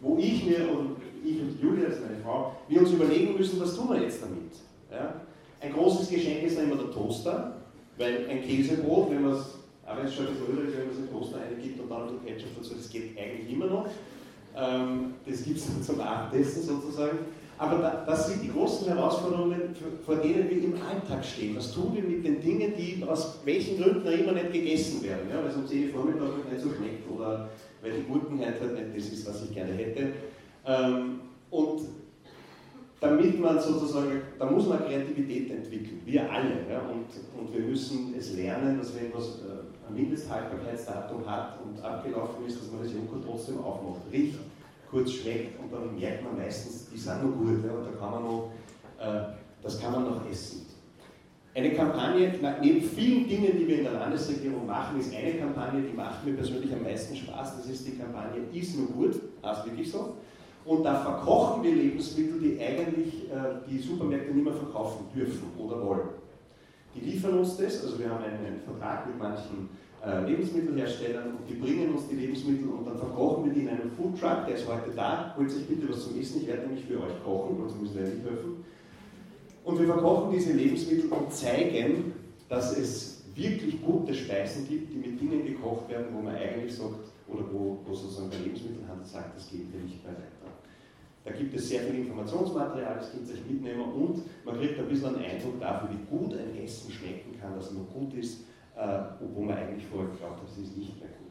wo 0.00 0.18
ich 0.18 0.44
mir 0.44 0.72
und 0.76 0.96
ich 1.24 1.40
und 1.40 1.62
Julia, 1.62 1.84
das 1.84 1.98
ist 1.98 2.02
meine 2.02 2.20
Frau, 2.20 2.56
wir 2.66 2.80
uns 2.80 2.90
überlegen 2.90 3.38
müssen, 3.38 3.60
was 3.60 3.76
tun 3.76 3.88
wir 3.90 4.02
jetzt 4.02 4.20
damit. 4.20 4.54
Ja? 4.90 5.20
Ein 5.60 5.72
großes 5.72 6.10
Geschenk 6.10 6.42
ist 6.42 6.58
dann 6.58 6.64
immer 6.64 6.82
der 6.82 6.90
Toaster, 6.90 7.58
weil 7.96 8.26
ein 8.28 8.42
Käsebrot, 8.42 9.12
wenn 9.12 9.22
man 9.22 9.34
es, 9.34 9.54
aber 9.86 10.02
es 10.02 10.12
schon 10.12 10.26
ein 10.26 10.34
bisschen 10.34 10.56
wenn 10.56 10.86
man 10.86 10.90
es 10.90 10.98
in 10.98 11.06
den 11.06 11.12
Toaster 11.12 11.38
eingibt 11.42 11.78
und 11.78 11.88
dann 11.88 12.08
ein 12.08 12.26
Ketchup 12.26 12.56
dazu, 12.58 12.74
das 12.74 12.90
geht 12.90 13.16
eigentlich 13.16 13.52
immer 13.52 13.66
noch. 13.66 13.86
Ähm, 14.56 15.14
das 15.24 15.44
gibt 15.44 15.58
es 15.58 15.86
zum 15.86 16.00
Abendessen 16.00 16.64
sozusagen. 16.64 17.18
Aber 17.60 17.76
da, 17.76 18.04
das 18.06 18.28
sind 18.28 18.42
die 18.42 18.50
großen 18.50 18.88
Herausforderungen, 18.88 19.76
vor 20.06 20.16
denen 20.16 20.48
wir 20.48 20.64
im 20.64 20.74
Alltag 20.80 21.22
stehen. 21.22 21.54
Was 21.56 21.74
tun 21.74 21.94
wir 21.94 22.02
mit 22.02 22.24
den 22.24 22.40
Dingen, 22.40 22.72
die 22.74 23.04
aus 23.06 23.38
welchen 23.44 23.76
Gründen 23.76 24.08
auch 24.08 24.12
immer 24.12 24.32
nicht 24.32 24.50
gegessen 24.50 25.02
werden? 25.02 25.28
Ja? 25.28 25.44
Weil 25.44 25.54
um 25.54 25.66
10 25.66 25.84
Uhr 25.84 25.90
Vormittag 25.92 26.50
nicht 26.50 26.62
so 26.62 26.70
schmeckt 26.70 27.10
oder 27.10 27.50
weil 27.82 27.92
die 27.92 28.10
Gurkenheit 28.10 28.58
halt 28.58 28.72
nicht 28.72 28.96
das 28.96 29.12
ist, 29.12 29.28
was 29.28 29.42
ich 29.44 29.52
gerne 29.52 29.72
hätte. 29.72 30.08
Ähm, 30.66 31.20
und 31.50 31.82
damit 32.98 33.38
man 33.38 33.60
sozusagen, 33.60 34.22
da 34.38 34.46
muss 34.46 34.66
man 34.66 34.78
Kreativität 34.78 35.50
entwickeln, 35.50 36.00
wir 36.06 36.32
alle. 36.32 36.64
Ja? 36.66 36.80
Und, 36.80 37.12
und 37.38 37.54
wir 37.54 37.60
müssen 37.60 38.14
es 38.18 38.36
lernen, 38.36 38.78
dass 38.78 38.96
wenn 38.96 39.08
etwas 39.08 39.40
äh, 39.40 39.86
ein 39.86 39.94
Mindesthaltbarkeitsdatum 39.94 41.28
hat 41.28 41.58
und 41.62 41.78
abgelaufen 41.84 42.46
ist, 42.46 42.58
dass 42.58 42.72
man 42.72 42.82
das 42.82 42.92
Joghurt 42.94 43.22
trotzdem 43.22 43.58
aufmacht. 43.58 44.00
Riecht 44.10 44.38
kurz 44.90 45.12
schmeckt 45.12 45.60
und 45.60 45.72
dann 45.72 45.98
merkt 45.98 46.24
man 46.24 46.36
meistens, 46.36 46.90
die 46.90 46.98
sind 46.98 47.22
noch 47.22 47.36
gut 47.36 47.64
ja, 47.64 47.72
und 47.72 47.84
da 47.84 47.98
kann 47.98 48.10
man 48.10 48.22
noch, 48.24 48.50
äh, 48.98 49.34
das 49.62 49.80
kann 49.80 49.92
man 49.92 50.04
noch 50.04 50.28
essen. 50.30 50.66
Eine 51.52 51.74
Kampagne, 51.74 52.32
neben 52.62 52.80
vielen 52.80 53.26
Dingen, 53.28 53.58
die 53.58 53.66
wir 53.66 53.78
in 53.78 53.84
der 53.84 53.94
Landesregierung 53.94 54.66
machen, 54.66 55.00
ist 55.00 55.12
eine 55.14 55.34
Kampagne, 55.34 55.82
die 55.82 55.96
macht 55.96 56.24
mir 56.24 56.34
persönlich 56.34 56.72
am 56.72 56.82
meisten 56.82 57.16
Spaß. 57.16 57.56
Das 57.56 57.66
ist 57.66 57.88
die 57.88 57.96
Kampagne 57.96 58.40
Ist 58.52 58.78
nur 58.78 58.86
gut, 58.86 59.20
heißt 59.44 59.66
wirklich 59.66 59.90
so. 59.90 60.14
Und 60.64 60.84
da 60.84 60.94
verkochen 61.02 61.64
wir 61.64 61.74
Lebensmittel, 61.74 62.38
die 62.38 62.60
eigentlich 62.60 63.30
äh, 63.30 63.68
die 63.68 63.78
Supermärkte 63.78 64.32
nicht 64.32 64.44
mehr 64.44 64.54
verkaufen 64.54 65.06
dürfen 65.14 65.50
oder 65.58 65.84
wollen. 65.84 66.08
Die 66.94 67.00
liefern 67.00 67.38
uns 67.38 67.56
das, 67.56 67.82
also 67.84 67.98
wir 67.98 68.10
haben 68.10 68.22
einen, 68.22 68.44
einen 68.44 68.60
Vertrag 68.60 69.06
mit 69.06 69.18
manchen 69.18 69.70
äh, 70.04 70.24
Lebensmittelherstellern 70.24 71.36
und 71.36 71.48
die 71.48 71.54
bringen 71.54 71.92
uns 71.94 72.08
die 72.08 72.16
Lebensmittel 72.16 72.68
und 72.68 72.86
dann 72.86 72.96
verkochen 72.96 73.44
wir 73.44 73.52
die 73.52 73.60
in 73.60 73.68
einem 73.68 73.90
Foodtruck, 73.90 74.46
der 74.46 74.56
ist 74.56 74.66
heute 74.66 74.90
da, 74.96 75.34
holt 75.36 75.50
sich 75.50 75.66
bitte 75.66 75.90
was 75.90 76.04
zum 76.04 76.18
Essen, 76.18 76.40
ich 76.40 76.48
werde 76.48 76.66
nämlich 76.66 76.86
für 76.86 76.98
euch 77.02 77.22
kochen, 77.22 77.58
sonst 77.58 77.80
müssen 77.80 77.96
wir 77.96 78.02
nicht 78.04 78.24
helfen. 78.24 78.64
Und 79.62 79.78
wir 79.78 79.86
verkochen 79.86 80.32
diese 80.32 80.52
Lebensmittel 80.54 81.10
und 81.10 81.30
zeigen, 81.30 82.12
dass 82.48 82.76
es 82.78 83.24
wirklich 83.34 83.82
gute 83.82 84.14
Speisen 84.14 84.66
gibt, 84.66 84.90
die 84.90 84.96
mit 84.96 85.20
Dingen 85.20 85.44
gekocht 85.44 85.88
werden, 85.90 86.06
wo 86.12 86.22
man 86.22 86.34
eigentlich 86.34 86.74
sagt, 86.74 86.94
oder 87.28 87.44
wo, 87.52 87.78
wo 87.86 87.94
sozusagen 87.94 88.30
der 88.30 88.40
Lebensmittelhandel 88.40 89.06
sagt, 89.06 89.36
das 89.36 89.50
geht 89.50 89.72
mir 89.72 89.82
nicht 89.82 90.02
mehr 90.02 90.14
weiter. 90.14 90.50
Da 91.24 91.32
gibt 91.32 91.54
es 91.54 91.68
sehr 91.68 91.82
viel 91.82 92.00
Informationsmaterial, 92.00 92.96
das 92.96 93.12
könnt 93.12 93.28
ihr 93.28 93.34
euch 93.34 93.46
mitnehmen 93.46 93.82
und 93.92 94.22
man 94.46 94.58
kriegt 94.58 94.78
ein 94.78 94.88
bisschen 94.88 95.14
einen 95.14 95.24
Eindruck 95.24 95.60
dafür, 95.60 95.90
wie 95.90 96.16
gut 96.16 96.32
ein 96.32 96.64
Essen 96.64 96.90
schmecken 96.90 97.38
kann, 97.38 97.54
dass 97.54 97.66
es 97.66 97.72
noch 97.72 97.88
gut 97.92 98.14
ist 98.14 98.44
obwohl 98.74 99.46
man 99.46 99.56
eigentlich 99.56 99.86
vorher 99.86 100.10
geglaubt 100.10 100.40
hat, 100.40 100.48
es 100.48 100.58
ist 100.58 100.76
nicht 100.76 100.98
mehr 100.98 101.08
gut. 101.08 101.30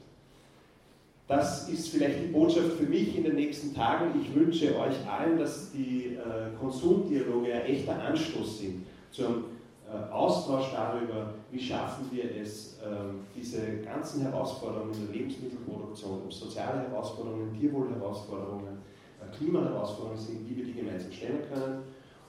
Das 1.29 1.69
ist 1.69 1.89
vielleicht 1.89 2.23
die 2.23 2.31
Botschaft 2.31 2.71
für 2.71 2.87
mich 2.87 3.15
in 3.15 3.23
den 3.23 3.35
nächsten 3.35 3.75
Tagen. 3.75 4.19
Ich 4.19 4.33
wünsche 4.33 4.75
euch 4.79 4.95
allen, 5.07 5.37
dass 5.37 5.71
die 5.71 6.15
äh, 6.15 6.57
Konsumdialoge 6.59 7.53
ein 7.53 7.65
echter 7.67 8.01
Anstoß 8.01 8.57
sind 8.57 8.87
zu 9.11 9.25
einem 9.25 9.43
äh, 9.87 10.11
Austausch 10.11 10.71
darüber, 10.73 11.35
wie 11.51 11.61
schaffen 11.61 12.07
wir 12.11 12.35
es, 12.35 12.79
ähm, 12.83 13.19
diese 13.35 13.77
ganzen 13.85 14.23
Herausforderungen 14.23 14.91
in 14.91 15.05
der 15.05 15.15
Lebensmittelproduktion, 15.17 16.23
ob 16.25 16.33
soziale 16.33 16.89
Herausforderungen, 16.89 17.55
Tierwohlherausforderungen, 17.59 18.79
Klimaherausforderungen 19.37 20.19
sind, 20.19 20.49
wie 20.49 20.57
wir 20.57 20.65
die 20.65 20.73
gemeinsam 20.73 21.11
stellen 21.11 21.41
können 21.53 21.83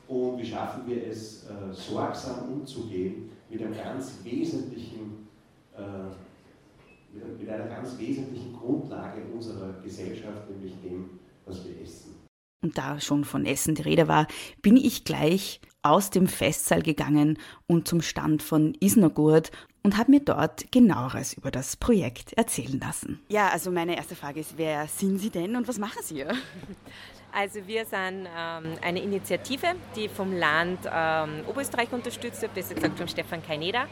und 0.09 0.39
wie 0.39 0.45
schaffen 0.45 0.83
wir 0.87 1.07
es, 1.07 1.47
sorgsam 1.73 2.53
umzugehen 2.53 3.31
mit 3.51 3.63
einem 3.63 3.75
ganz 3.75 4.19
wesentlichen, 4.23 5.29
äh, 5.77 7.21
mit 7.39 7.49
einer 7.49 7.67
ganz 7.67 7.99
wesentlichen 7.99 8.53
Grundlage 8.57 9.23
unserer 9.35 9.73
Gesellschaft, 9.83 10.49
nämlich 10.51 10.75
dem, 10.83 11.19
was 11.45 11.65
wir 11.65 11.81
essen. 11.83 12.15
Und 12.63 12.77
da 12.77 13.01
schon 13.01 13.25
von 13.25 13.47
Essen 13.47 13.75
die 13.75 13.83
Rede 13.83 14.07
war, 14.07 14.27
bin 14.61 14.77
ich 14.77 15.05
gleich 15.05 15.61
aus 15.83 16.11
dem 16.11 16.29
Festsaal 16.29 16.83
gegangen 16.83 17.39
und 17.67 17.89
zum 17.89 18.03
Stand 18.03 18.43
von 18.43 18.75
Isnogurt 18.81 19.51
und 19.83 19.97
habe 19.97 20.11
mir 20.11 20.21
dort 20.21 20.71
genaueres 20.71 21.33
über 21.33 21.51
das 21.51 21.77
Projekt 21.77 22.35
erzählen 22.35 22.79
lassen. 22.79 23.19
Ja, 23.31 23.49
also 23.49 23.71
meine 23.71 23.97
erste 23.97 24.15
Frage 24.15 24.41
ist, 24.41 24.59
wer 24.59 24.87
sind 24.89 25.19
Sie 25.19 25.31
denn 25.31 25.57
und 25.57 25.67
was 25.69 25.79
machen 25.79 26.03
Sie? 26.03 26.25
Also 27.33 27.67
wir 27.67 27.85
sind 27.85 28.27
ähm, 28.37 28.77
eine 28.83 29.01
Initiative, 29.01 29.69
die 29.95 30.09
vom 30.09 30.37
Land 30.37 30.81
ähm, 30.93 31.45
Oberösterreich 31.49 31.93
unterstützt 31.93 32.43
wird, 32.43 32.55
besser 32.55 32.75
gesagt 32.75 32.99
von 32.99 33.07
Stefan 33.07 33.43
Kaineda. 33.43 33.87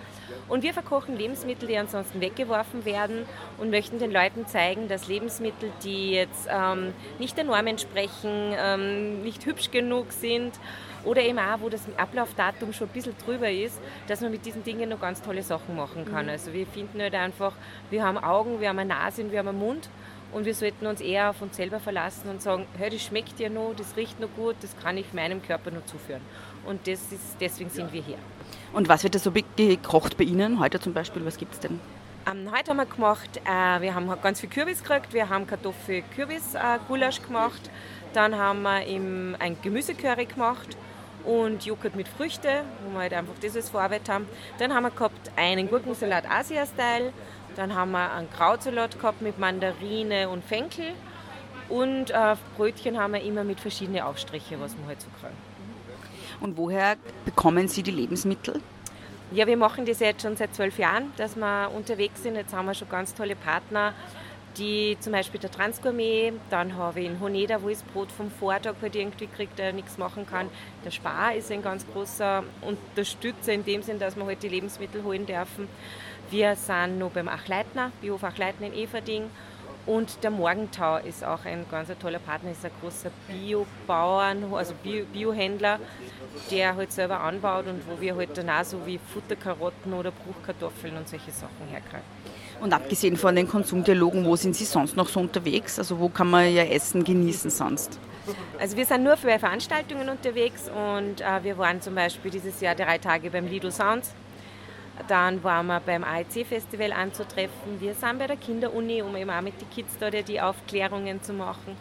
Und 0.48 0.64
wir 0.64 0.74
verkochen 0.74 1.16
Lebensmittel, 1.16 1.68
die 1.68 1.76
ansonsten 1.76 2.20
weggeworfen 2.20 2.84
werden 2.84 3.26
und 3.58 3.70
möchten 3.70 3.98
den 4.00 4.10
Leuten 4.10 4.46
zeigen, 4.46 4.88
dass 4.88 5.06
Lebensmittel, 5.06 5.70
die 5.84 6.12
jetzt 6.12 6.48
ähm, 6.50 6.92
nicht 7.18 7.36
der 7.36 7.44
Norm 7.44 7.66
entsprechen, 7.68 8.54
ähm, 8.58 9.22
nicht 9.22 9.46
hübsch 9.46 9.70
genug 9.70 10.12
sind 10.12 10.58
oder 11.04 11.22
eben 11.22 11.38
auch, 11.38 11.60
wo 11.60 11.68
das 11.68 11.82
Ablaufdatum 11.96 12.72
schon 12.72 12.88
ein 12.88 12.92
bisschen 12.92 13.16
drüber 13.24 13.50
ist, 13.50 13.80
dass 14.08 14.20
man 14.20 14.32
mit 14.32 14.44
diesen 14.46 14.64
Dingen 14.64 14.88
noch 14.88 15.00
ganz 15.00 15.22
tolle 15.22 15.44
Sachen 15.44 15.76
machen 15.76 16.04
kann. 16.04 16.26
Mhm. 16.26 16.32
Also 16.32 16.52
wir 16.52 16.66
finden 16.66 17.00
halt 17.00 17.14
einfach, 17.14 17.52
wir 17.90 18.02
haben 18.02 18.18
Augen, 18.18 18.60
wir 18.60 18.68
haben 18.68 18.78
eine 18.80 18.88
Nase 18.88 19.22
und 19.22 19.30
wir 19.30 19.38
haben 19.38 19.48
einen 19.48 19.58
Mund 19.60 19.88
und 20.32 20.44
wir 20.44 20.54
sollten 20.54 20.86
uns 20.86 21.00
eher 21.00 21.30
auf 21.30 21.40
uns 21.40 21.56
selber 21.56 21.80
verlassen 21.80 22.28
und 22.28 22.42
sagen, 22.42 22.66
hey, 22.76 22.90
das 22.90 23.02
schmeckt 23.02 23.40
ja 23.40 23.48
noch, 23.48 23.74
das 23.76 23.96
riecht 23.96 24.20
noch 24.20 24.28
gut, 24.36 24.56
das 24.60 24.76
kann 24.82 24.96
ich 24.96 25.12
meinem 25.12 25.42
Körper 25.42 25.70
noch 25.70 25.84
zuführen. 25.86 26.20
Und 26.66 26.86
das 26.86 27.12
ist, 27.12 27.36
deswegen 27.40 27.70
sind 27.70 27.92
wir 27.92 28.02
hier. 28.02 28.18
Und 28.72 28.88
was 28.88 29.02
wird 29.02 29.14
da 29.14 29.18
so 29.18 29.32
gekocht 29.32 30.18
bei 30.18 30.24
Ihnen 30.24 30.60
heute 30.60 30.80
zum 30.80 30.92
Beispiel? 30.92 31.24
Was 31.24 31.38
gibt 31.38 31.54
es 31.54 31.60
denn? 31.60 31.80
Ähm, 32.30 32.50
heute 32.54 32.70
haben 32.70 32.76
wir 32.76 32.86
gemacht, 32.86 33.40
äh, 33.44 33.80
wir 33.80 33.94
haben 33.94 34.10
ganz 34.22 34.40
viel 34.40 34.50
Kürbis 34.50 34.82
gekriegt, 34.82 35.14
wir 35.14 35.28
haben 35.28 35.46
Kartoffel-Kürbis-Gulasch 35.46 37.20
äh, 37.20 37.26
gemacht, 37.26 37.70
dann 38.12 38.36
haben 38.36 38.62
wir 38.62 38.84
im, 38.84 39.34
ein 39.38 39.56
Gemüsecurry 39.62 40.26
gemacht 40.26 40.76
und 41.24 41.64
Joghurt 41.64 41.94
mit 41.94 42.06
Früchte, 42.08 42.64
wo 42.84 42.92
wir 42.92 43.00
halt 43.00 43.14
einfach 43.14 43.34
das 43.40 43.56
als 43.56 43.70
Vorarbeit 43.70 44.08
haben. 44.08 44.26
Dann 44.58 44.74
haben 44.74 44.84
wir 44.84 44.90
gehabt 44.90 45.30
einen 45.36 45.68
Gurkensalat 45.68 46.24
Asia-Style, 46.30 47.12
dann 47.58 47.74
haben 47.74 47.90
wir 47.90 48.12
einen 48.12 48.30
Krautsalat 48.30 49.00
gehabt 49.00 49.20
mit 49.20 49.40
Mandarine 49.40 50.28
und 50.28 50.44
Fenkel. 50.44 50.92
Und 51.68 52.10
äh, 52.10 52.36
Brötchen 52.56 52.96
haben 52.96 53.14
wir 53.14 53.20
immer 53.20 53.42
mit 53.42 53.58
verschiedenen 53.58 54.02
Aufstriche, 54.02 54.60
was 54.60 54.78
wir 54.78 54.86
halt 54.86 55.00
so 55.00 55.08
kriegen. 55.20 55.36
Und 56.40 56.56
woher 56.56 56.96
bekommen 57.24 57.66
Sie 57.66 57.82
die 57.82 57.90
Lebensmittel? 57.90 58.62
Ja, 59.32 59.46
wir 59.48 59.56
machen 59.56 59.84
das 59.84 59.98
jetzt 59.98 60.22
schon 60.22 60.36
seit 60.36 60.54
zwölf 60.54 60.78
Jahren, 60.78 61.12
dass 61.16 61.34
wir 61.34 61.70
unterwegs 61.74 62.22
sind. 62.22 62.36
Jetzt 62.36 62.54
haben 62.54 62.66
wir 62.66 62.74
schon 62.74 62.88
ganz 62.88 63.12
tolle 63.12 63.34
Partner, 63.34 63.92
die 64.56 64.96
zum 65.00 65.12
Beispiel 65.12 65.40
der 65.40 65.50
Transgourmet, 65.50 66.34
dann 66.50 66.76
habe 66.76 67.00
ich 67.00 67.06
in 67.06 67.20
Honeda, 67.20 67.60
wo 67.60 67.68
ich 67.68 67.78
das 67.78 67.86
Brot 67.88 68.10
vom 68.12 68.30
Vortag 68.30 68.74
halt 68.80 68.94
irgendwie 68.94 69.26
kriegt, 69.26 69.58
der 69.58 69.72
nichts 69.72 69.98
machen 69.98 70.26
kann. 70.26 70.48
Der 70.84 70.92
Spar 70.92 71.34
ist 71.34 71.50
ein 71.50 71.62
ganz 71.62 71.84
großer 71.92 72.44
Unterstützer 72.62 73.52
in 73.52 73.64
dem 73.64 73.82
Sinn, 73.82 73.98
dass 73.98 74.16
wir 74.16 74.24
halt 74.24 74.42
die 74.44 74.48
Lebensmittel 74.48 75.02
holen 75.02 75.26
dürfen. 75.26 75.68
Wir 76.30 76.56
sind 76.56 76.98
noch 76.98 77.10
beim 77.10 77.26
Achleitner, 77.26 77.90
Biohof 78.02 78.22
Achleitner 78.22 78.66
in 78.66 78.74
Everding. 78.74 79.30
Und 79.86 80.22
der 80.22 80.30
Morgentau 80.30 80.98
ist 80.98 81.24
auch 81.24 81.46
ein 81.46 81.64
ganz 81.70 81.88
toller 81.98 82.18
Partner, 82.18 82.50
ist 82.50 82.62
ein 82.62 82.70
großer 82.82 83.10
Biobauern, 83.26 84.44
also 84.52 84.74
Biohändler, 85.14 85.80
der 86.50 86.76
halt 86.76 86.92
selber 86.92 87.20
anbaut 87.20 87.66
und 87.66 87.80
wo 87.88 87.98
wir 87.98 88.14
halt 88.14 88.36
dann 88.36 88.50
auch 88.50 88.64
so 88.64 88.84
wie 88.84 88.98
Futterkarotten 88.98 89.94
oder 89.94 90.10
Bruchkartoffeln 90.10 90.94
und 90.98 91.08
solche 91.08 91.30
Sachen 91.30 91.68
herkriegen. 91.70 92.02
Und 92.60 92.74
abgesehen 92.74 93.16
von 93.16 93.34
den 93.34 93.48
Konsumdialogen, 93.48 94.26
wo 94.26 94.36
sind 94.36 94.54
Sie 94.54 94.66
sonst 94.66 94.94
noch 94.94 95.08
so 95.08 95.20
unterwegs? 95.20 95.78
Also 95.78 95.98
wo 95.98 96.10
kann 96.10 96.28
man 96.28 96.52
ja 96.52 96.64
Essen 96.64 97.02
genießen 97.02 97.50
sonst? 97.50 97.98
Also 98.58 98.76
wir 98.76 98.84
sind 98.84 99.04
nur 99.04 99.16
für 99.16 99.38
Veranstaltungen 99.38 100.10
unterwegs 100.10 100.68
und 100.68 101.22
äh, 101.22 101.42
wir 101.42 101.56
waren 101.56 101.80
zum 101.80 101.94
Beispiel 101.94 102.30
dieses 102.30 102.60
Jahr 102.60 102.74
drei 102.74 102.98
Tage 102.98 103.30
beim 103.30 103.46
Lido 103.46 103.70
Sounds 103.70 104.12
dann 105.06 105.42
waren 105.44 105.66
wir 105.66 105.80
beim 105.80 106.04
AEC-Festival 106.04 106.92
anzutreffen. 106.92 107.80
Wir 107.80 107.94
sind 107.94 108.18
bei 108.18 108.26
der 108.26 108.36
Kinderuni, 108.36 109.02
um 109.02 109.14
eben 109.16 109.30
auch 109.30 109.40
mit 109.40 109.60
den 109.60 109.70
Kids 109.70 109.96
da 109.98 110.10
die 110.10 110.40
Aufklärungen 110.40 111.22
zu 111.22 111.32
machen. 111.32 111.76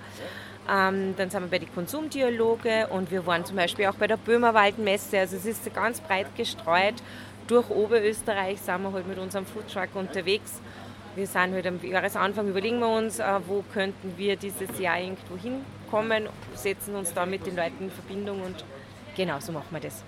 Ähm, 0.69 1.15
dann 1.17 1.29
sind 1.29 1.41
wir 1.43 1.49
bei 1.49 1.59
den 1.59 1.73
Konsumdialoge 1.73 2.87
und 2.87 3.09
wir 3.09 3.25
waren 3.25 3.45
zum 3.45 3.55
Beispiel 3.55 3.85
auch 3.85 3.95
bei 3.95 4.07
der 4.07 4.17
Böhmerwaldmesse. 4.17 5.19
Also 5.19 5.37
es 5.37 5.45
ist 5.45 5.73
ganz 5.73 6.01
breit 6.01 6.27
gestreut 6.35 6.95
durch 7.47 7.69
Oberösterreich 7.69 8.59
sind 8.59 8.83
wir 8.83 8.91
halt 8.91 9.07
mit 9.07 9.17
unserem 9.17 9.45
Foodtruck 9.45 9.95
unterwegs. 9.95 10.61
Wir 11.15 11.25
sind 11.25 11.53
halt 11.53 11.65
am 11.65 11.79
Jahresanfang, 11.81 12.47
überlegen 12.47 12.79
wir 12.79 12.89
uns, 12.89 13.19
äh, 13.19 13.25
wo 13.47 13.63
könnten 13.73 14.13
wir 14.17 14.35
dieses 14.35 14.77
Jahr 14.79 14.99
irgendwo 14.99 15.35
hinkommen, 15.37 16.27
setzen 16.53 16.95
uns 16.95 17.13
da 17.13 17.25
mit 17.25 17.45
den 17.45 17.55
Leuten 17.55 17.85
in 17.85 17.91
Verbindung 17.91 18.41
und 18.41 18.63
genau 19.15 19.39
so 19.39 19.51
machen 19.51 19.67
wir 19.71 19.79
das. 19.79 20.03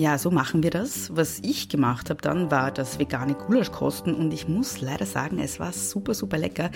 Ja, 0.00 0.16
so 0.16 0.30
machen 0.30 0.62
wir 0.62 0.70
das. 0.70 1.14
Was 1.14 1.40
ich 1.40 1.68
gemacht 1.68 2.08
habe 2.08 2.22
dann, 2.22 2.50
war 2.50 2.70
das 2.70 2.98
vegane 2.98 3.34
Gulasch 3.34 3.70
kosten 3.70 4.14
und 4.14 4.32
ich 4.32 4.48
muss 4.48 4.80
leider 4.80 5.04
sagen, 5.04 5.38
es 5.38 5.60
war 5.60 5.74
super, 5.74 6.14
super 6.14 6.38
lecker. 6.38 6.70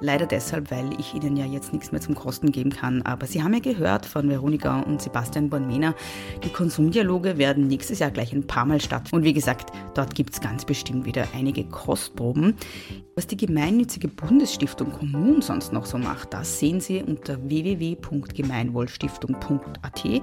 Leider 0.00 0.26
deshalb, 0.26 0.72
weil 0.72 0.90
ich 0.98 1.14
Ihnen 1.14 1.36
ja 1.36 1.44
jetzt 1.44 1.72
nichts 1.72 1.92
mehr 1.92 2.00
zum 2.00 2.16
Kosten 2.16 2.50
geben 2.50 2.70
kann. 2.70 3.02
Aber 3.02 3.26
Sie 3.26 3.44
haben 3.44 3.54
ja 3.54 3.60
gehört 3.60 4.06
von 4.06 4.28
Veronika 4.28 4.80
und 4.80 5.00
Sebastian 5.00 5.50
Bornmena, 5.50 5.94
die 6.42 6.48
Konsumdialoge 6.48 7.38
werden 7.38 7.68
nächstes 7.68 8.00
Jahr 8.00 8.10
gleich 8.10 8.32
ein 8.32 8.44
paar 8.44 8.64
Mal 8.64 8.80
stattfinden. 8.80 9.18
Und 9.18 9.22
wie 9.22 9.34
gesagt, 9.34 9.70
dort 9.94 10.16
gibt 10.16 10.34
es 10.34 10.40
ganz 10.40 10.64
bestimmt 10.64 11.04
wieder 11.04 11.28
einige 11.32 11.62
Kostproben. 11.62 12.56
Was 13.14 13.28
die 13.28 13.36
gemeinnützige 13.36 14.08
Bundesstiftung 14.08 14.90
Kommun 14.90 15.42
sonst 15.42 15.72
noch 15.72 15.86
so 15.86 15.96
macht, 15.96 16.34
das 16.34 16.58
sehen 16.58 16.80
Sie 16.80 17.04
unter 17.04 17.38
www.gemeinwohlstiftung.at. 17.48 20.22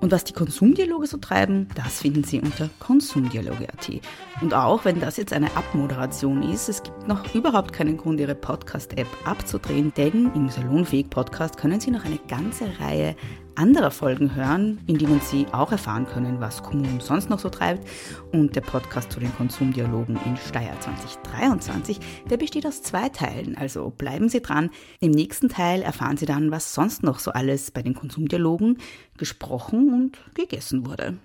Und 0.00 0.12
was 0.12 0.24
die 0.24 0.32
Konsumdialoge 0.32 1.06
so 1.06 1.16
treiben, 1.16 1.68
das 1.74 2.00
finden 2.00 2.22
Sie 2.22 2.40
unter 2.40 2.68
konsumdialoge.at. 2.80 4.00
Und 4.42 4.54
auch 4.54 4.84
wenn 4.84 5.00
das 5.00 5.16
jetzt 5.16 5.32
eine 5.32 5.54
Abmoderation 5.56 6.42
ist, 6.42 6.68
es 6.68 6.82
gibt 6.82 7.08
noch 7.08 7.34
überhaupt 7.34 7.72
keinen 7.72 7.96
Grund, 7.96 8.20
Ihre 8.20 8.34
Podcast-App 8.34 9.08
abzudrehen, 9.24 9.92
denn 9.96 10.30
im 10.34 10.48
Salonfähig 10.48 11.08
Podcast 11.08 11.56
können 11.56 11.80
Sie 11.80 11.90
noch 11.90 12.04
eine 12.04 12.18
ganze 12.28 12.66
Reihe 12.78 13.16
anderer 13.56 13.90
Folgen 13.90 14.34
hören, 14.34 14.78
in 14.86 14.98
denen 14.98 15.20
Sie 15.20 15.46
auch 15.52 15.72
erfahren 15.72 16.06
können, 16.06 16.40
was 16.40 16.62
Kommunen 16.62 17.00
sonst 17.00 17.30
noch 17.30 17.38
so 17.38 17.48
treibt. 17.48 17.86
Und 18.32 18.54
der 18.54 18.60
Podcast 18.60 19.12
zu 19.12 19.20
den 19.20 19.34
Konsumdialogen 19.34 20.18
in 20.24 20.36
Steyr 20.36 20.78
2023, 20.80 21.98
der 22.30 22.36
besteht 22.36 22.66
aus 22.66 22.82
zwei 22.82 23.08
Teilen. 23.08 23.56
Also 23.56 23.90
bleiben 23.90 24.28
Sie 24.28 24.40
dran. 24.40 24.70
Im 25.00 25.10
nächsten 25.10 25.48
Teil 25.48 25.82
erfahren 25.82 26.16
Sie 26.16 26.26
dann, 26.26 26.50
was 26.50 26.74
sonst 26.74 27.02
noch 27.02 27.18
so 27.18 27.32
alles 27.32 27.70
bei 27.70 27.82
den 27.82 27.94
Konsumdialogen 27.94 28.78
gesprochen 29.16 29.92
und 29.92 30.18
gegessen 30.34 30.86
wurde. 30.86 31.16